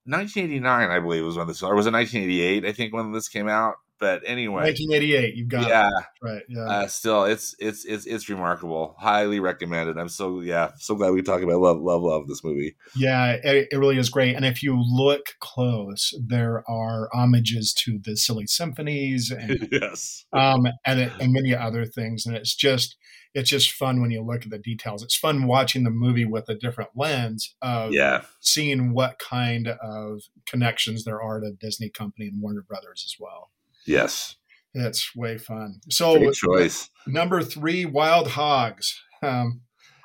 1989, 0.04 0.90
I 0.90 0.98
believe, 0.98 1.24
was 1.24 1.36
when 1.36 1.46
this, 1.46 1.62
or 1.62 1.76
was 1.76 1.86
it 1.86 1.92
1988? 1.92 2.64
I 2.64 2.72
think 2.72 2.92
when 2.92 3.12
this 3.12 3.28
came 3.28 3.48
out. 3.48 3.74
But 4.02 4.24
anyway, 4.26 4.62
1988. 4.64 5.36
You've 5.36 5.48
got 5.48 5.68
yeah, 5.68 5.86
it. 5.86 6.04
right. 6.20 6.42
Yeah. 6.48 6.62
Uh, 6.62 6.86
still, 6.88 7.22
it's 7.22 7.54
it's 7.60 7.84
it's 7.84 8.04
it's 8.04 8.28
remarkable. 8.28 8.96
Highly 8.98 9.38
recommended. 9.38 9.96
I'm 9.96 10.08
so 10.08 10.40
yeah, 10.40 10.72
so 10.76 10.96
glad 10.96 11.12
we 11.12 11.22
talk 11.22 11.40
about 11.40 11.60
love 11.60 11.80
love 11.80 12.02
love 12.02 12.26
this 12.26 12.42
movie. 12.42 12.74
Yeah, 12.96 13.34
it, 13.44 13.68
it 13.70 13.76
really 13.76 13.98
is 13.98 14.08
great. 14.08 14.34
And 14.34 14.44
if 14.44 14.60
you 14.60 14.76
look 14.76 15.36
close, 15.38 16.12
there 16.20 16.64
are 16.68 17.10
homages 17.12 17.72
to 17.74 18.00
the 18.02 18.16
Silly 18.16 18.48
Symphonies 18.48 19.30
and 19.30 19.68
yes, 19.72 20.24
um, 20.32 20.66
and 20.84 21.12
and 21.20 21.32
many 21.32 21.54
other 21.54 21.84
things. 21.84 22.26
And 22.26 22.34
it's 22.34 22.56
just 22.56 22.96
it's 23.34 23.50
just 23.50 23.70
fun 23.70 24.02
when 24.02 24.10
you 24.10 24.20
look 24.20 24.42
at 24.42 24.50
the 24.50 24.58
details. 24.58 25.04
It's 25.04 25.16
fun 25.16 25.46
watching 25.46 25.84
the 25.84 25.90
movie 25.90 26.24
with 26.24 26.48
a 26.48 26.56
different 26.56 26.90
lens 26.96 27.54
of 27.62 27.92
yeah. 27.92 28.22
seeing 28.40 28.94
what 28.94 29.20
kind 29.20 29.68
of 29.68 30.22
connections 30.44 31.04
there 31.04 31.22
are 31.22 31.38
to 31.38 31.52
Disney 31.52 31.88
Company 31.88 32.26
and 32.26 32.42
Warner 32.42 32.62
Brothers 32.62 33.04
as 33.06 33.14
well. 33.20 33.52
Yes. 33.86 34.36
It's 34.74 35.14
way 35.14 35.38
fun. 35.38 35.80
So 35.90 36.18
Great 36.18 36.34
choice. 36.34 36.90
Number 37.06 37.42
three, 37.42 37.84
Wild 37.84 38.28
Hogs. 38.28 39.00
Um, 39.22 39.60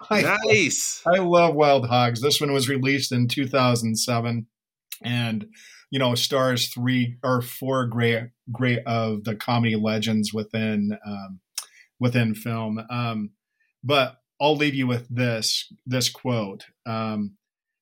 I, 0.09 0.37
nice. 0.45 1.01
I 1.05 1.19
love 1.19 1.55
Wild 1.55 1.87
Hogs. 1.87 2.21
This 2.21 2.39
one 2.39 2.53
was 2.53 2.69
released 2.69 3.11
in 3.11 3.27
2007 3.27 4.47
and 5.03 5.47
you 5.91 5.99
know 5.99 6.15
stars 6.15 6.67
three 6.67 7.17
or 7.23 7.41
four 7.41 7.85
great 7.85 8.29
great 8.51 8.79
of 8.85 9.23
the 9.23 9.35
comedy 9.35 9.75
legends 9.75 10.33
within 10.33 10.97
um, 11.05 11.39
within 11.99 12.35
film. 12.35 12.83
Um, 12.89 13.31
but 13.83 14.17
I'll 14.39 14.55
leave 14.55 14.75
you 14.75 14.87
with 14.87 15.07
this 15.09 15.71
this 15.85 16.09
quote. 16.09 16.65
Um, 16.85 17.37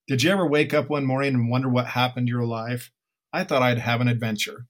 Did 0.08 0.24
you 0.24 0.32
ever 0.32 0.48
wake 0.48 0.74
up 0.74 0.90
one 0.90 1.06
morning 1.06 1.34
and 1.34 1.50
wonder 1.50 1.70
what 1.70 1.88
happened 1.88 2.28
to 2.28 2.32
your 2.32 2.46
life? 2.46 2.92
I 3.34 3.44
thought 3.44 3.62
I'd 3.64 3.80
have 3.80 4.02
an 4.02 4.08
adventure. 4.08 4.68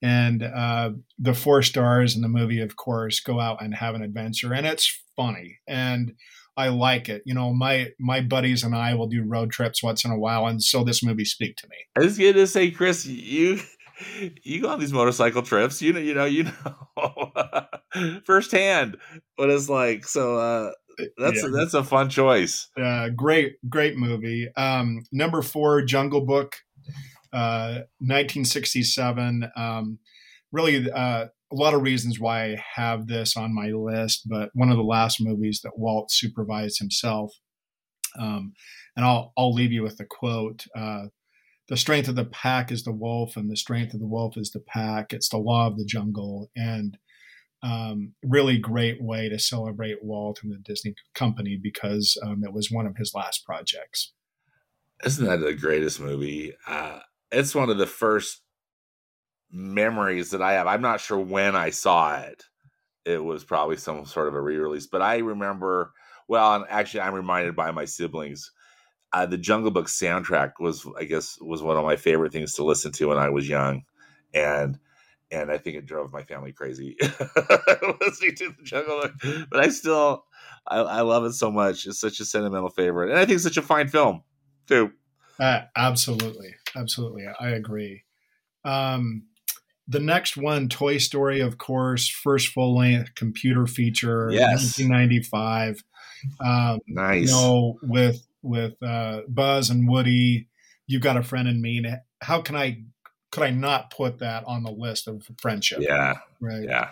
And 0.00 0.42
uh, 0.42 0.90
the 1.18 1.34
four 1.34 1.62
stars 1.62 2.14
in 2.14 2.22
the 2.22 2.28
movie, 2.28 2.60
of 2.60 2.76
course, 2.76 3.20
go 3.20 3.40
out 3.40 3.62
and 3.62 3.74
have 3.74 3.94
an 3.94 4.02
adventure, 4.02 4.54
and 4.54 4.66
it's 4.66 5.02
funny, 5.16 5.58
and 5.66 6.12
I 6.56 6.68
like 6.68 7.08
it. 7.08 7.22
You 7.24 7.34
know, 7.34 7.52
my 7.52 7.90
my 7.98 8.20
buddies 8.20 8.64
and 8.64 8.74
I 8.74 8.94
will 8.94 9.08
do 9.08 9.24
road 9.24 9.50
trips 9.50 9.82
once 9.82 10.04
in 10.04 10.10
a 10.10 10.18
while, 10.18 10.46
and 10.46 10.62
so 10.62 10.84
this 10.84 11.02
movie 11.02 11.24
speak 11.24 11.56
to 11.56 11.68
me. 11.68 11.76
I 11.96 12.00
was 12.00 12.18
going 12.18 12.34
to 12.34 12.46
say, 12.46 12.70
Chris, 12.70 13.06
you 13.06 13.60
you 14.42 14.62
go 14.62 14.68
on 14.68 14.80
these 14.80 14.92
motorcycle 14.92 15.42
trips, 15.42 15.80
you 15.82 15.92
know, 15.92 16.00
you 16.00 16.14
know, 16.14 16.24
you 16.24 16.44
know, 16.96 17.66
firsthand 18.24 18.96
what 19.36 19.50
it's 19.50 19.68
like. 19.68 20.04
So 20.06 20.36
uh, 20.36 20.70
that's 21.16 21.42
yeah. 21.42 21.48
a, 21.48 21.50
that's 21.50 21.74
a 21.74 21.84
fun 21.84 22.08
choice. 22.08 22.68
Uh, 22.76 23.10
great, 23.10 23.56
great 23.68 23.96
movie. 23.96 24.48
Um, 24.56 25.04
number 25.12 25.42
four, 25.42 25.82
Jungle 25.82 26.24
Book. 26.24 26.56
1967. 27.32 29.50
Uh, 29.56 29.60
um, 29.60 29.98
really, 30.52 30.90
uh, 30.90 31.26
a 31.50 31.54
lot 31.54 31.74
of 31.74 31.82
reasons 31.82 32.20
why 32.20 32.52
I 32.52 32.64
have 32.74 33.06
this 33.06 33.36
on 33.36 33.54
my 33.54 33.68
list, 33.68 34.28
but 34.28 34.50
one 34.54 34.70
of 34.70 34.76
the 34.76 34.82
last 34.82 35.18
movies 35.20 35.60
that 35.64 35.78
Walt 35.78 36.10
supervised 36.10 36.78
himself. 36.78 37.32
Um, 38.18 38.52
and 38.96 39.04
I'll 39.04 39.32
I'll 39.36 39.54
leave 39.54 39.72
you 39.72 39.82
with 39.82 39.96
the 39.96 40.04
quote: 40.04 40.66
uh, 40.76 41.06
"The 41.68 41.76
strength 41.76 42.08
of 42.08 42.16
the 42.16 42.24
pack 42.24 42.70
is 42.70 42.84
the 42.84 42.92
wolf, 42.92 43.36
and 43.36 43.50
the 43.50 43.56
strength 43.56 43.94
of 43.94 44.00
the 44.00 44.06
wolf 44.06 44.36
is 44.36 44.50
the 44.50 44.60
pack. 44.60 45.12
It's 45.12 45.28
the 45.28 45.38
law 45.38 45.66
of 45.66 45.78
the 45.78 45.84
jungle." 45.84 46.50
And 46.56 46.98
um, 47.62 48.14
really 48.22 48.58
great 48.58 49.02
way 49.02 49.28
to 49.28 49.38
celebrate 49.38 50.04
Walt 50.04 50.40
and 50.42 50.52
the 50.52 50.58
Disney 50.58 50.94
Company 51.14 51.58
because 51.60 52.16
um, 52.24 52.44
it 52.44 52.52
was 52.52 52.70
one 52.70 52.86
of 52.86 52.96
his 52.96 53.12
last 53.14 53.44
projects. 53.44 54.12
Isn't 55.04 55.26
that 55.26 55.40
the 55.40 55.54
greatest 55.54 56.00
movie? 56.00 56.54
Uh, 56.66 57.00
it's 57.30 57.54
one 57.54 57.70
of 57.70 57.78
the 57.78 57.86
first 57.86 58.42
memories 59.50 60.30
that 60.30 60.42
I 60.42 60.52
have. 60.54 60.66
I'm 60.66 60.82
not 60.82 61.00
sure 61.00 61.18
when 61.18 61.56
I 61.56 61.70
saw 61.70 62.20
it. 62.20 62.44
It 63.04 63.22
was 63.22 63.44
probably 63.44 63.76
some 63.76 64.04
sort 64.04 64.28
of 64.28 64.34
a 64.34 64.40
re-release, 64.40 64.86
but 64.86 65.02
I 65.02 65.18
remember. 65.18 65.92
Well, 66.28 66.56
and 66.56 66.64
actually, 66.68 67.00
I'm 67.00 67.14
reminded 67.14 67.56
by 67.56 67.70
my 67.70 67.86
siblings. 67.86 68.50
Uh, 69.14 69.24
the 69.24 69.38
Jungle 69.38 69.70
Book 69.70 69.86
soundtrack 69.86 70.52
was, 70.60 70.86
I 70.98 71.04
guess, 71.04 71.38
was 71.40 71.62
one 71.62 71.78
of 71.78 71.84
my 71.84 71.96
favorite 71.96 72.32
things 72.32 72.52
to 72.54 72.64
listen 72.64 72.92
to 72.92 73.06
when 73.06 73.18
I 73.18 73.30
was 73.30 73.48
young, 73.48 73.84
and 74.34 74.78
and 75.30 75.50
I 75.50 75.56
think 75.56 75.76
it 75.76 75.86
drove 75.86 76.12
my 76.12 76.22
family 76.22 76.52
crazy 76.52 76.96
listening 77.00 78.34
to 78.36 78.54
the 78.58 78.62
Jungle 78.64 79.00
Book. 79.00 79.12
But 79.50 79.60
I 79.60 79.68
still, 79.68 80.24
I, 80.66 80.78
I 80.78 81.00
love 81.02 81.24
it 81.24 81.32
so 81.32 81.50
much. 81.50 81.86
It's 81.86 82.00
such 82.00 82.20
a 82.20 82.26
sentimental 82.26 82.70
favorite, 82.70 83.10
and 83.10 83.18
I 83.18 83.24
think 83.24 83.36
it's 83.36 83.44
such 83.44 83.56
a 83.56 83.62
fine 83.62 83.88
film 83.88 84.22
too. 84.66 84.92
Uh, 85.40 85.62
absolutely, 85.76 86.54
absolutely, 86.76 87.26
I 87.40 87.50
agree. 87.50 88.04
Um, 88.64 89.24
the 89.86 90.00
next 90.00 90.36
one, 90.36 90.68
Toy 90.68 90.98
Story, 90.98 91.40
of 91.40 91.56
course, 91.56 92.08
first 92.08 92.48
full 92.48 92.76
length 92.76 93.14
computer 93.14 93.66
feature, 93.66 94.30
yes. 94.30 94.78
1995. 94.78 95.82
Um, 96.44 96.80
nice. 96.86 97.28
You 97.28 97.32
know, 97.32 97.78
with 97.82 98.26
with 98.42 98.80
uh, 98.82 99.22
Buzz 99.28 99.70
and 99.70 99.88
Woody, 99.88 100.48
you've 100.86 101.02
got 101.02 101.16
a 101.16 101.22
friend 101.22 101.48
in 101.48 101.60
me. 101.62 101.78
And 101.78 102.00
How 102.20 102.42
can 102.42 102.54
I 102.54 102.82
could 103.30 103.42
I 103.42 103.50
not 103.50 103.90
put 103.90 104.18
that 104.18 104.44
on 104.46 104.62
the 104.62 104.70
list 104.70 105.08
of 105.08 105.26
friendship? 105.40 105.78
Yeah. 105.80 106.18
Right. 106.40 106.64
Yeah. 106.64 106.90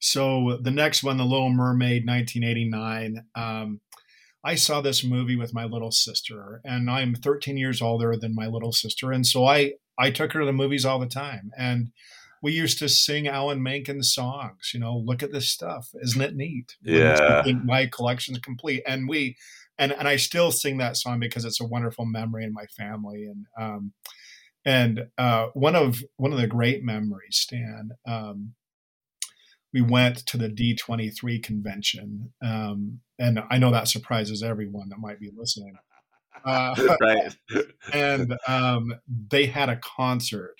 So 0.00 0.58
the 0.60 0.72
next 0.72 1.04
one, 1.04 1.16
The 1.16 1.24
Little 1.24 1.50
Mermaid, 1.50 2.06
1989. 2.06 3.24
Um, 3.36 3.80
I 4.44 4.54
saw 4.56 4.80
this 4.80 5.04
movie 5.04 5.36
with 5.36 5.54
my 5.54 5.64
little 5.64 5.92
sister, 5.92 6.60
and 6.64 6.90
I'm 6.90 7.14
13 7.14 7.56
years 7.56 7.80
older 7.80 8.16
than 8.16 8.34
my 8.34 8.46
little 8.46 8.72
sister, 8.72 9.12
and 9.12 9.26
so 9.26 9.46
I 9.46 9.74
I 9.98 10.10
took 10.10 10.32
her 10.32 10.40
to 10.40 10.46
the 10.46 10.52
movies 10.52 10.84
all 10.84 10.98
the 10.98 11.06
time, 11.06 11.50
and 11.56 11.92
we 12.42 12.52
used 12.52 12.78
to 12.80 12.88
sing 12.88 13.28
Alan 13.28 13.62
Menken 13.62 14.02
songs. 14.02 14.72
You 14.74 14.80
know, 14.80 14.96
look 14.96 15.22
at 15.22 15.32
this 15.32 15.48
stuff, 15.48 15.90
isn't 16.02 16.20
it 16.20 16.34
neat? 16.34 16.76
Yeah, 16.82 17.44
my 17.64 17.86
collection's 17.86 18.38
complete, 18.38 18.82
and 18.86 19.08
we 19.08 19.36
and 19.78 19.92
and 19.92 20.08
I 20.08 20.16
still 20.16 20.50
sing 20.50 20.78
that 20.78 20.96
song 20.96 21.20
because 21.20 21.44
it's 21.44 21.60
a 21.60 21.66
wonderful 21.66 22.04
memory 22.04 22.44
in 22.44 22.52
my 22.52 22.66
family, 22.76 23.26
and 23.26 23.46
um, 23.58 23.92
and 24.64 25.06
uh, 25.18 25.46
one 25.54 25.76
of 25.76 26.02
one 26.16 26.32
of 26.32 26.38
the 26.38 26.46
great 26.46 26.82
memories, 26.82 27.36
Stan. 27.36 27.90
Um, 28.06 28.54
we 29.72 29.80
went 29.80 30.18
to 30.26 30.36
the 30.36 30.48
D23 30.48 31.42
convention. 31.42 32.32
Um, 32.44 33.00
and 33.18 33.40
I 33.50 33.58
know 33.58 33.70
that 33.70 33.88
surprises 33.88 34.42
everyone 34.42 34.88
that 34.90 34.98
might 34.98 35.20
be 35.20 35.30
listening. 35.36 35.74
Uh, 36.44 36.74
right. 37.00 37.36
and 37.92 38.34
um, 38.48 38.94
they 39.30 39.46
had 39.46 39.68
a 39.68 39.78
concert 39.96 40.56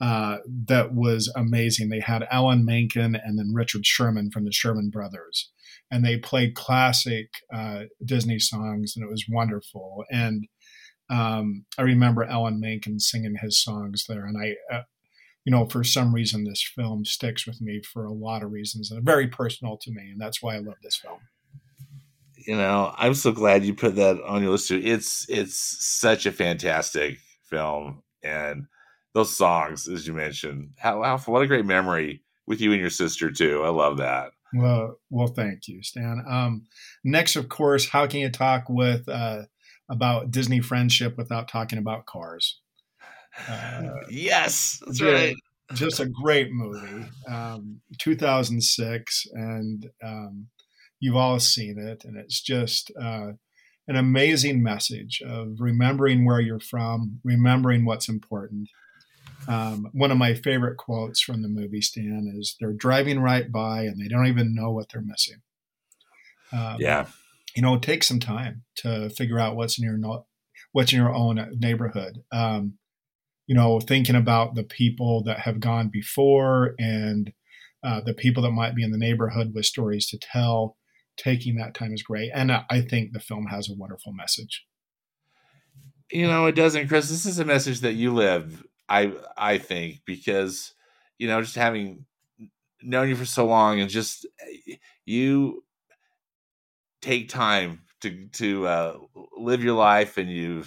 uh, 0.00 0.36
that 0.66 0.94
was 0.94 1.32
amazing. 1.34 1.88
They 1.88 2.00
had 2.00 2.28
Alan 2.30 2.64
Menken 2.64 3.16
and 3.16 3.36
then 3.36 3.52
Richard 3.52 3.84
Sherman 3.84 4.30
from 4.30 4.44
the 4.44 4.52
Sherman 4.52 4.90
Brothers. 4.90 5.50
And 5.90 6.04
they 6.04 6.18
played 6.18 6.54
classic 6.54 7.30
uh, 7.52 7.84
Disney 8.04 8.38
songs, 8.38 8.92
and 8.94 9.04
it 9.04 9.10
was 9.10 9.24
wonderful. 9.28 10.04
And 10.10 10.46
um, 11.10 11.64
I 11.76 11.82
remember 11.82 12.22
Alan 12.22 12.60
Menken 12.60 13.00
singing 13.00 13.36
his 13.40 13.60
songs 13.60 14.04
there, 14.08 14.24
and 14.24 14.36
I, 14.38 14.54
uh, 14.72 14.82
you 15.48 15.52
know, 15.52 15.64
for 15.64 15.82
some 15.82 16.14
reason, 16.14 16.44
this 16.44 16.62
film 16.62 17.06
sticks 17.06 17.46
with 17.46 17.58
me 17.62 17.80
for 17.80 18.04
a 18.04 18.12
lot 18.12 18.42
of 18.42 18.52
reasons 18.52 18.90
and 18.90 19.02
very 19.02 19.28
personal 19.28 19.78
to 19.78 19.90
me, 19.90 20.10
and 20.10 20.20
that's 20.20 20.42
why 20.42 20.54
I 20.54 20.58
love 20.58 20.74
this 20.82 20.98
film. 20.98 21.20
You 22.36 22.54
know, 22.54 22.92
I'm 22.98 23.14
so 23.14 23.32
glad 23.32 23.64
you 23.64 23.72
put 23.72 23.96
that 23.96 24.22
on 24.24 24.42
your 24.42 24.52
list 24.52 24.68
too. 24.68 24.82
It's 24.84 25.24
it's 25.30 25.56
such 25.56 26.26
a 26.26 26.32
fantastic 26.32 27.16
film, 27.44 28.02
and 28.22 28.66
those 29.14 29.34
songs, 29.34 29.88
as 29.88 30.06
you 30.06 30.12
mentioned, 30.12 30.72
how, 30.76 31.02
how 31.02 31.16
what 31.16 31.40
a 31.40 31.46
great 31.46 31.64
memory 31.64 32.20
with 32.46 32.60
you 32.60 32.72
and 32.72 32.80
your 32.82 32.90
sister 32.90 33.30
too. 33.30 33.62
I 33.64 33.70
love 33.70 33.96
that. 33.96 34.32
Well, 34.52 34.98
well, 35.08 35.28
thank 35.28 35.66
you, 35.66 35.82
Stan. 35.82 36.22
Um, 36.28 36.66
next, 37.02 37.36
of 37.36 37.48
course, 37.48 37.88
how 37.88 38.06
can 38.06 38.20
you 38.20 38.28
talk 38.28 38.64
with 38.68 39.08
uh, 39.08 39.44
about 39.88 40.30
Disney 40.30 40.60
friendship 40.60 41.16
without 41.16 41.48
talking 41.48 41.78
about 41.78 42.04
cars? 42.04 42.60
Uh, 43.48 43.90
yes, 44.08 44.80
that's 44.86 45.00
right. 45.02 45.36
just 45.74 46.00
a 46.00 46.06
great 46.06 46.50
movie. 46.50 47.06
Um, 47.28 47.80
2006, 47.98 49.26
and 49.32 49.90
um, 50.02 50.46
you've 51.00 51.16
all 51.16 51.38
seen 51.38 51.78
it, 51.78 52.04
and 52.04 52.16
it's 52.16 52.40
just 52.40 52.90
uh, 53.00 53.32
an 53.86 53.96
amazing 53.96 54.62
message 54.62 55.22
of 55.26 55.56
remembering 55.58 56.24
where 56.24 56.40
you're 56.40 56.60
from, 56.60 57.20
remembering 57.24 57.84
what's 57.84 58.08
important. 58.08 58.68
Um, 59.48 59.88
one 59.92 60.10
of 60.10 60.18
my 60.18 60.34
favorite 60.34 60.76
quotes 60.76 61.20
from 61.20 61.40
the 61.42 61.48
movie 61.48 61.80
Stan 61.80 62.30
is 62.36 62.54
they're 62.60 62.74
driving 62.74 63.20
right 63.20 63.50
by 63.50 63.82
and 63.82 63.98
they 63.98 64.08
don't 64.08 64.26
even 64.26 64.54
know 64.54 64.70
what 64.70 64.90
they're 64.92 65.00
missing. 65.00 65.40
Um, 66.52 66.76
yeah. 66.78 67.06
You 67.56 67.62
know, 67.62 67.78
take 67.78 68.04
some 68.04 68.20
time 68.20 68.64
to 68.76 69.08
figure 69.10 69.38
out 69.38 69.56
what's 69.56 69.78
in 69.78 69.84
your 69.84 69.96
no- 69.96 70.26
what's 70.72 70.92
in 70.92 70.98
your 70.98 71.14
own 71.14 71.56
neighborhood. 71.58 72.22
Um, 72.30 72.74
you 73.48 73.54
know, 73.54 73.80
thinking 73.80 74.14
about 74.14 74.54
the 74.54 74.62
people 74.62 75.24
that 75.24 75.40
have 75.40 75.58
gone 75.58 75.88
before 75.88 76.74
and 76.78 77.32
uh, 77.82 78.00
the 78.04 78.12
people 78.14 78.42
that 78.42 78.50
might 78.50 78.74
be 78.74 78.84
in 78.84 78.92
the 78.92 78.98
neighborhood 78.98 79.52
with 79.54 79.64
stories 79.64 80.06
to 80.08 80.18
tell 80.18 80.76
taking 81.16 81.56
that 81.56 81.74
time 81.74 81.92
is 81.92 82.02
great. 82.02 82.30
And 82.34 82.52
I 82.52 82.82
think 82.82 83.12
the 83.12 83.20
film 83.20 83.46
has 83.46 83.68
a 83.68 83.74
wonderful 83.74 84.12
message. 84.12 84.66
You 86.12 86.26
know, 86.26 86.46
it 86.46 86.54
doesn't, 86.54 86.88
Chris. 86.88 87.08
This 87.08 87.26
is 87.26 87.38
a 87.38 87.44
message 87.44 87.80
that 87.80 87.94
you 87.94 88.12
live, 88.14 88.64
I 88.88 89.14
I 89.36 89.58
think, 89.58 90.02
because, 90.04 90.74
you 91.18 91.26
know, 91.26 91.40
just 91.40 91.56
having 91.56 92.04
known 92.82 93.08
you 93.08 93.16
for 93.16 93.24
so 93.24 93.46
long 93.46 93.80
and 93.80 93.90
just 93.90 94.26
you 95.06 95.64
take 97.00 97.28
time 97.30 97.80
to 98.02 98.26
to 98.28 98.66
uh, 98.66 98.98
live 99.36 99.64
your 99.64 99.74
life 99.74 100.18
and 100.18 100.30
you 100.30 100.64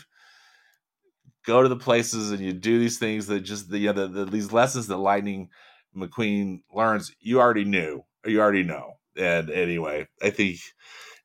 go 1.45 1.63
to 1.63 1.69
the 1.69 1.75
places 1.75 2.31
and 2.31 2.39
you 2.39 2.53
do 2.53 2.79
these 2.79 2.99
things 2.99 3.27
that 3.27 3.41
just 3.41 3.69
the, 3.69 3.79
you 3.79 3.93
know, 3.93 4.07
the, 4.07 4.07
the 4.07 4.25
these 4.25 4.51
lessons 4.51 4.87
that 4.87 4.97
Lightning 4.97 5.49
McQueen 5.95 6.61
learns 6.73 7.13
you 7.19 7.39
already 7.39 7.65
knew 7.65 8.03
or 8.23 8.31
you 8.31 8.39
already 8.39 8.63
know 8.63 8.95
and 9.17 9.49
anyway, 9.49 10.07
I 10.21 10.29
think 10.29 10.59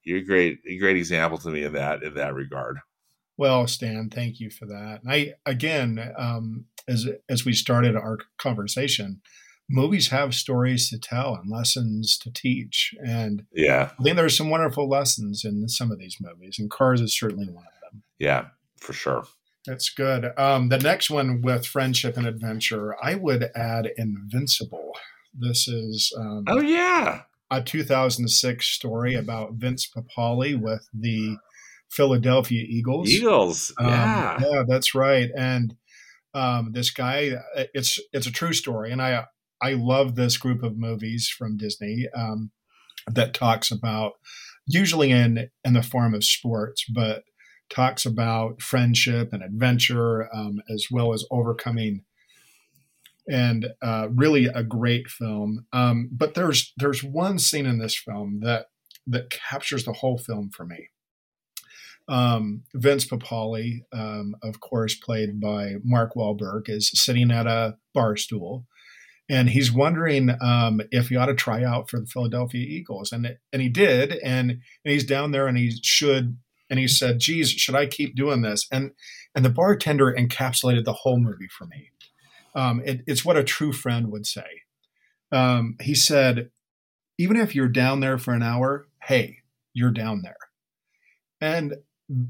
you're 0.02 0.18
a 0.18 0.24
great, 0.24 0.58
a 0.68 0.78
great 0.78 0.96
example 0.96 1.38
to 1.38 1.48
me 1.50 1.64
in 1.64 1.72
that 1.74 2.02
in 2.02 2.14
that 2.14 2.34
regard. 2.34 2.78
Well, 3.36 3.66
Stan, 3.66 4.10
thank 4.10 4.40
you 4.40 4.50
for 4.50 4.66
that. 4.66 5.00
And 5.02 5.12
I 5.12 5.34
again, 5.44 6.12
um, 6.16 6.66
as 6.88 7.06
as 7.28 7.44
we 7.44 7.52
started 7.52 7.96
our 7.96 8.18
conversation, 8.38 9.20
movies 9.68 10.08
have 10.08 10.34
stories 10.34 10.88
to 10.90 10.98
tell 10.98 11.34
and 11.34 11.50
lessons 11.50 12.18
to 12.18 12.32
teach, 12.32 12.94
and 13.04 13.44
yeah, 13.52 13.90
I 13.98 14.02
think 14.02 14.16
there's 14.16 14.36
some 14.36 14.50
wonderful 14.50 14.88
lessons 14.88 15.44
in 15.44 15.68
some 15.68 15.92
of 15.92 15.98
these 15.98 16.16
movies, 16.20 16.56
and 16.58 16.70
Cars 16.70 17.00
is 17.00 17.18
certainly 17.18 17.46
one 17.46 17.64
of 17.64 17.92
them. 17.92 18.02
Yeah, 18.18 18.46
for 18.80 18.92
sure. 18.94 19.24
That's 19.66 19.88
good. 19.88 20.32
Um, 20.38 20.68
the 20.68 20.78
next 20.78 21.10
one 21.10 21.42
with 21.42 21.66
friendship 21.66 22.16
and 22.16 22.26
adventure, 22.26 22.96
I 23.02 23.16
would 23.16 23.50
add 23.54 23.90
Invincible. 23.96 24.92
This 25.34 25.68
is 25.68 26.12
um, 26.16 26.44
oh 26.46 26.60
yeah, 26.60 27.22
a 27.50 27.62
2006 27.62 28.66
story 28.66 29.14
about 29.14 29.54
Vince 29.54 29.88
Papale 29.88 30.58
with 30.58 30.88
the 30.94 31.36
Philadelphia 31.90 32.64
Eagles. 32.66 33.10
Eagles, 33.10 33.74
yeah, 33.80 34.36
um, 34.36 34.44
yeah, 34.44 34.62
that's 34.66 34.94
right. 34.94 35.30
And 35.36 35.76
um, 36.34 36.72
this 36.72 36.90
guy, 36.90 37.32
uh, 37.56 37.64
it's 37.74 37.98
it's 38.12 38.26
a 38.26 38.32
true 38.32 38.52
story, 38.52 38.92
and 38.92 39.02
I 39.02 39.26
I 39.60 39.72
love 39.72 40.14
this 40.14 40.36
group 40.36 40.62
of 40.62 40.78
movies 40.78 41.28
from 41.28 41.56
Disney 41.56 42.06
um, 42.14 42.50
that 43.08 43.34
talks 43.34 43.70
about 43.70 44.12
usually 44.66 45.10
in 45.10 45.50
in 45.64 45.72
the 45.72 45.82
form 45.82 46.14
of 46.14 46.24
sports, 46.24 46.84
but 46.88 47.24
talks 47.68 48.06
about 48.06 48.62
friendship 48.62 49.32
and 49.32 49.42
adventure 49.42 50.28
um, 50.34 50.60
as 50.68 50.86
well 50.90 51.12
as 51.12 51.24
overcoming 51.30 52.02
and 53.28 53.66
uh, 53.82 54.08
really 54.14 54.46
a 54.46 54.62
great 54.62 55.08
film. 55.08 55.66
Um, 55.72 56.08
but 56.12 56.34
there's 56.34 56.72
there's 56.76 57.02
one 57.02 57.38
scene 57.38 57.66
in 57.66 57.78
this 57.78 57.96
film 57.96 58.40
that 58.42 58.66
that 59.06 59.30
captures 59.30 59.84
the 59.84 59.92
whole 59.92 60.18
film 60.18 60.50
for 60.50 60.64
me. 60.64 60.88
Um, 62.08 62.62
Vince 62.74 63.04
Papale, 63.06 63.80
um, 63.92 64.36
of 64.42 64.60
course, 64.60 64.94
played 64.94 65.40
by 65.40 65.74
Mark 65.82 66.14
Wahlberg, 66.14 66.68
is 66.68 66.90
sitting 66.94 67.32
at 67.32 67.46
a 67.46 67.76
bar 67.94 68.16
stool, 68.16 68.64
and 69.28 69.50
he's 69.50 69.72
wondering 69.72 70.30
um, 70.40 70.80
if 70.92 71.08
he 71.08 71.16
ought 71.16 71.26
to 71.26 71.34
try 71.34 71.64
out 71.64 71.90
for 71.90 71.98
the 71.98 72.06
Philadelphia 72.06 72.64
Eagles, 72.64 73.10
and 73.10 73.36
and 73.52 73.62
he 73.62 73.68
did, 73.68 74.12
and, 74.24 74.50
and 74.50 74.60
he's 74.84 75.04
down 75.04 75.32
there, 75.32 75.48
and 75.48 75.58
he 75.58 75.72
should, 75.82 76.38
and 76.68 76.78
he 76.78 76.88
said, 76.88 77.20
"Geez, 77.20 77.50
should 77.50 77.74
I 77.74 77.86
keep 77.86 78.16
doing 78.16 78.42
this?" 78.42 78.66
and 78.70 78.92
and 79.34 79.44
the 79.44 79.50
bartender 79.50 80.12
encapsulated 80.12 80.84
the 80.84 80.92
whole 80.92 81.18
movie 81.18 81.48
for 81.48 81.66
me. 81.66 81.90
Um, 82.54 82.82
it, 82.86 83.02
it's 83.06 83.24
what 83.24 83.36
a 83.36 83.44
true 83.44 83.72
friend 83.72 84.10
would 84.10 84.26
say. 84.26 84.46
Um, 85.30 85.76
he 85.80 85.94
said, 85.94 86.50
even 87.18 87.36
if 87.36 87.54
you're 87.54 87.68
down 87.68 88.00
there 88.00 88.18
for 88.18 88.32
an 88.32 88.42
hour, 88.42 88.86
hey, 89.02 89.38
you're 89.74 89.90
down 89.90 90.22
there. 90.22 90.36
And 91.40 91.74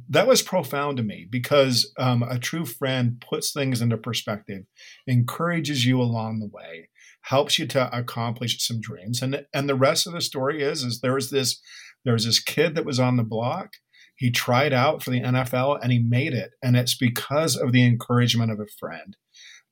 that 0.08 0.26
was 0.26 0.42
profound 0.42 0.96
to 0.96 1.02
me 1.02 1.26
because 1.30 1.92
um, 1.98 2.22
a 2.22 2.38
true 2.38 2.64
friend 2.64 3.22
puts 3.28 3.52
things 3.52 3.82
into 3.82 3.96
perspective, 3.96 4.64
encourages 5.06 5.84
you 5.84 6.00
along 6.00 6.40
the 6.40 6.48
way, 6.48 6.88
helps 7.22 7.58
you 7.58 7.66
to 7.66 7.96
accomplish 7.96 8.58
some 8.66 8.80
dreams. 8.80 9.20
And 9.22 9.44
and 9.52 9.68
the 9.68 9.74
rest 9.74 10.06
of 10.06 10.12
the 10.12 10.20
story 10.20 10.62
is 10.62 10.82
is 10.82 11.00
there's 11.00 11.30
this 11.30 11.60
there's 12.04 12.24
this 12.24 12.40
kid 12.40 12.74
that 12.74 12.86
was 12.86 12.98
on 12.98 13.16
the 13.16 13.22
block. 13.22 13.74
He 14.16 14.30
tried 14.30 14.72
out 14.72 15.02
for 15.02 15.10
the 15.10 15.20
NFL 15.20 15.78
and 15.82 15.92
he 15.92 15.98
made 15.98 16.32
it. 16.32 16.52
And 16.62 16.76
it's 16.76 16.96
because 16.96 17.56
of 17.56 17.72
the 17.72 17.84
encouragement 17.84 18.50
of 18.50 18.60
a 18.60 18.66
friend 18.78 19.16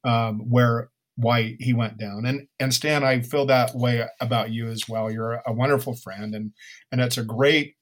um, 0.04 0.40
where 0.50 0.90
why 1.16 1.56
he 1.60 1.72
went 1.72 1.98
down. 1.98 2.26
And 2.26 2.48
and 2.58 2.74
Stan, 2.74 3.04
I 3.04 3.20
feel 3.20 3.46
that 3.46 3.74
way 3.74 4.06
about 4.20 4.50
you 4.50 4.68
as 4.68 4.88
well. 4.88 5.10
You're 5.10 5.42
a 5.46 5.52
wonderful 5.52 5.94
friend, 5.94 6.34
and 6.34 6.52
and 6.90 7.00
it's 7.00 7.18
a 7.18 7.24
great 7.24 7.76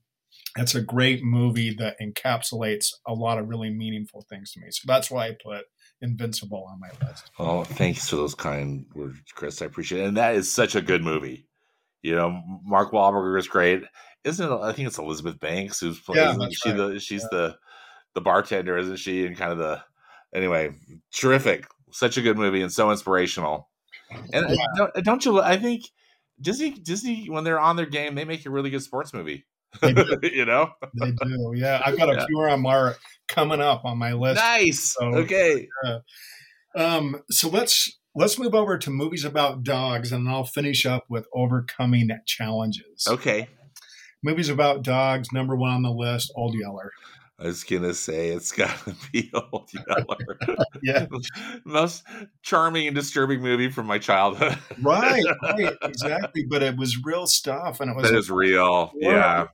it's 0.57 0.75
a 0.75 0.83
great 0.83 1.25
movie 1.25 1.75
that 1.75 1.97
encapsulates 2.01 2.93
a 3.07 3.15
lot 3.15 3.39
of 3.39 3.49
really 3.49 3.71
meaningful 3.71 4.27
things 4.29 4.53
to 4.53 4.61
me. 4.61 4.67
So 4.71 4.83
that's 4.87 5.11
why 5.11 5.29
I 5.29 5.37
put 5.43 5.65
Invincible 6.03 6.67
on 6.69 6.81
my 6.81 6.91
list. 7.07 7.31
Oh, 7.39 7.63
thanks 7.63 8.09
for 8.09 8.17
those 8.17 8.35
kind 8.35 8.87
words, 8.95 9.21
Chris. 9.35 9.63
I 9.63 9.67
appreciate 9.67 10.03
it. 10.03 10.09
And 10.09 10.17
that 10.17 10.35
is 10.35 10.51
such 10.51 10.75
a 10.75 10.83
good 10.83 11.03
movie. 11.03 11.47
You 12.03 12.17
know, 12.17 12.43
Mark 12.65 12.91
Wahlberg 12.91 13.39
is 13.39 13.47
great. 13.47 13.85
Isn't 14.25 14.53
it? 14.53 14.61
I 14.61 14.73
think 14.73 14.89
it's 14.89 14.99
Elizabeth 14.99 15.41
Banks 15.41 15.81
who's 15.81 15.99
playing. 16.01 16.41
Yeah, 16.41 16.49
she 16.51 16.71
right. 16.71 16.77
the 16.77 17.01
she's 17.01 17.23
yeah. 17.23 17.29
the 17.31 17.59
the 18.15 18.21
bartender, 18.21 18.77
isn't 18.79 18.97
she? 18.97 19.27
And 19.27 19.37
kind 19.37 19.53
of 19.53 19.59
the 19.59 19.83
anyway, 20.35 20.75
terrific 21.13 21.67
such 21.93 22.17
a 22.17 22.23
good 22.23 22.37
movie 22.37 22.63
and 22.63 22.73
so 22.73 22.91
inspirational. 22.91 23.69
And 24.33 24.47
yeah. 24.49 24.57
don't, 24.77 25.05
don't, 25.05 25.25
you? 25.25 25.41
I 25.41 25.57
think 25.57 25.85
Disney 26.41 26.71
Disney 26.71 27.29
when 27.31 27.45
they're 27.45 27.61
on 27.61 27.77
their 27.77 27.87
game, 27.87 28.15
they 28.15 28.25
make 28.25 28.45
a 28.45 28.51
really 28.51 28.71
good 28.71 28.83
sports 28.83 29.13
movie. 29.13 29.47
you 29.83 30.45
know, 30.45 30.71
they 31.01 31.13
do. 31.13 31.53
Yeah, 31.55 31.81
I've 31.85 31.97
got 31.97 32.15
a 32.15 32.27
few 32.27 32.41
on 32.41 32.61
my 32.61 32.93
coming 33.29 33.61
up 33.61 33.85
on 33.87 33.97
my 33.97 34.13
list. 34.13 34.37
Nice. 34.37 34.95
So, 34.99 35.07
okay. 35.17 35.67
Uh, 35.85 36.01
um, 36.77 37.23
so 37.31 37.49
let's 37.49 37.99
let's 38.15 38.39
move 38.39 38.55
over 38.55 38.77
to 38.77 38.91
movies 38.91 39.25
about 39.25 39.63
dogs, 39.63 40.13
and 40.13 40.29
I'll 40.29 40.45
finish 40.45 40.85
up 40.85 41.05
with 41.09 41.27
overcoming 41.33 42.11
challenges. 42.27 43.07
Okay. 43.09 43.49
Movies 44.23 44.49
about 44.49 44.83
dogs. 44.83 45.33
Number 45.33 45.57
one 45.57 45.71
on 45.71 45.83
the 45.83 45.91
list, 45.91 46.33
Old 46.37 46.55
Yeller. 46.55 46.93
I 47.39 47.47
was 47.47 47.65
gonna 47.65 47.95
say 47.95 48.29
it's 48.29 48.53
gotta 48.53 48.95
be 49.13 49.31
Old 49.35 49.69
Yeller. 49.73 50.39
yeah, 50.83 51.07
most 51.65 52.05
charming 52.43 52.87
and 52.87 52.95
disturbing 52.95 53.41
movie 53.41 53.71
from 53.71 53.87
my 53.87 53.99
childhood. 53.99 54.59
right, 54.81 55.25
right, 55.43 55.75
exactly. 55.83 56.45
But 56.49 56.63
it 56.63 56.77
was 56.77 57.03
real 57.05 57.27
stuff, 57.27 57.81
and 57.81 57.91
it 57.91 57.97
was. 57.97 58.11
It 58.11 58.17
is 58.17 58.31
real, 58.31 58.93
yeah. 58.95 59.47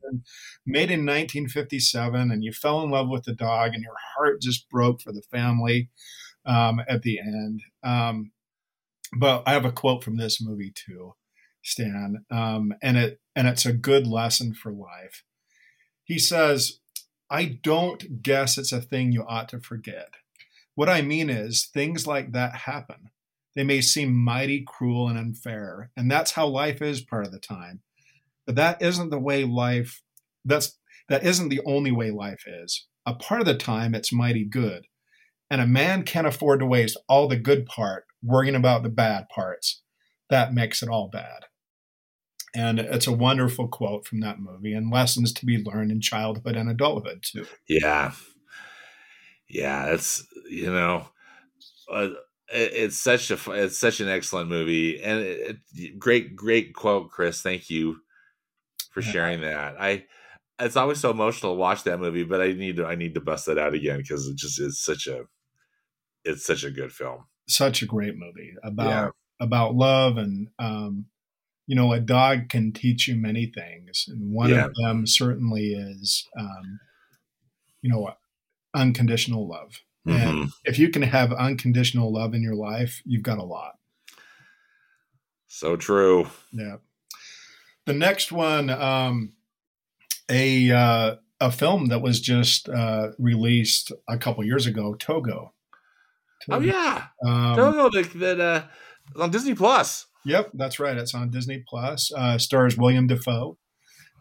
Made 0.66 0.90
in 0.90 1.06
1957, 1.06 2.30
and 2.30 2.44
you 2.44 2.52
fell 2.52 2.82
in 2.82 2.90
love 2.90 3.08
with 3.08 3.24
the 3.24 3.34
dog, 3.34 3.72
and 3.72 3.82
your 3.82 3.96
heart 4.16 4.42
just 4.42 4.68
broke 4.68 5.00
for 5.00 5.12
the 5.12 5.22
family 5.30 5.88
um, 6.44 6.82
at 6.88 7.02
the 7.02 7.20
end. 7.20 7.62
Um, 7.82 8.32
but 9.16 9.44
I 9.46 9.52
have 9.52 9.64
a 9.64 9.72
quote 9.72 10.04
from 10.04 10.18
this 10.18 10.42
movie 10.42 10.72
too, 10.74 11.14
Stan, 11.68 12.24
um, 12.30 12.72
and 12.82 12.96
it 12.96 13.20
and 13.36 13.46
it's 13.46 13.66
a 13.66 13.72
good 13.72 14.06
lesson 14.06 14.54
for 14.54 14.72
life. 14.72 15.24
He 16.04 16.18
says 16.18 16.80
I 17.30 17.58
don't 17.62 18.22
guess 18.22 18.56
it's 18.56 18.72
a 18.72 18.80
thing 18.80 19.12
you 19.12 19.24
ought 19.26 19.48
to 19.50 19.60
forget. 19.60 20.14
What 20.74 20.88
I 20.88 21.02
mean 21.02 21.28
is, 21.28 21.66
things 21.66 22.06
like 22.06 22.32
that 22.32 22.54
happen. 22.54 23.10
They 23.54 23.64
may 23.64 23.80
seem 23.80 24.14
mighty 24.14 24.64
cruel 24.66 25.08
and 25.08 25.18
unfair, 25.18 25.90
and 25.96 26.10
that's 26.10 26.32
how 26.32 26.46
life 26.46 26.80
is 26.80 27.00
part 27.00 27.26
of 27.26 27.32
the 27.32 27.40
time. 27.40 27.80
But 28.46 28.56
that 28.56 28.80
isn't 28.80 29.10
the 29.10 29.18
way 29.18 29.44
life 29.44 30.02
that's 30.44 30.78
that 31.08 31.24
isn't 31.24 31.48
the 31.48 31.60
only 31.66 31.90
way 31.90 32.10
life 32.10 32.44
is. 32.46 32.86
A 33.04 33.14
part 33.14 33.40
of 33.40 33.46
the 33.46 33.56
time 33.56 33.94
it's 33.94 34.12
mighty 34.12 34.44
good. 34.44 34.86
And 35.50 35.60
a 35.60 35.66
man 35.66 36.02
can't 36.02 36.26
afford 36.26 36.60
to 36.60 36.66
waste 36.66 36.98
all 37.08 37.28
the 37.28 37.36
good 37.36 37.66
part 37.66 38.04
worrying 38.22 38.54
about 38.54 38.82
the 38.82 38.90
bad 38.90 39.28
parts. 39.28 39.82
That 40.30 40.52
makes 40.52 40.82
it 40.82 40.88
all 40.88 41.08
bad. 41.08 41.46
And 42.54 42.78
it's 42.78 43.06
a 43.06 43.12
wonderful 43.12 43.68
quote 43.68 44.06
from 44.06 44.20
that 44.20 44.40
movie 44.40 44.72
and 44.72 44.90
lessons 44.90 45.32
to 45.34 45.46
be 45.46 45.62
learned 45.62 45.90
in 45.90 46.00
childhood 46.00 46.56
and 46.56 46.70
adulthood, 46.70 47.22
too. 47.22 47.46
Yeah. 47.68 48.12
Yeah. 49.48 49.86
It's, 49.86 50.26
you 50.48 50.72
know, 50.72 51.08
uh, 51.90 52.08
it's 52.50 52.96
such 52.96 53.30
a 53.30 53.38
it's 53.52 53.78
such 53.78 54.00
an 54.00 54.08
excellent 54.08 54.48
movie 54.48 55.02
and 55.02 55.20
it, 55.20 55.56
it, 55.74 55.98
great 55.98 56.34
great 56.34 56.74
quote 56.74 57.10
chris 57.10 57.42
thank 57.42 57.68
you 57.68 57.96
for 58.90 59.02
sharing 59.02 59.42
that 59.42 59.78
i 59.78 60.04
it's 60.58 60.76
always 60.76 60.98
so 60.98 61.10
emotional 61.10 61.52
to 61.52 61.58
watch 61.58 61.84
that 61.84 62.00
movie 62.00 62.24
but 62.24 62.40
i 62.40 62.52
need 62.52 62.76
to 62.76 62.86
i 62.86 62.94
need 62.94 63.14
to 63.14 63.20
bust 63.20 63.46
that 63.46 63.58
out 63.58 63.74
again 63.74 63.98
because 63.98 64.26
it 64.26 64.36
just 64.36 64.58
is 64.60 64.80
such 64.80 65.06
a 65.06 65.24
it's 66.24 66.46
such 66.46 66.64
a 66.64 66.70
good 66.70 66.92
film 66.92 67.26
such 67.48 67.82
a 67.82 67.86
great 67.86 68.16
movie 68.16 68.54
about 68.62 68.86
yeah. 68.86 69.08
about 69.40 69.74
love 69.74 70.16
and 70.16 70.48
um 70.58 71.04
you 71.68 71.76
know 71.76 71.92
a 71.92 72.00
dog 72.00 72.48
can 72.48 72.72
teach 72.72 73.06
you 73.06 73.14
many 73.14 73.46
things 73.46 74.06
and 74.08 74.32
one 74.32 74.50
yeah. 74.50 74.64
of 74.64 74.74
them 74.74 75.06
certainly 75.06 75.74
is 75.74 76.26
um 76.36 76.80
you 77.82 77.88
know 77.88 78.10
unconditional 78.74 79.46
love 79.46 79.82
Mm-hmm. 80.08 80.28
And 80.28 80.50
if 80.64 80.78
you 80.78 80.88
can 80.88 81.02
have 81.02 81.32
unconditional 81.32 82.12
love 82.12 82.34
in 82.34 82.42
your 82.42 82.54
life, 82.54 83.02
you've 83.04 83.22
got 83.22 83.38
a 83.38 83.44
lot. 83.44 83.78
So 85.46 85.76
true. 85.76 86.28
Yeah. 86.52 86.76
The 87.86 87.92
next 87.92 88.32
one, 88.32 88.70
um, 88.70 89.32
a 90.30 90.70
uh, 90.70 91.16
a 91.40 91.50
film 91.50 91.86
that 91.86 92.02
was 92.02 92.20
just 92.20 92.68
uh, 92.68 93.08
released 93.18 93.92
a 94.08 94.18
couple 94.18 94.44
years 94.44 94.66
ago, 94.66 94.94
Togo. 94.94 95.52
Togo. 96.44 96.58
Oh 96.58 96.60
yeah, 96.60 97.06
um, 97.24 97.56
Togo 97.56 97.90
that, 97.90 98.12
that 98.14 98.40
uh, 98.40 98.62
on 99.16 99.30
Disney 99.30 99.54
Plus. 99.54 100.06
Yep, 100.24 100.50
that's 100.54 100.78
right. 100.78 100.96
It's 100.96 101.14
on 101.14 101.30
Disney 101.30 101.64
Plus. 101.66 102.12
Uh, 102.12 102.38
stars 102.38 102.76
William 102.76 103.06
Dafoe, 103.06 103.56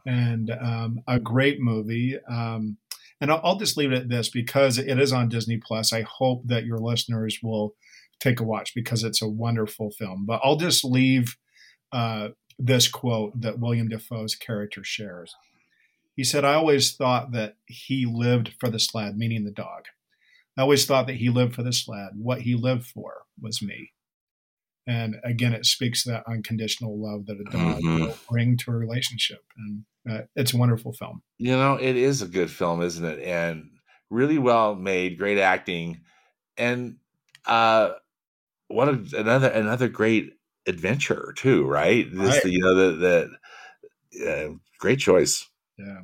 and 0.05 0.51
um, 0.51 1.01
a 1.07 1.19
great 1.19 1.59
movie. 1.59 2.17
Um, 2.29 2.77
and 3.19 3.31
I'll, 3.31 3.41
I'll 3.43 3.57
just 3.57 3.77
leave 3.77 3.91
it 3.91 4.03
at 4.03 4.09
this 4.09 4.29
because 4.29 4.77
it 4.77 4.99
is 4.99 5.11
on 5.11 5.29
Disney 5.29 5.57
Plus. 5.57 5.91
I 5.91 6.03
hope 6.03 6.43
that 6.45 6.65
your 6.65 6.77
listeners 6.77 7.39
will 7.41 7.75
take 8.19 8.39
a 8.39 8.43
watch 8.43 8.73
because 8.73 9.03
it's 9.03 9.21
a 9.21 9.27
wonderful 9.27 9.91
film. 9.91 10.25
But 10.25 10.41
I'll 10.43 10.55
just 10.55 10.83
leave 10.83 11.35
uh, 11.91 12.29
this 12.59 12.87
quote 12.87 13.39
that 13.41 13.59
William 13.59 13.87
Dafoe's 13.87 14.35
character 14.35 14.83
shares. 14.83 15.35
He 16.15 16.23
said, 16.23 16.43
I 16.43 16.55
always 16.55 16.95
thought 16.95 17.31
that 17.33 17.55
he 17.67 18.05
lived 18.05 18.55
for 18.59 18.69
the 18.69 18.79
sled, 18.79 19.17
meaning 19.17 19.43
the 19.43 19.51
dog. 19.51 19.85
I 20.57 20.61
always 20.61 20.85
thought 20.85 21.05
that 21.07 21.17
he 21.17 21.29
lived 21.29 21.53
for 21.53 21.61
the 21.61 21.73
sled. 21.73 22.13
What 22.15 22.41
he 22.41 22.55
lived 22.55 22.87
for 22.87 23.25
was 23.39 23.61
me. 23.61 23.91
And 24.88 25.17
again, 25.25 25.53
it 25.53 25.65
speaks 25.65 26.03
to 26.03 26.11
that 26.11 26.23
unconditional 26.27 26.97
love 26.97 27.25
that 27.25 27.39
a 27.39 27.43
dog 27.43 27.81
mm-hmm. 27.81 28.05
will 28.05 28.17
bring 28.29 28.55
to 28.57 28.71
a 28.71 28.75
relationship. 28.75 29.43
And 29.57 29.83
uh, 30.09 30.21
it's 30.35 30.53
a 30.53 30.57
wonderful 30.57 30.93
film. 30.93 31.21
You 31.38 31.57
know, 31.57 31.75
it 31.75 31.97
is 31.97 32.21
a 32.21 32.27
good 32.27 32.49
film, 32.49 32.81
isn't 32.81 33.03
it? 33.03 33.19
And 33.19 33.69
really 34.09 34.38
well 34.38 34.75
made, 34.75 35.17
great 35.17 35.39
acting, 35.39 36.01
and 36.57 36.97
uh, 37.45 37.91
what 38.69 38.88
a, 38.88 39.19
another 39.19 39.49
another 39.49 39.89
great 39.89 40.33
adventure 40.67 41.33
too, 41.38 41.65
right? 41.65 42.07
This, 42.11 42.43
right. 42.43 42.45
you 42.45 42.59
know, 42.59 42.75
the 42.75 43.29
the 44.13 44.31
uh, 44.31 44.53
great 44.79 44.99
choice. 44.99 45.47
Yeah. 45.77 46.01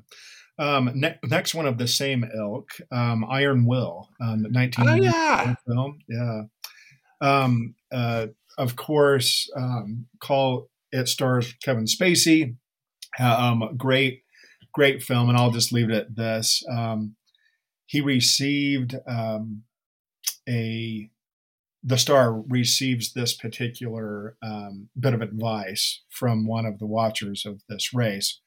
Um, 0.59 0.91
ne- 0.93 1.17
next 1.23 1.55
one 1.55 1.65
of 1.65 1.77
the 1.77 1.88
same 1.88 2.23
ilk, 2.23 2.69
um, 2.91 3.25
Iron 3.27 3.65
Will, 3.65 4.09
um, 4.21 4.45
19 4.49 4.88
oh, 4.88 4.93
yeah. 4.93 5.55
film. 5.67 5.99
Yeah. 6.07 6.43
Um, 7.21 7.73
uh, 7.91 8.27
of 8.57 8.75
course, 8.75 9.49
um, 9.55 10.05
call 10.19 10.69
it 10.91 11.07
stars 11.07 11.53
Kevin 11.63 11.85
Spacey, 11.85 12.55
um, 13.19 13.75
great, 13.77 14.23
great 14.73 15.03
film, 15.03 15.29
and 15.29 15.37
I'll 15.37 15.51
just 15.51 15.71
leave 15.71 15.89
it 15.89 15.95
at 15.95 16.15
this. 16.15 16.63
Um, 16.71 17.15
he 17.85 18.01
received 18.01 18.95
um, 19.07 19.63
a 20.47 21.09
the 21.83 21.97
star 21.97 22.33
receives 22.33 23.11
this 23.11 23.35
particular 23.35 24.37
um, 24.41 24.87
bit 24.97 25.13
of 25.13 25.21
advice 25.21 26.01
from 26.09 26.47
one 26.47 26.65
of 26.65 26.79
the 26.79 26.85
watchers 26.85 27.45
of 27.45 27.61
this 27.67 27.93
race. 27.93 28.39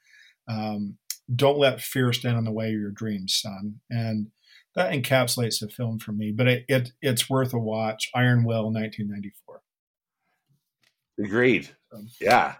Um, 0.48 0.96
don't 1.34 1.58
let 1.58 1.80
fear 1.80 2.12
stand 2.12 2.38
in 2.38 2.44
the 2.44 2.52
way 2.52 2.68
of 2.68 2.80
your 2.80 2.90
dreams, 2.90 3.34
son. 3.34 3.80
And 3.90 4.28
that 4.74 4.92
encapsulates 4.92 5.60
the 5.60 5.68
film 5.68 5.98
for 5.98 6.12
me. 6.12 6.32
But 6.32 6.48
it, 6.48 6.64
it 6.68 6.92
it's 7.02 7.28
worth 7.28 7.52
a 7.52 7.58
watch. 7.58 8.08
Iron 8.14 8.44
Will, 8.44 8.72
1994. 8.72 9.45
Agreed. 11.18 11.68
Yeah, 12.20 12.56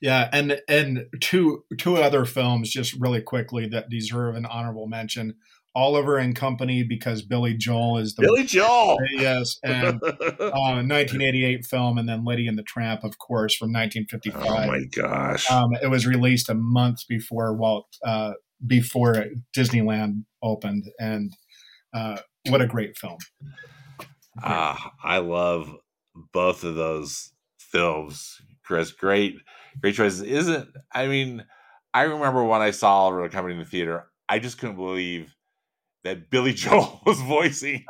yeah, 0.00 0.28
and 0.32 0.60
and 0.68 1.06
two 1.20 1.64
two 1.78 1.96
other 1.96 2.24
films 2.24 2.70
just 2.70 2.94
really 3.00 3.20
quickly 3.20 3.66
that 3.68 3.88
deserve 3.88 4.36
an 4.36 4.46
honorable 4.46 4.86
mention. 4.86 5.34
Oliver 5.74 6.16
and 6.16 6.34
Company 6.34 6.82
because 6.82 7.22
Billy 7.22 7.54
Joel 7.54 7.98
is 7.98 8.14
the 8.14 8.22
Billy 8.22 8.44
Joel. 8.44 8.98
Yes, 9.12 9.58
and 9.62 10.02
uh, 10.02 10.50
1988 10.50 11.64
film, 11.66 11.98
and 11.98 12.08
then 12.08 12.24
Lady 12.24 12.48
and 12.48 12.58
the 12.58 12.62
Tramp, 12.62 13.04
of 13.04 13.18
course, 13.18 13.54
from 13.54 13.72
1955. 13.72 14.44
Oh 14.44 14.66
my 14.66 14.84
gosh! 14.90 15.50
Um, 15.50 15.70
it 15.82 15.88
was 15.88 16.06
released 16.06 16.48
a 16.48 16.54
month 16.54 17.00
before 17.08 17.54
Walt 17.54 17.86
uh, 18.04 18.32
before 18.66 19.26
Disneyland 19.56 20.24
opened, 20.42 20.84
and 20.98 21.32
uh, 21.94 22.18
what 22.48 22.60
a 22.60 22.66
great 22.66 22.96
film! 22.96 23.18
Ah, 24.42 24.86
uh, 24.86 24.90
I 25.04 25.18
love 25.18 25.76
both 26.32 26.64
of 26.64 26.74
those 26.74 27.32
films, 27.70 28.40
Chris. 28.64 28.92
Great 28.92 29.36
great 29.80 29.94
choices. 29.94 30.22
Isn't 30.22 30.68
I 30.92 31.06
mean, 31.06 31.44
I 31.94 32.02
remember 32.02 32.44
when 32.44 32.60
I 32.60 32.70
saw 32.70 32.90
Oliver 33.04 33.28
coming 33.28 33.52
in 33.52 33.58
the 33.58 33.64
theater, 33.64 34.10
I 34.28 34.38
just 34.38 34.58
couldn't 34.58 34.76
believe 34.76 35.34
that 36.04 36.30
Billy 36.30 36.52
Joel 36.54 37.00
was 37.04 37.20
voicing. 37.20 37.84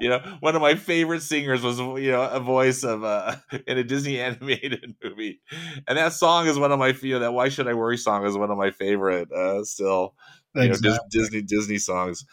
you 0.00 0.08
know, 0.08 0.20
one 0.40 0.54
of 0.54 0.60
my 0.62 0.74
favorite 0.74 1.22
singers 1.22 1.62
was 1.62 1.78
you 1.78 2.10
know 2.10 2.22
a 2.22 2.40
voice 2.40 2.84
of 2.84 3.04
uh 3.04 3.36
in 3.66 3.78
a 3.78 3.84
Disney 3.84 4.20
animated 4.20 4.94
movie, 5.02 5.40
and 5.86 5.98
that 5.98 6.12
song 6.12 6.46
is 6.46 6.58
one 6.58 6.72
of 6.72 6.78
my 6.78 6.88
you 6.88 7.14
know 7.14 7.20
that 7.20 7.32
Why 7.32 7.48
Should 7.48 7.68
I 7.68 7.74
Worry 7.74 7.96
song 7.96 8.26
is 8.26 8.36
one 8.36 8.50
of 8.50 8.58
my 8.58 8.70
favorite 8.70 9.30
uh 9.32 9.64
still 9.64 10.14
you 10.54 10.68
know 10.68 10.76
Disney 11.10 11.42
Disney 11.42 11.78
songs. 11.78 12.24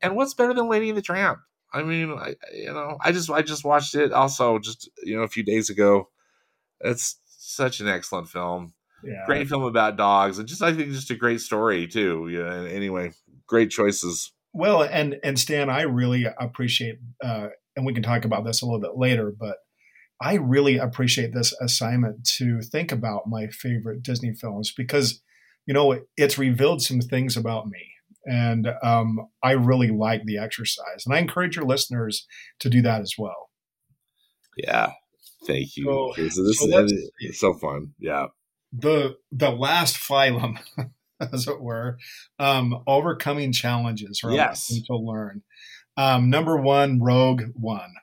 And 0.00 0.14
what's 0.14 0.34
better 0.34 0.54
than 0.54 0.68
Lady 0.68 0.88
and 0.88 0.96
the 0.96 1.02
Tramp? 1.02 1.40
I 1.72 1.82
mean, 1.82 2.12
I, 2.12 2.34
you 2.54 2.72
know, 2.72 2.96
I 3.00 3.12
just 3.12 3.30
I 3.30 3.42
just 3.42 3.64
watched 3.64 3.94
it 3.94 4.12
also 4.12 4.58
just 4.58 4.88
you 5.02 5.16
know 5.16 5.22
a 5.22 5.28
few 5.28 5.42
days 5.42 5.70
ago. 5.70 6.08
It's 6.80 7.20
such 7.26 7.80
an 7.80 7.88
excellent 7.88 8.28
film. 8.28 8.74
Yeah. 9.04 9.24
Great 9.26 9.48
film 9.48 9.62
about 9.62 9.96
dogs, 9.96 10.38
and 10.38 10.48
just 10.48 10.62
I 10.62 10.72
think 10.72 10.90
just 10.90 11.10
a 11.10 11.16
great 11.16 11.40
story 11.40 11.86
too. 11.86 12.28
Yeah. 12.28 12.68
Anyway, 12.68 13.12
great 13.46 13.70
choices. 13.70 14.32
Well, 14.52 14.82
and 14.82 15.18
and 15.22 15.38
Stan, 15.38 15.70
I 15.70 15.82
really 15.82 16.26
appreciate, 16.38 16.98
uh, 17.22 17.48
and 17.76 17.86
we 17.86 17.94
can 17.94 18.02
talk 18.02 18.24
about 18.24 18.44
this 18.44 18.62
a 18.62 18.66
little 18.66 18.80
bit 18.80 18.96
later, 18.96 19.32
but 19.38 19.58
I 20.20 20.34
really 20.34 20.78
appreciate 20.78 21.32
this 21.32 21.54
assignment 21.60 22.24
to 22.38 22.60
think 22.60 22.90
about 22.90 23.28
my 23.28 23.46
favorite 23.48 24.02
Disney 24.02 24.34
films 24.34 24.72
because, 24.76 25.22
you 25.66 25.74
know, 25.74 26.00
it's 26.16 26.38
revealed 26.38 26.82
some 26.82 27.00
things 27.00 27.36
about 27.36 27.68
me. 27.68 27.92
And 28.26 28.68
um, 28.82 29.28
I 29.42 29.52
really 29.52 29.90
like 29.90 30.24
the 30.24 30.38
exercise. 30.38 31.04
And 31.06 31.14
I 31.14 31.18
encourage 31.18 31.56
your 31.56 31.64
listeners 31.64 32.26
to 32.58 32.68
do 32.68 32.82
that 32.82 33.00
as 33.00 33.14
well. 33.16 33.50
Yeah. 34.56 34.92
Thank 35.46 35.76
you. 35.76 35.84
So, 35.84 36.28
so 36.28 36.44
this 36.44 36.58
so 36.58 36.84
is 36.84 37.10
it's 37.20 37.40
so 37.40 37.54
fun. 37.54 37.94
Yeah. 37.98 38.26
The 38.72 39.16
the 39.32 39.50
last 39.50 39.96
phylum, 39.96 40.58
as 41.32 41.46
it 41.48 41.60
were, 41.60 41.98
um, 42.38 42.82
overcoming 42.86 43.52
challenges 43.52 44.20
or 44.22 44.32
yes. 44.32 44.68
to 44.86 44.96
learn. 44.96 45.42
Um, 45.96 46.30
number 46.30 46.56
one, 46.56 47.00
Rogue 47.00 47.42
One. 47.54 47.94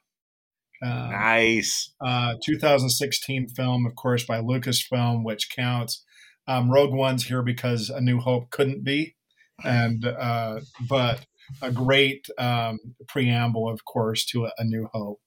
Uh, 0.83 1.09
nice. 1.11 1.93
Uh, 2.01 2.35
2016 2.45 3.47
film, 3.49 3.85
of 3.85 3.95
course, 3.95 4.25
by 4.25 4.39
Lucasfilm, 4.41 5.23
which 5.23 5.49
counts. 5.49 6.03
Um, 6.47 6.69
Rogue 6.69 6.93
One's 6.93 7.25
here 7.25 7.41
because 7.41 7.89
A 7.89 8.01
New 8.01 8.19
Hope 8.19 8.51
couldn't 8.51 8.83
be, 8.83 9.15
and 9.63 10.05
uh, 10.05 10.59
but 10.87 11.25
a 11.61 11.71
great 11.71 12.27
um, 12.37 12.77
preamble, 13.07 13.69
of 13.69 13.85
course, 13.85 14.25
to 14.25 14.45
A, 14.45 14.51
a 14.57 14.63
New 14.63 14.89
Hope. 14.91 15.21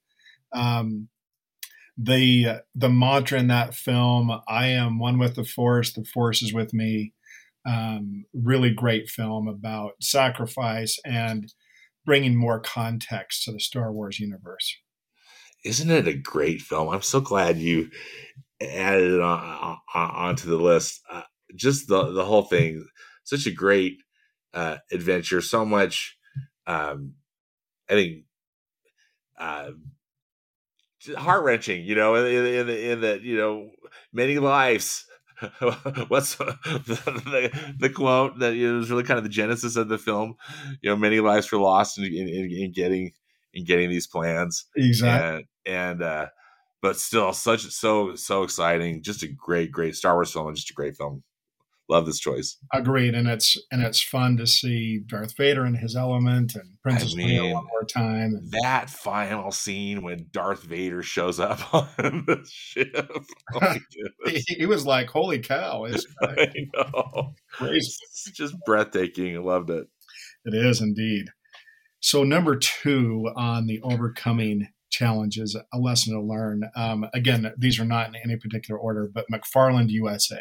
Um, 0.52 1.08
the 2.00 2.62
the 2.74 2.88
mantra 2.88 3.38
in 3.38 3.48
that 3.48 3.74
film 3.74 4.30
i 4.46 4.66
am 4.68 4.98
one 5.00 5.18
with 5.18 5.34
the 5.34 5.44
force 5.44 5.92
the 5.92 6.04
force 6.04 6.42
is 6.42 6.54
with 6.54 6.72
me 6.72 7.12
um, 7.66 8.24
really 8.32 8.72
great 8.72 9.10
film 9.10 9.46
about 9.46 9.92
sacrifice 10.00 10.98
and 11.04 11.52
bringing 12.06 12.34
more 12.34 12.60
context 12.60 13.44
to 13.44 13.52
the 13.52 13.60
star 13.60 13.92
wars 13.92 14.18
universe. 14.18 14.74
Isn't 15.64 15.90
it 15.90 16.08
a 16.08 16.14
great 16.14 16.62
film? 16.62 16.88
I'm 16.88 17.02
so 17.02 17.20
glad 17.20 17.58
you 17.58 17.90
added 18.62 19.12
it 19.12 19.20
on, 19.20 19.78
on, 19.94 20.10
onto 20.10 20.48
the 20.48 20.56
list. 20.56 21.00
Uh, 21.10 21.22
just 21.54 21.88
the 21.88 22.12
the 22.12 22.24
whole 22.24 22.42
thing 22.42 22.86
such 23.24 23.46
a 23.46 23.50
great 23.50 23.98
uh, 24.54 24.78
adventure. 24.90 25.42
So 25.42 25.64
much 25.64 26.16
um, 26.66 27.14
i 27.88 27.94
think 27.94 28.24
uh, 29.38 29.70
heart 31.16 31.44
wrenching, 31.44 31.84
you 31.84 31.94
know, 31.94 32.14
in, 32.14 32.46
in, 32.46 32.66
the 32.66 32.90
in 32.92 33.00
the 33.00 33.20
you 33.22 33.36
know 33.36 33.70
many 34.12 34.38
lives. 34.38 35.04
What's 36.08 36.34
the, 36.34 36.58
the, 36.64 37.74
the, 37.78 37.90
quote 37.90 38.40
that 38.40 38.56
you 38.56 38.72
know, 38.72 38.78
was 38.78 38.90
really 38.90 39.04
kind 39.04 39.18
of 39.18 39.22
the 39.22 39.30
genesis 39.30 39.76
of 39.76 39.88
the 39.88 39.96
film? 39.96 40.34
You 40.82 40.90
know, 40.90 40.96
many 40.96 41.20
lives 41.20 41.52
were 41.52 41.60
lost 41.60 41.96
in, 41.96 42.04
in, 42.06 42.28
in 42.28 42.72
getting 42.72 43.12
in 43.54 43.64
getting 43.64 43.88
these 43.88 44.08
plans. 44.08 44.66
Exactly. 44.74 45.48
and 45.64 46.02
uh, 46.02 46.26
but 46.82 46.96
still 46.96 47.32
such 47.32 47.62
so 47.70 48.16
so 48.16 48.42
exciting. 48.42 49.02
Just 49.02 49.22
a 49.22 49.28
great, 49.28 49.70
great 49.70 49.94
Star 49.94 50.14
Wars 50.14 50.32
film 50.32 50.48
and 50.48 50.56
just 50.56 50.70
a 50.70 50.74
great 50.74 50.96
film. 50.96 51.22
Love 51.90 52.04
this 52.04 52.20
choice. 52.20 52.58
Agreed, 52.74 53.14
and 53.14 53.26
it's 53.26 53.56
and 53.70 53.82
it's 53.82 54.02
fun 54.02 54.36
to 54.36 54.46
see 54.46 54.98
Darth 54.98 55.34
Vader 55.36 55.64
in 55.64 55.74
his 55.74 55.96
element 55.96 56.54
and 56.54 56.76
Princess 56.82 57.14
I 57.14 57.16
mean, 57.16 57.28
Leia 57.28 57.54
one 57.54 57.64
more 57.64 57.84
time. 57.84 58.34
And, 58.34 58.52
that 58.62 58.90
final 58.90 59.50
scene 59.52 60.02
when 60.02 60.26
Darth 60.30 60.64
Vader 60.64 61.02
shows 61.02 61.40
up 61.40 61.72
on 61.74 62.24
the 62.26 62.46
ship, 62.46 63.10
oh 63.54 63.76
he, 64.26 64.42
he, 64.46 64.66
was 64.66 64.84
like, 64.84 65.08
"Holy 65.08 65.38
cow!" 65.38 65.84
It's 65.84 66.06
I 66.22 66.52
know, 66.74 67.34
crazy, 67.52 67.94
it's 68.02 68.30
just 68.32 68.54
breathtaking. 68.66 69.36
I 69.36 69.40
loved 69.40 69.70
it. 69.70 69.86
It 70.44 70.54
is 70.54 70.82
indeed. 70.82 71.30
So 72.00 72.22
number 72.22 72.56
two 72.56 73.30
on 73.34 73.66
the 73.66 73.80
overcoming 73.82 74.68
challenges, 74.90 75.56
a 75.72 75.78
lesson 75.78 76.14
to 76.14 76.20
learn. 76.20 76.64
Um, 76.76 77.06
again, 77.14 77.52
these 77.56 77.80
are 77.80 77.84
not 77.84 78.08
in 78.08 78.16
any 78.16 78.36
particular 78.36 78.78
order, 78.78 79.08
but 79.12 79.26
McFarland 79.32 79.88
USA. 79.88 80.40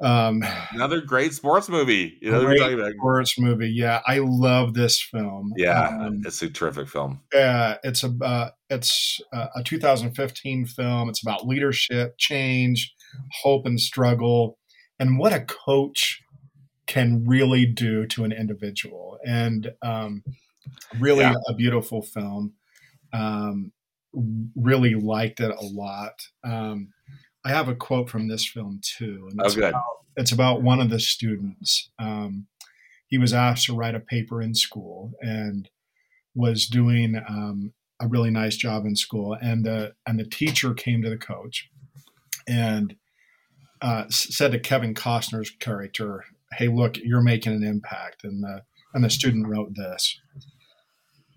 Um, 0.00 0.44
Another 0.70 1.00
great 1.00 1.34
sports 1.34 1.68
movie. 1.68 2.18
You 2.20 2.30
know, 2.30 2.44
great 2.44 2.94
sports 2.94 3.38
movie. 3.38 3.70
Yeah, 3.70 4.00
I 4.06 4.18
love 4.18 4.74
this 4.74 5.02
film. 5.02 5.52
Yeah, 5.56 5.88
um, 5.88 6.22
it's 6.24 6.40
a 6.42 6.50
terrific 6.50 6.88
film. 6.88 7.20
Yeah, 7.32 7.78
it's 7.82 8.04
a 8.04 8.14
uh, 8.22 8.50
it's 8.70 9.20
a 9.32 9.62
2015 9.64 10.66
film. 10.66 11.08
It's 11.08 11.22
about 11.22 11.46
leadership, 11.46 12.16
change, 12.18 12.94
hope, 13.42 13.66
and 13.66 13.80
struggle, 13.80 14.58
and 15.00 15.18
what 15.18 15.32
a 15.32 15.40
coach 15.40 16.20
can 16.86 17.24
really 17.26 17.66
do 17.66 18.06
to 18.06 18.24
an 18.24 18.32
individual. 18.32 19.18
And 19.26 19.72
um, 19.82 20.22
really, 20.98 21.20
yeah. 21.20 21.34
a 21.48 21.54
beautiful 21.54 22.02
film. 22.02 22.54
Um, 23.12 23.72
really 24.56 24.94
liked 24.94 25.40
it 25.40 25.50
a 25.50 25.64
lot. 25.64 26.14
Um, 26.44 26.92
I 27.44 27.50
have 27.50 27.68
a 27.68 27.74
quote 27.74 28.10
from 28.10 28.28
this 28.28 28.46
film 28.46 28.80
too. 28.82 29.28
And 29.30 29.40
it's, 29.44 29.54
oh, 29.54 29.60
good. 29.60 29.68
About, 29.70 29.84
it's 30.16 30.32
about 30.32 30.62
one 30.62 30.80
of 30.80 30.90
the 30.90 31.00
students. 31.00 31.90
Um, 31.98 32.46
he 33.06 33.18
was 33.18 33.32
asked 33.32 33.66
to 33.66 33.74
write 33.74 33.94
a 33.94 34.00
paper 34.00 34.42
in 34.42 34.54
school 34.54 35.12
and 35.20 35.68
was 36.34 36.66
doing 36.66 37.16
um, 37.28 37.72
a 38.00 38.06
really 38.06 38.30
nice 38.30 38.56
job 38.56 38.84
in 38.84 38.96
school. 38.96 39.36
And 39.40 39.64
the 39.64 39.94
and 40.06 40.18
the 40.18 40.24
teacher 40.24 40.74
came 40.74 41.02
to 41.02 41.10
the 41.10 41.16
coach 41.16 41.68
and 42.46 42.96
uh, 43.80 44.04
said 44.10 44.52
to 44.52 44.58
Kevin 44.58 44.94
Costner's 44.94 45.50
character, 45.50 46.24
"Hey, 46.52 46.68
look, 46.68 46.98
you're 46.98 47.22
making 47.22 47.54
an 47.54 47.64
impact." 47.64 48.24
And 48.24 48.42
the 48.42 48.62
and 48.94 49.04
the 49.04 49.10
student 49.10 49.46
wrote 49.48 49.74
this. 49.74 50.18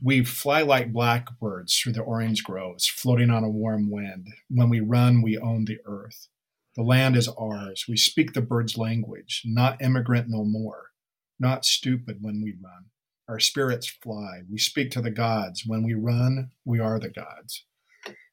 We 0.03 0.23
fly 0.23 0.63
like 0.63 0.91
blackbirds 0.91 1.77
through 1.77 1.93
the 1.93 2.01
orange 2.01 2.43
groves, 2.43 2.87
floating 2.87 3.29
on 3.29 3.43
a 3.43 3.49
warm 3.49 3.91
wind. 3.91 4.27
When 4.49 4.69
we 4.69 4.79
run, 4.79 5.21
we 5.21 5.37
own 5.37 5.65
the 5.65 5.77
earth. 5.85 6.27
The 6.75 6.83
land 6.83 7.15
is 7.15 7.27
ours. 7.27 7.85
We 7.87 7.97
speak 7.97 8.33
the 8.33 8.41
bird's 8.41 8.77
language, 8.77 9.43
not 9.45 9.81
immigrant 9.81 10.27
no 10.29 10.43
more, 10.43 10.87
not 11.39 11.65
stupid 11.65 12.17
when 12.21 12.41
we 12.41 12.55
run. 12.63 12.85
Our 13.27 13.39
spirits 13.39 13.87
fly. 13.87 14.41
We 14.49 14.57
speak 14.57 14.89
to 14.91 15.01
the 15.01 15.11
gods. 15.11 15.63
When 15.65 15.83
we 15.83 15.93
run, 15.93 16.51
we 16.65 16.79
are 16.79 16.99
the 16.99 17.09
gods. 17.09 17.65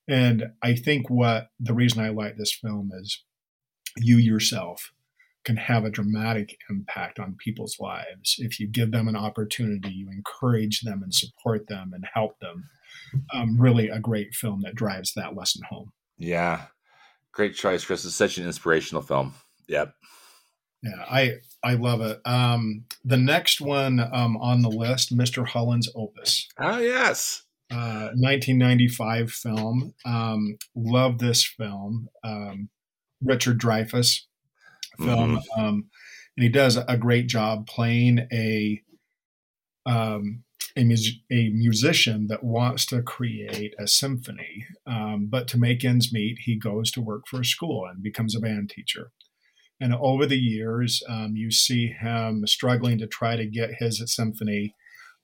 And 0.08 0.52
I 0.62 0.74
think 0.74 1.10
what 1.10 1.50
the 1.60 1.74
reason 1.74 2.02
I 2.02 2.08
like 2.08 2.36
this 2.36 2.54
film 2.54 2.90
is 2.94 3.22
you 3.96 4.16
yourself 4.16 4.92
can 5.48 5.56
have 5.56 5.86
a 5.86 5.90
dramatic 5.90 6.58
impact 6.68 7.18
on 7.18 7.34
people's 7.42 7.78
lives 7.80 8.36
if 8.36 8.60
you 8.60 8.68
give 8.68 8.92
them 8.92 9.08
an 9.08 9.16
opportunity, 9.16 9.88
you 9.88 10.10
encourage 10.10 10.82
them 10.82 11.02
and 11.02 11.14
support 11.14 11.68
them 11.68 11.92
and 11.94 12.04
help 12.12 12.38
them. 12.38 12.68
Um, 13.32 13.58
really, 13.58 13.88
a 13.88 13.98
great 13.98 14.34
film 14.34 14.60
that 14.64 14.74
drives 14.74 15.14
that 15.14 15.34
lesson 15.34 15.62
home. 15.70 15.92
Yeah, 16.18 16.66
great 17.32 17.54
choice, 17.54 17.82
Chris. 17.82 18.04
It's 18.04 18.14
such 18.14 18.36
an 18.36 18.44
inspirational 18.44 19.00
film. 19.00 19.32
Yep. 19.68 19.94
Yeah, 20.82 21.04
I 21.10 21.36
I 21.64 21.74
love 21.74 22.02
it. 22.02 22.20
Um, 22.26 22.84
the 23.02 23.16
next 23.16 23.62
one 23.62 23.98
um, 23.98 24.36
on 24.36 24.60
the 24.60 24.68
list, 24.68 25.16
Mr. 25.16 25.48
Holland's 25.48 25.90
Opus. 25.96 26.46
Oh 26.58 26.78
yes. 26.78 27.42
Uh, 27.70 28.12
1995 28.14 29.30
film. 29.30 29.94
Um, 30.04 30.58
love 30.74 31.18
this 31.18 31.44
film. 31.46 32.08
Um, 32.22 32.68
Richard 33.22 33.58
Dreyfuss 33.58 34.20
film, 34.98 35.36
mm-hmm. 35.36 35.60
um, 35.60 35.84
and 36.36 36.44
he 36.44 36.48
does 36.48 36.76
a 36.76 36.96
great 36.96 37.26
job 37.26 37.66
playing 37.66 38.26
a 38.32 38.82
um, 39.86 40.44
a, 40.76 40.84
mus- 40.84 41.20
a, 41.30 41.48
musician 41.48 42.26
that 42.28 42.44
wants 42.44 42.84
to 42.86 43.02
create 43.02 43.74
a 43.78 43.88
symphony, 43.88 44.66
um, 44.86 45.26
but 45.30 45.48
to 45.48 45.58
make 45.58 45.84
ends 45.84 46.12
meet, 46.12 46.40
he 46.44 46.56
goes 46.56 46.90
to 46.92 47.00
work 47.00 47.26
for 47.26 47.40
a 47.40 47.44
school 47.44 47.86
and 47.86 48.02
becomes 48.02 48.36
a 48.36 48.40
band 48.40 48.70
teacher. 48.70 49.10
And 49.80 49.94
over 49.94 50.26
the 50.26 50.38
years, 50.38 51.02
um, 51.08 51.34
you 51.36 51.50
see 51.50 51.88
him 51.88 52.46
struggling 52.46 52.98
to 52.98 53.06
try 53.06 53.36
to 53.36 53.46
get 53.46 53.76
his 53.78 54.02
symphony 54.06 54.74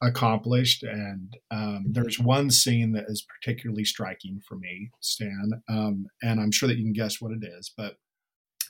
accomplished. 0.01 0.83
And 0.83 1.37
um, 1.51 1.87
there's 1.91 2.19
one 2.19 2.51
scene 2.51 2.93
that 2.93 3.05
is 3.09 3.27
particularly 3.41 3.85
striking 3.85 4.41
for 4.47 4.57
me, 4.57 4.91
Stan, 5.01 5.63
um, 5.69 6.07
and 6.23 6.41
I'm 6.41 6.53
sure 6.53 6.69
that 6.69 6.77
you 6.77 6.85
can 6.85 6.93
guess 6.93 7.21
what 7.21 7.33
it 7.33 7.45
is. 7.45 7.73
But 7.77 7.97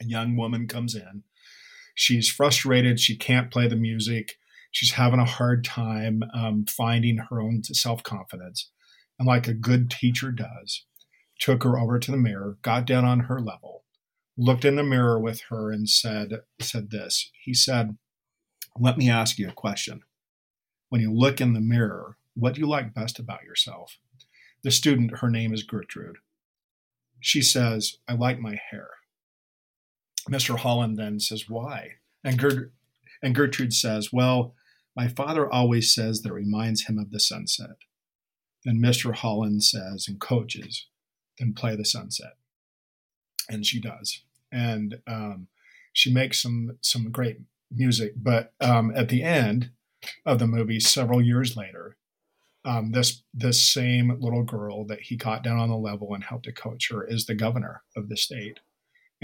a 0.00 0.04
young 0.04 0.36
woman 0.36 0.66
comes 0.66 0.94
in. 0.94 1.22
She's 1.94 2.28
frustrated. 2.28 2.98
She 2.98 3.16
can't 3.16 3.50
play 3.50 3.68
the 3.68 3.76
music. 3.76 4.38
She's 4.70 4.92
having 4.92 5.20
a 5.20 5.24
hard 5.24 5.64
time 5.64 6.24
um, 6.34 6.66
finding 6.66 7.18
her 7.18 7.40
own 7.40 7.62
self 7.62 8.02
confidence. 8.02 8.70
And 9.18 9.28
like 9.28 9.46
a 9.46 9.54
good 9.54 9.90
teacher 9.90 10.32
does, 10.32 10.84
took 11.38 11.62
her 11.62 11.78
over 11.78 12.00
to 12.00 12.10
the 12.10 12.16
mirror, 12.16 12.58
got 12.62 12.84
down 12.84 13.04
on 13.04 13.20
her 13.20 13.38
level, 13.38 13.84
looked 14.36 14.64
in 14.64 14.74
the 14.74 14.82
mirror 14.82 15.20
with 15.20 15.42
her, 15.50 15.70
and 15.70 15.88
said, 15.88 16.40
said 16.60 16.90
this. 16.90 17.30
He 17.40 17.54
said, 17.54 17.96
Let 18.76 18.98
me 18.98 19.08
ask 19.08 19.38
you 19.38 19.48
a 19.48 19.52
question. 19.52 20.02
When 20.88 21.00
you 21.00 21.12
look 21.12 21.40
in 21.40 21.52
the 21.52 21.60
mirror, 21.60 22.16
what 22.34 22.54
do 22.54 22.60
you 22.60 22.68
like 22.68 22.94
best 22.94 23.20
about 23.20 23.44
yourself? 23.44 23.98
The 24.64 24.72
student, 24.72 25.18
her 25.18 25.30
name 25.30 25.54
is 25.54 25.62
Gertrude. 25.62 26.16
She 27.20 27.42
says, 27.42 27.98
I 28.08 28.14
like 28.14 28.40
my 28.40 28.58
hair. 28.70 28.88
Mr. 30.30 30.58
Holland 30.58 30.98
then 30.98 31.20
says, 31.20 31.48
Why? 31.48 31.92
And, 32.22 32.38
Gert- 32.38 32.72
and 33.22 33.34
Gertrude 33.34 33.72
says, 33.72 34.12
Well, 34.12 34.54
my 34.96 35.08
father 35.08 35.50
always 35.50 35.94
says 35.94 36.22
that 36.22 36.32
reminds 36.32 36.86
him 36.86 36.98
of 36.98 37.10
the 37.10 37.20
sunset. 37.20 37.76
Then 38.64 38.78
Mr. 38.78 39.14
Holland 39.14 39.64
says 39.64 40.06
and 40.08 40.20
coaches, 40.20 40.86
Then 41.38 41.52
play 41.52 41.76
the 41.76 41.84
sunset. 41.84 42.36
And 43.48 43.66
she 43.66 43.80
does. 43.80 44.22
And 44.50 45.00
um, 45.06 45.48
she 45.92 46.12
makes 46.12 46.40
some, 46.40 46.78
some 46.80 47.10
great 47.10 47.38
music. 47.70 48.14
But 48.16 48.52
um, 48.60 48.92
at 48.96 49.08
the 49.08 49.22
end 49.22 49.70
of 50.24 50.38
the 50.38 50.46
movie, 50.46 50.80
several 50.80 51.20
years 51.20 51.56
later, 51.56 51.96
um, 52.64 52.92
this 52.92 53.22
this 53.34 53.62
same 53.62 54.16
little 54.20 54.42
girl 54.42 54.86
that 54.86 55.02
he 55.02 55.18
caught 55.18 55.44
down 55.44 55.58
on 55.58 55.68
the 55.68 55.76
level 55.76 56.14
and 56.14 56.24
helped 56.24 56.46
to 56.46 56.52
coach 56.52 56.88
her 56.90 57.04
is 57.04 57.26
the 57.26 57.34
governor 57.34 57.82
of 57.94 58.08
the 58.08 58.16
state 58.16 58.60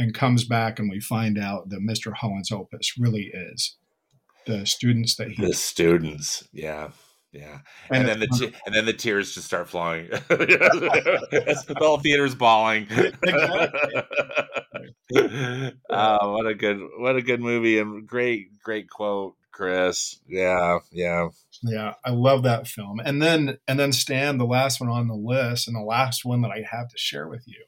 and 0.01 0.15
comes 0.15 0.45
back 0.45 0.79
and 0.79 0.91
we 0.91 0.99
find 0.99 1.39
out 1.39 1.69
that 1.69 1.81
Mr. 1.81 2.15
Holland's 2.15 2.51
opus 2.51 2.95
really 2.99 3.31
is 3.35 3.77
the 4.47 4.65
students 4.65 5.17
that 5.17 5.31
he 5.31 5.45
the 5.45 5.53
students. 5.53 6.49
Yeah. 6.53 6.89
Yeah. 7.33 7.59
And, 7.91 8.09
and 8.09 8.23
then 8.23 8.29
the 8.31 8.55
and 8.67 8.75
then 8.75 8.87
the 8.87 8.95
tears 8.95 9.35
just 9.35 9.47
start 9.47 9.69
flowing. 9.69 10.09
The 10.29 11.75
whole 11.77 11.99
theater's 11.99 12.35
bawling. 12.35 12.89
Oh 15.91 16.33
what 16.35 16.47
a 16.47 16.55
good 16.55 16.81
what 16.99 17.17
a 17.17 17.23
good 17.23 17.41
movie 17.41 17.79
and 17.79 18.07
great 18.09 18.59
great 18.63 18.89
quote 18.89 19.35
chris. 19.53 20.19
Yeah 20.27 20.79
yeah. 20.91 21.29
Yeah 21.63 21.95
i 22.05 22.11
love 22.11 22.43
that 22.45 22.67
film. 22.67 23.01
And 23.05 23.21
then 23.21 23.59
and 23.69 23.79
then 23.79 23.93
stan 23.93 24.39
the 24.39 24.47
last 24.47 24.81
one 24.81 24.89
on 24.89 25.09
the 25.09 25.15
list 25.15 25.69
and 25.69 25.77
the 25.77 25.83
last 25.83 26.25
one 26.25 26.41
that 26.41 26.51
i 26.51 26.65
have 26.69 26.89
to 26.89 26.97
share 26.97 27.29
with 27.29 27.47
you 27.47 27.65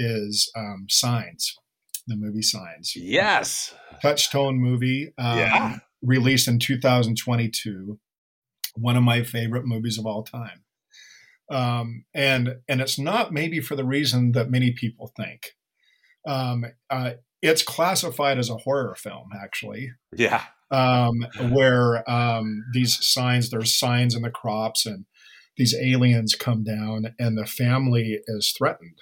is 0.00 0.50
um, 0.56 0.86
Signs, 0.88 1.56
the 2.06 2.16
movie 2.16 2.42
Signs. 2.42 2.94
Yes. 2.96 3.74
Touchstone 4.02 4.58
movie. 4.58 5.12
Um, 5.18 5.38
yeah. 5.38 5.78
Released 6.02 6.48
in 6.48 6.58
2022. 6.58 7.98
One 8.76 8.96
of 8.96 9.02
my 9.02 9.22
favorite 9.22 9.66
movies 9.66 9.98
of 9.98 10.06
all 10.06 10.22
time. 10.22 10.64
Um, 11.50 12.04
and 12.14 12.56
and 12.68 12.80
it's 12.80 12.98
not 12.98 13.32
maybe 13.32 13.60
for 13.60 13.74
the 13.74 13.84
reason 13.84 14.32
that 14.32 14.50
many 14.50 14.70
people 14.70 15.12
think. 15.16 15.54
Um, 16.26 16.64
uh, 16.88 17.12
it's 17.42 17.62
classified 17.62 18.38
as 18.38 18.50
a 18.50 18.56
horror 18.56 18.94
film, 18.94 19.30
actually. 19.42 19.92
Yeah. 20.16 20.44
Um, 20.70 21.26
where 21.50 22.08
um, 22.08 22.64
these 22.72 23.04
signs, 23.04 23.50
there's 23.50 23.76
signs 23.76 24.14
in 24.14 24.22
the 24.22 24.30
crops, 24.30 24.86
and 24.86 25.06
these 25.56 25.74
aliens 25.74 26.34
come 26.34 26.62
down, 26.62 27.14
and 27.18 27.36
the 27.36 27.46
family 27.46 28.20
is 28.26 28.54
threatened. 28.56 28.98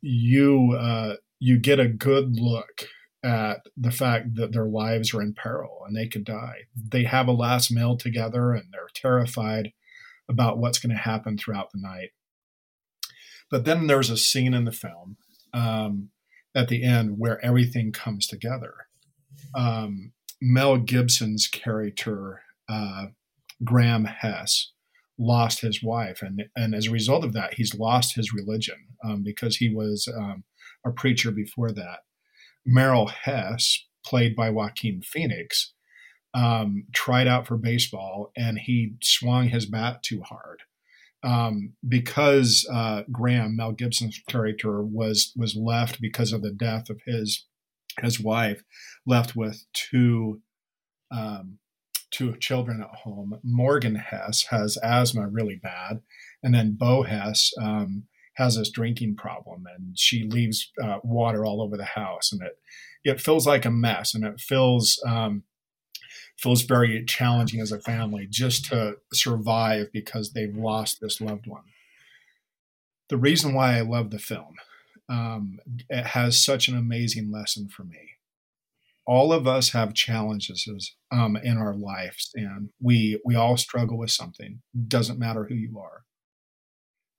You 0.00 0.76
uh, 0.78 1.16
you 1.38 1.58
get 1.58 1.80
a 1.80 1.88
good 1.88 2.36
look 2.36 2.88
at 3.22 3.60
the 3.76 3.90
fact 3.90 4.34
that 4.34 4.52
their 4.52 4.66
lives 4.66 5.14
are 5.14 5.22
in 5.22 5.32
peril 5.32 5.82
and 5.86 5.96
they 5.96 6.06
could 6.06 6.24
die. 6.24 6.64
They 6.76 7.04
have 7.04 7.26
a 7.26 7.32
last 7.32 7.70
meal 7.70 7.96
together 7.96 8.52
and 8.52 8.64
they're 8.70 8.88
terrified 8.94 9.72
about 10.28 10.58
what's 10.58 10.78
going 10.78 10.94
to 10.94 11.02
happen 11.02 11.38
throughout 11.38 11.72
the 11.72 11.80
night. 11.80 12.10
But 13.50 13.64
then 13.64 13.86
there's 13.86 14.10
a 14.10 14.18
scene 14.18 14.52
in 14.52 14.64
the 14.64 14.72
film 14.72 15.16
um, 15.54 16.10
at 16.54 16.68
the 16.68 16.82
end 16.82 17.18
where 17.18 17.42
everything 17.44 17.92
comes 17.92 18.26
together. 18.26 18.74
Um, 19.54 20.12
Mel 20.40 20.76
Gibson's 20.76 21.46
character, 21.46 22.42
uh, 22.68 23.06
Graham 23.62 24.04
Hess, 24.04 24.72
lost 25.18 25.60
his 25.60 25.82
wife, 25.82 26.22
and 26.22 26.44
and 26.56 26.74
as 26.74 26.86
a 26.86 26.92
result 26.92 27.24
of 27.24 27.32
that, 27.32 27.54
he's 27.54 27.74
lost 27.74 28.14
his 28.14 28.32
religion 28.32 28.86
um, 29.04 29.22
because 29.22 29.56
he 29.56 29.72
was 29.74 30.08
um, 30.16 30.44
a 30.84 30.90
preacher 30.90 31.30
before 31.30 31.72
that. 31.72 32.00
Merrill 32.66 33.06
Hess, 33.06 33.86
played 34.04 34.34
by 34.34 34.50
Joaquin 34.50 35.02
Phoenix, 35.02 35.72
um, 36.34 36.86
tried 36.92 37.28
out 37.28 37.46
for 37.46 37.56
baseball 37.56 38.32
and 38.36 38.58
he 38.58 38.94
swung 39.02 39.48
his 39.48 39.66
bat 39.66 40.02
too 40.02 40.22
hard. 40.22 40.62
Um, 41.22 41.72
because 41.88 42.68
uh, 42.70 43.02
Graham, 43.10 43.56
Mel 43.56 43.72
Gibson's 43.72 44.20
character, 44.28 44.82
was 44.82 45.32
was 45.36 45.56
left 45.56 46.00
because 46.00 46.32
of 46.32 46.42
the 46.42 46.52
death 46.52 46.90
of 46.90 47.00
his 47.06 47.46
his 48.02 48.20
wife, 48.20 48.62
left 49.06 49.34
with 49.34 49.64
two 49.72 50.42
um, 51.10 51.58
two 52.14 52.36
children 52.36 52.80
at 52.80 53.00
home. 53.00 53.40
Morgan 53.42 53.96
Hess 53.96 54.46
has 54.50 54.78
asthma 54.82 55.28
really 55.28 55.56
bad, 55.56 56.00
and 56.42 56.54
then 56.54 56.76
Bo 56.78 57.02
Hess 57.02 57.52
um, 57.60 58.04
has 58.34 58.56
this 58.56 58.70
drinking 58.70 59.16
problem, 59.16 59.64
and 59.74 59.98
she 59.98 60.22
leaves 60.22 60.70
uh, 60.82 60.98
water 61.02 61.44
all 61.44 61.60
over 61.60 61.76
the 61.76 61.84
house, 61.84 62.32
and 62.32 62.40
it 62.42 62.58
it 63.04 63.20
feels 63.20 63.46
like 63.46 63.64
a 63.64 63.70
mess, 63.70 64.14
and 64.14 64.24
it 64.24 64.40
feels 64.40 65.02
um, 65.06 65.42
feels 66.38 66.62
very 66.62 67.04
challenging 67.04 67.60
as 67.60 67.72
a 67.72 67.80
family 67.80 68.26
just 68.28 68.64
to 68.66 68.96
survive 69.12 69.92
because 69.92 70.32
they've 70.32 70.56
lost 70.56 71.00
this 71.00 71.20
loved 71.20 71.46
one. 71.46 71.64
The 73.08 73.16
reason 73.16 73.54
why 73.54 73.76
I 73.76 73.80
love 73.82 74.10
the 74.10 74.18
film, 74.18 74.54
um, 75.08 75.58
it 75.88 76.06
has 76.06 76.42
such 76.42 76.68
an 76.68 76.76
amazing 76.76 77.30
lesson 77.30 77.68
for 77.68 77.84
me. 77.84 78.13
All 79.06 79.32
of 79.32 79.46
us 79.46 79.70
have 79.70 79.92
challenges 79.94 80.66
um, 81.12 81.36
in 81.36 81.58
our 81.58 81.74
lives, 81.74 82.30
and 82.34 82.70
we 82.80 83.20
we 83.24 83.34
all 83.34 83.56
struggle 83.56 83.98
with 83.98 84.10
something. 84.10 84.62
Doesn't 84.88 85.18
matter 85.18 85.44
who 85.44 85.54
you 85.54 85.78
are, 85.78 86.04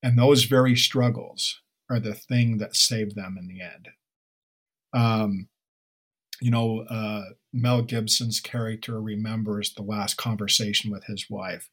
and 0.01 0.17
those 0.17 0.45
very 0.45 0.75
struggles 0.75 1.61
are 1.89 1.99
the 1.99 2.15
thing 2.15 2.57
that 2.57 2.75
saved 2.75 3.15
them 3.15 3.37
in 3.39 3.47
the 3.47 3.61
end. 3.61 3.89
Um, 4.93 5.47
you 6.41 6.51
know, 6.51 6.81
uh, 6.89 7.23
Mel 7.53 7.81
Gibson's 7.81 8.39
character 8.39 9.01
remembers 9.01 9.73
the 9.73 9.83
last 9.83 10.17
conversation 10.17 10.91
with 10.91 11.05
his 11.05 11.29
wife. 11.29 11.69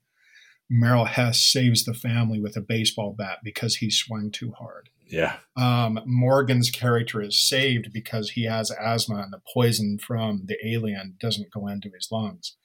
Merrill 0.71 1.05
Hess 1.05 1.41
saves 1.41 1.85
the 1.85 1.95
family 1.95 2.41
with 2.41 2.57
a 2.57 2.61
baseball 2.61 3.15
bat 3.17 3.39
because 3.43 3.77
he 3.77 3.91
swung 3.91 4.31
too 4.31 4.53
hard. 4.53 4.89
Yeah. 5.13 5.37
Um, 5.57 6.01
Morgan's 6.07 6.71
character 6.71 7.21
is 7.21 7.47
saved 7.47 7.93
because 7.93 8.31
he 8.31 8.47
has 8.47 8.71
asthma 8.73 9.17
and 9.17 9.33
the 9.33 9.43
poison 9.53 9.99
from 9.99 10.45
the 10.47 10.57
alien 10.67 11.17
doesn't 11.21 11.53
go 11.53 11.69
into 11.69 11.91
his 11.95 12.09
lungs. 12.11 12.57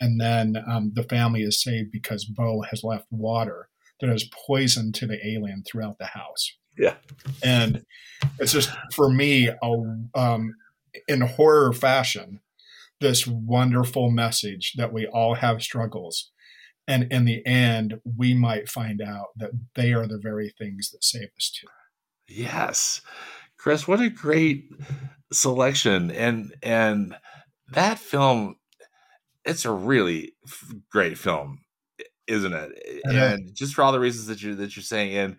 And 0.00 0.20
then 0.20 0.56
um, 0.68 0.92
the 0.94 1.04
family 1.04 1.42
is 1.42 1.62
saved 1.62 1.92
because 1.92 2.24
Bo 2.24 2.62
has 2.62 2.82
left 2.82 3.06
water 3.10 3.68
that 4.00 4.10
is 4.10 4.28
poison 4.46 4.92
to 4.92 5.06
the 5.06 5.24
alien 5.26 5.62
throughout 5.64 5.98
the 5.98 6.06
house. 6.06 6.56
Yeah. 6.76 6.96
And 7.42 7.84
it's 8.38 8.52
just, 8.52 8.70
for 8.92 9.08
me, 9.08 9.48
a, 9.48 9.72
um, 10.14 10.54
in 11.08 11.20
horror 11.22 11.72
fashion, 11.72 12.40
this 13.00 13.26
wonderful 13.26 14.10
message 14.10 14.72
that 14.76 14.92
we 14.92 15.06
all 15.06 15.34
have 15.34 15.62
struggles. 15.62 16.32
And 16.88 17.10
in 17.12 17.24
the 17.24 17.44
end, 17.44 18.00
we 18.04 18.34
might 18.34 18.68
find 18.68 19.02
out 19.02 19.28
that 19.36 19.50
they 19.74 19.92
are 19.92 20.06
the 20.06 20.18
very 20.18 20.54
things 20.56 20.90
that 20.90 21.02
save 21.02 21.30
us 21.36 21.50
too. 21.50 21.66
Yes. 22.28 23.00
Chris, 23.56 23.88
what 23.88 24.00
a 24.00 24.08
great 24.08 24.70
selection. 25.32 26.10
And 26.10 26.54
and 26.62 27.16
that 27.72 27.98
film, 27.98 28.56
it's 29.44 29.64
a 29.64 29.72
really 29.72 30.34
great 30.90 31.18
film, 31.18 31.62
isn't 32.26 32.52
it? 32.52 33.02
And 33.04 33.54
just 33.54 33.74
for 33.74 33.82
all 33.82 33.92
the 33.92 34.00
reasons 34.00 34.26
that 34.26 34.42
you 34.42 34.54
that 34.56 34.76
you're 34.76 34.82
saying. 34.82 35.16
And 35.16 35.36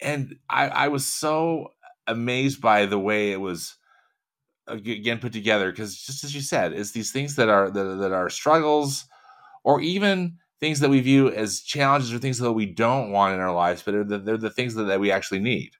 and 0.00 0.36
I, 0.48 0.68
I 0.68 0.88
was 0.88 1.06
so 1.06 1.72
amazed 2.06 2.60
by 2.60 2.86
the 2.86 2.98
way 2.98 3.32
it 3.32 3.40
was 3.40 3.76
again 4.66 5.18
put 5.18 5.32
together 5.32 5.70
because 5.70 5.96
just 5.96 6.22
as 6.22 6.34
you 6.34 6.40
said 6.40 6.72
it's 6.72 6.92
these 6.92 7.10
things 7.10 7.36
that 7.36 7.48
are 7.48 7.70
that, 7.70 7.84
that 7.98 8.12
are 8.12 8.30
struggles 8.30 9.04
or 9.64 9.80
even 9.80 10.38
things 10.60 10.80
that 10.80 10.90
we 10.90 11.00
view 11.00 11.30
as 11.30 11.60
challenges 11.60 12.12
or 12.12 12.18
things 12.18 12.38
that 12.38 12.52
we 12.52 12.66
don't 12.66 13.10
want 13.10 13.34
in 13.34 13.40
our 13.40 13.54
lives 13.54 13.82
but 13.82 13.92
they're 13.92 14.04
the, 14.04 14.18
they're 14.18 14.36
the 14.36 14.50
things 14.50 14.74
that, 14.74 14.84
that 14.84 15.00
we 15.00 15.10
actually 15.10 15.40
need 15.40 15.70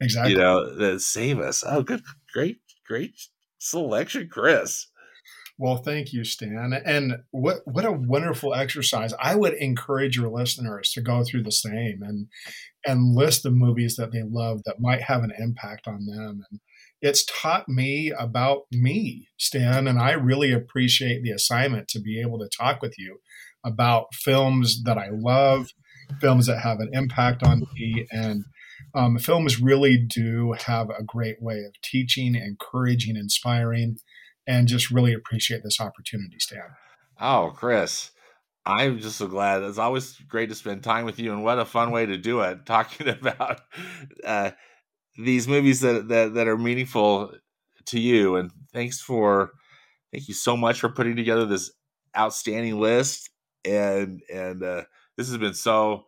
exactly 0.00 0.32
you 0.32 0.38
know 0.38 0.74
that 0.76 1.00
save 1.00 1.38
us 1.38 1.64
oh 1.66 1.82
good 1.82 2.02
great 2.32 2.58
great 2.86 3.14
selection 3.58 4.28
chris 4.28 4.88
well, 5.58 5.76
thank 5.76 6.12
you, 6.12 6.24
Stan. 6.24 6.72
And 6.72 7.18
what 7.30 7.58
what 7.64 7.84
a 7.84 7.92
wonderful 7.92 8.54
exercise. 8.54 9.14
I 9.20 9.36
would 9.36 9.54
encourage 9.54 10.16
your 10.16 10.28
listeners 10.28 10.90
to 10.92 11.00
go 11.00 11.22
through 11.22 11.44
the 11.44 11.52
same 11.52 12.00
and 12.02 12.26
and 12.84 13.14
list 13.14 13.42
the 13.42 13.50
movies 13.50 13.94
that 13.94 14.10
they 14.10 14.22
love 14.28 14.62
that 14.64 14.80
might 14.80 15.02
have 15.02 15.22
an 15.22 15.32
impact 15.38 15.86
on 15.86 16.06
them. 16.06 16.44
And 16.50 16.60
it's 17.00 17.24
taught 17.24 17.68
me 17.68 18.10
about 18.10 18.62
me, 18.72 19.28
Stan, 19.38 19.86
and 19.86 20.00
I 20.00 20.12
really 20.12 20.52
appreciate 20.52 21.22
the 21.22 21.30
assignment 21.30 21.86
to 21.88 22.00
be 22.00 22.20
able 22.20 22.38
to 22.40 22.48
talk 22.48 22.82
with 22.82 22.98
you 22.98 23.18
about 23.64 24.14
films 24.14 24.82
that 24.84 24.98
I 24.98 25.08
love, 25.10 25.68
films 26.20 26.46
that 26.46 26.60
have 26.60 26.80
an 26.80 26.90
impact 26.92 27.42
on 27.42 27.66
me, 27.74 28.06
and 28.10 28.44
um, 28.94 29.18
films 29.18 29.60
really 29.60 29.96
do 29.96 30.52
have 30.66 30.90
a 30.90 31.02
great 31.02 31.40
way 31.40 31.58
of 31.64 31.72
teaching, 31.82 32.34
encouraging, 32.34 33.16
inspiring, 33.16 33.96
and 34.46 34.68
just 34.68 34.90
really 34.90 35.14
appreciate 35.14 35.62
this 35.62 35.80
opportunity, 35.80 36.36
Stan. 36.38 36.62
Oh, 37.20 37.52
Chris. 37.54 38.10
I'm 38.64 39.00
just 39.00 39.16
so 39.16 39.26
glad. 39.26 39.62
It's 39.62 39.78
always 39.78 40.16
great 40.28 40.48
to 40.50 40.54
spend 40.54 40.84
time 40.84 41.04
with 41.04 41.18
you, 41.18 41.32
and 41.32 41.42
what 41.42 41.58
a 41.58 41.64
fun 41.64 41.90
way 41.90 42.06
to 42.06 42.16
do 42.16 42.40
it, 42.42 42.64
talking 42.66 43.08
about 43.08 43.60
uh, 44.24 44.52
these 45.16 45.48
movies 45.48 45.80
that, 45.80 46.08
that 46.08 46.34
that 46.34 46.48
are 46.48 46.58
meaningful 46.58 47.32
to 47.86 48.00
you. 48.00 48.36
And 48.36 48.50
thanks 48.72 49.00
for 49.00 49.50
thank 50.12 50.28
you 50.28 50.34
so 50.34 50.56
much 50.56 50.80
for 50.80 50.88
putting 50.88 51.16
together 51.16 51.44
this 51.44 51.72
outstanding 52.16 52.78
list. 52.78 53.30
And 53.64 54.22
and 54.32 54.62
uh, 54.62 54.82
this 55.16 55.28
has 55.28 55.38
been 55.38 55.54
so 55.54 56.04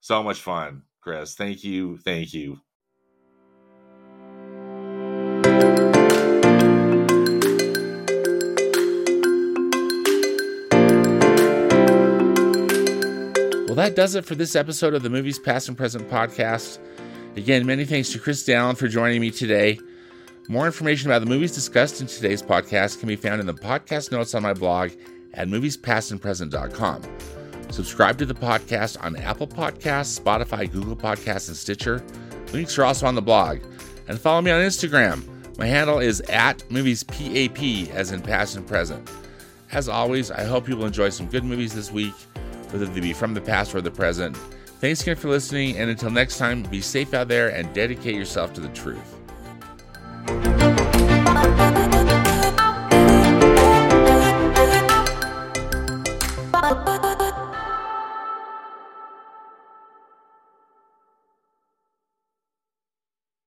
so 0.00 0.22
much 0.22 0.40
fun, 0.40 0.82
Chris. 1.00 1.34
Thank 1.34 1.64
you, 1.64 1.98
thank 1.98 2.32
you. 2.32 2.60
Well, 13.66 13.76
that 13.76 13.96
does 13.96 14.14
it 14.16 14.26
for 14.26 14.34
this 14.34 14.54
episode 14.54 14.92
of 14.92 15.02
the 15.02 15.08
Movies 15.08 15.38
Past 15.38 15.68
and 15.68 15.78
Present 15.78 16.06
podcast. 16.10 16.78
Again, 17.36 17.64
many 17.64 17.86
thanks 17.86 18.12
to 18.12 18.18
Chris 18.18 18.46
Dallin 18.46 18.76
for 18.76 18.86
joining 18.86 19.22
me 19.22 19.30
today. 19.30 19.78
More 20.46 20.66
information 20.66 21.10
about 21.10 21.20
the 21.20 21.26
movies 21.26 21.54
discussed 21.54 22.02
in 22.02 22.06
today's 22.06 22.42
podcast 22.42 22.98
can 22.98 23.08
be 23.08 23.16
found 23.16 23.40
in 23.40 23.46
the 23.46 23.54
podcast 23.54 24.12
notes 24.12 24.34
on 24.34 24.42
my 24.42 24.52
blog 24.52 24.90
at 25.34 25.48
moviespastandpresent.com. 25.48 27.02
Subscribe 27.70 28.18
to 28.18 28.26
the 28.26 28.34
podcast 28.34 29.02
on 29.02 29.16
Apple 29.16 29.46
Podcasts, 29.46 30.20
Spotify, 30.20 30.70
Google 30.70 30.96
Podcasts, 30.96 31.48
and 31.48 31.56
Stitcher. 31.56 32.04
Links 32.52 32.76
are 32.78 32.84
also 32.84 33.06
on 33.06 33.14
the 33.14 33.22
blog. 33.22 33.60
And 34.08 34.20
follow 34.20 34.42
me 34.42 34.50
on 34.50 34.60
Instagram. 34.60 35.24
My 35.58 35.66
handle 35.66 35.98
is 35.98 36.20
at 36.22 36.58
moviespap, 36.68 37.90
as 37.90 38.12
in 38.12 38.20
past 38.20 38.56
and 38.56 38.66
present. 38.66 39.10
As 39.70 39.88
always, 39.88 40.30
I 40.30 40.44
hope 40.44 40.68
you 40.68 40.76
will 40.76 40.86
enjoy 40.86 41.08
some 41.08 41.28
good 41.28 41.44
movies 41.44 41.74
this 41.74 41.90
week, 41.90 42.14
whether 42.70 42.84
they 42.84 43.00
be 43.00 43.14
from 43.14 43.32
the 43.32 43.40
past 43.40 43.74
or 43.74 43.80
the 43.80 43.90
present. 43.90 44.36
Thanks 44.80 45.00
again 45.02 45.16
for 45.16 45.28
listening, 45.28 45.78
and 45.78 45.88
until 45.88 46.10
next 46.10 46.38
time, 46.38 46.64
be 46.64 46.80
safe 46.80 47.14
out 47.14 47.28
there 47.28 47.48
and 47.48 47.72
dedicate 47.72 48.16
yourself 48.16 48.52
to 48.54 48.60
the 48.60 48.68
truth. 48.68 50.51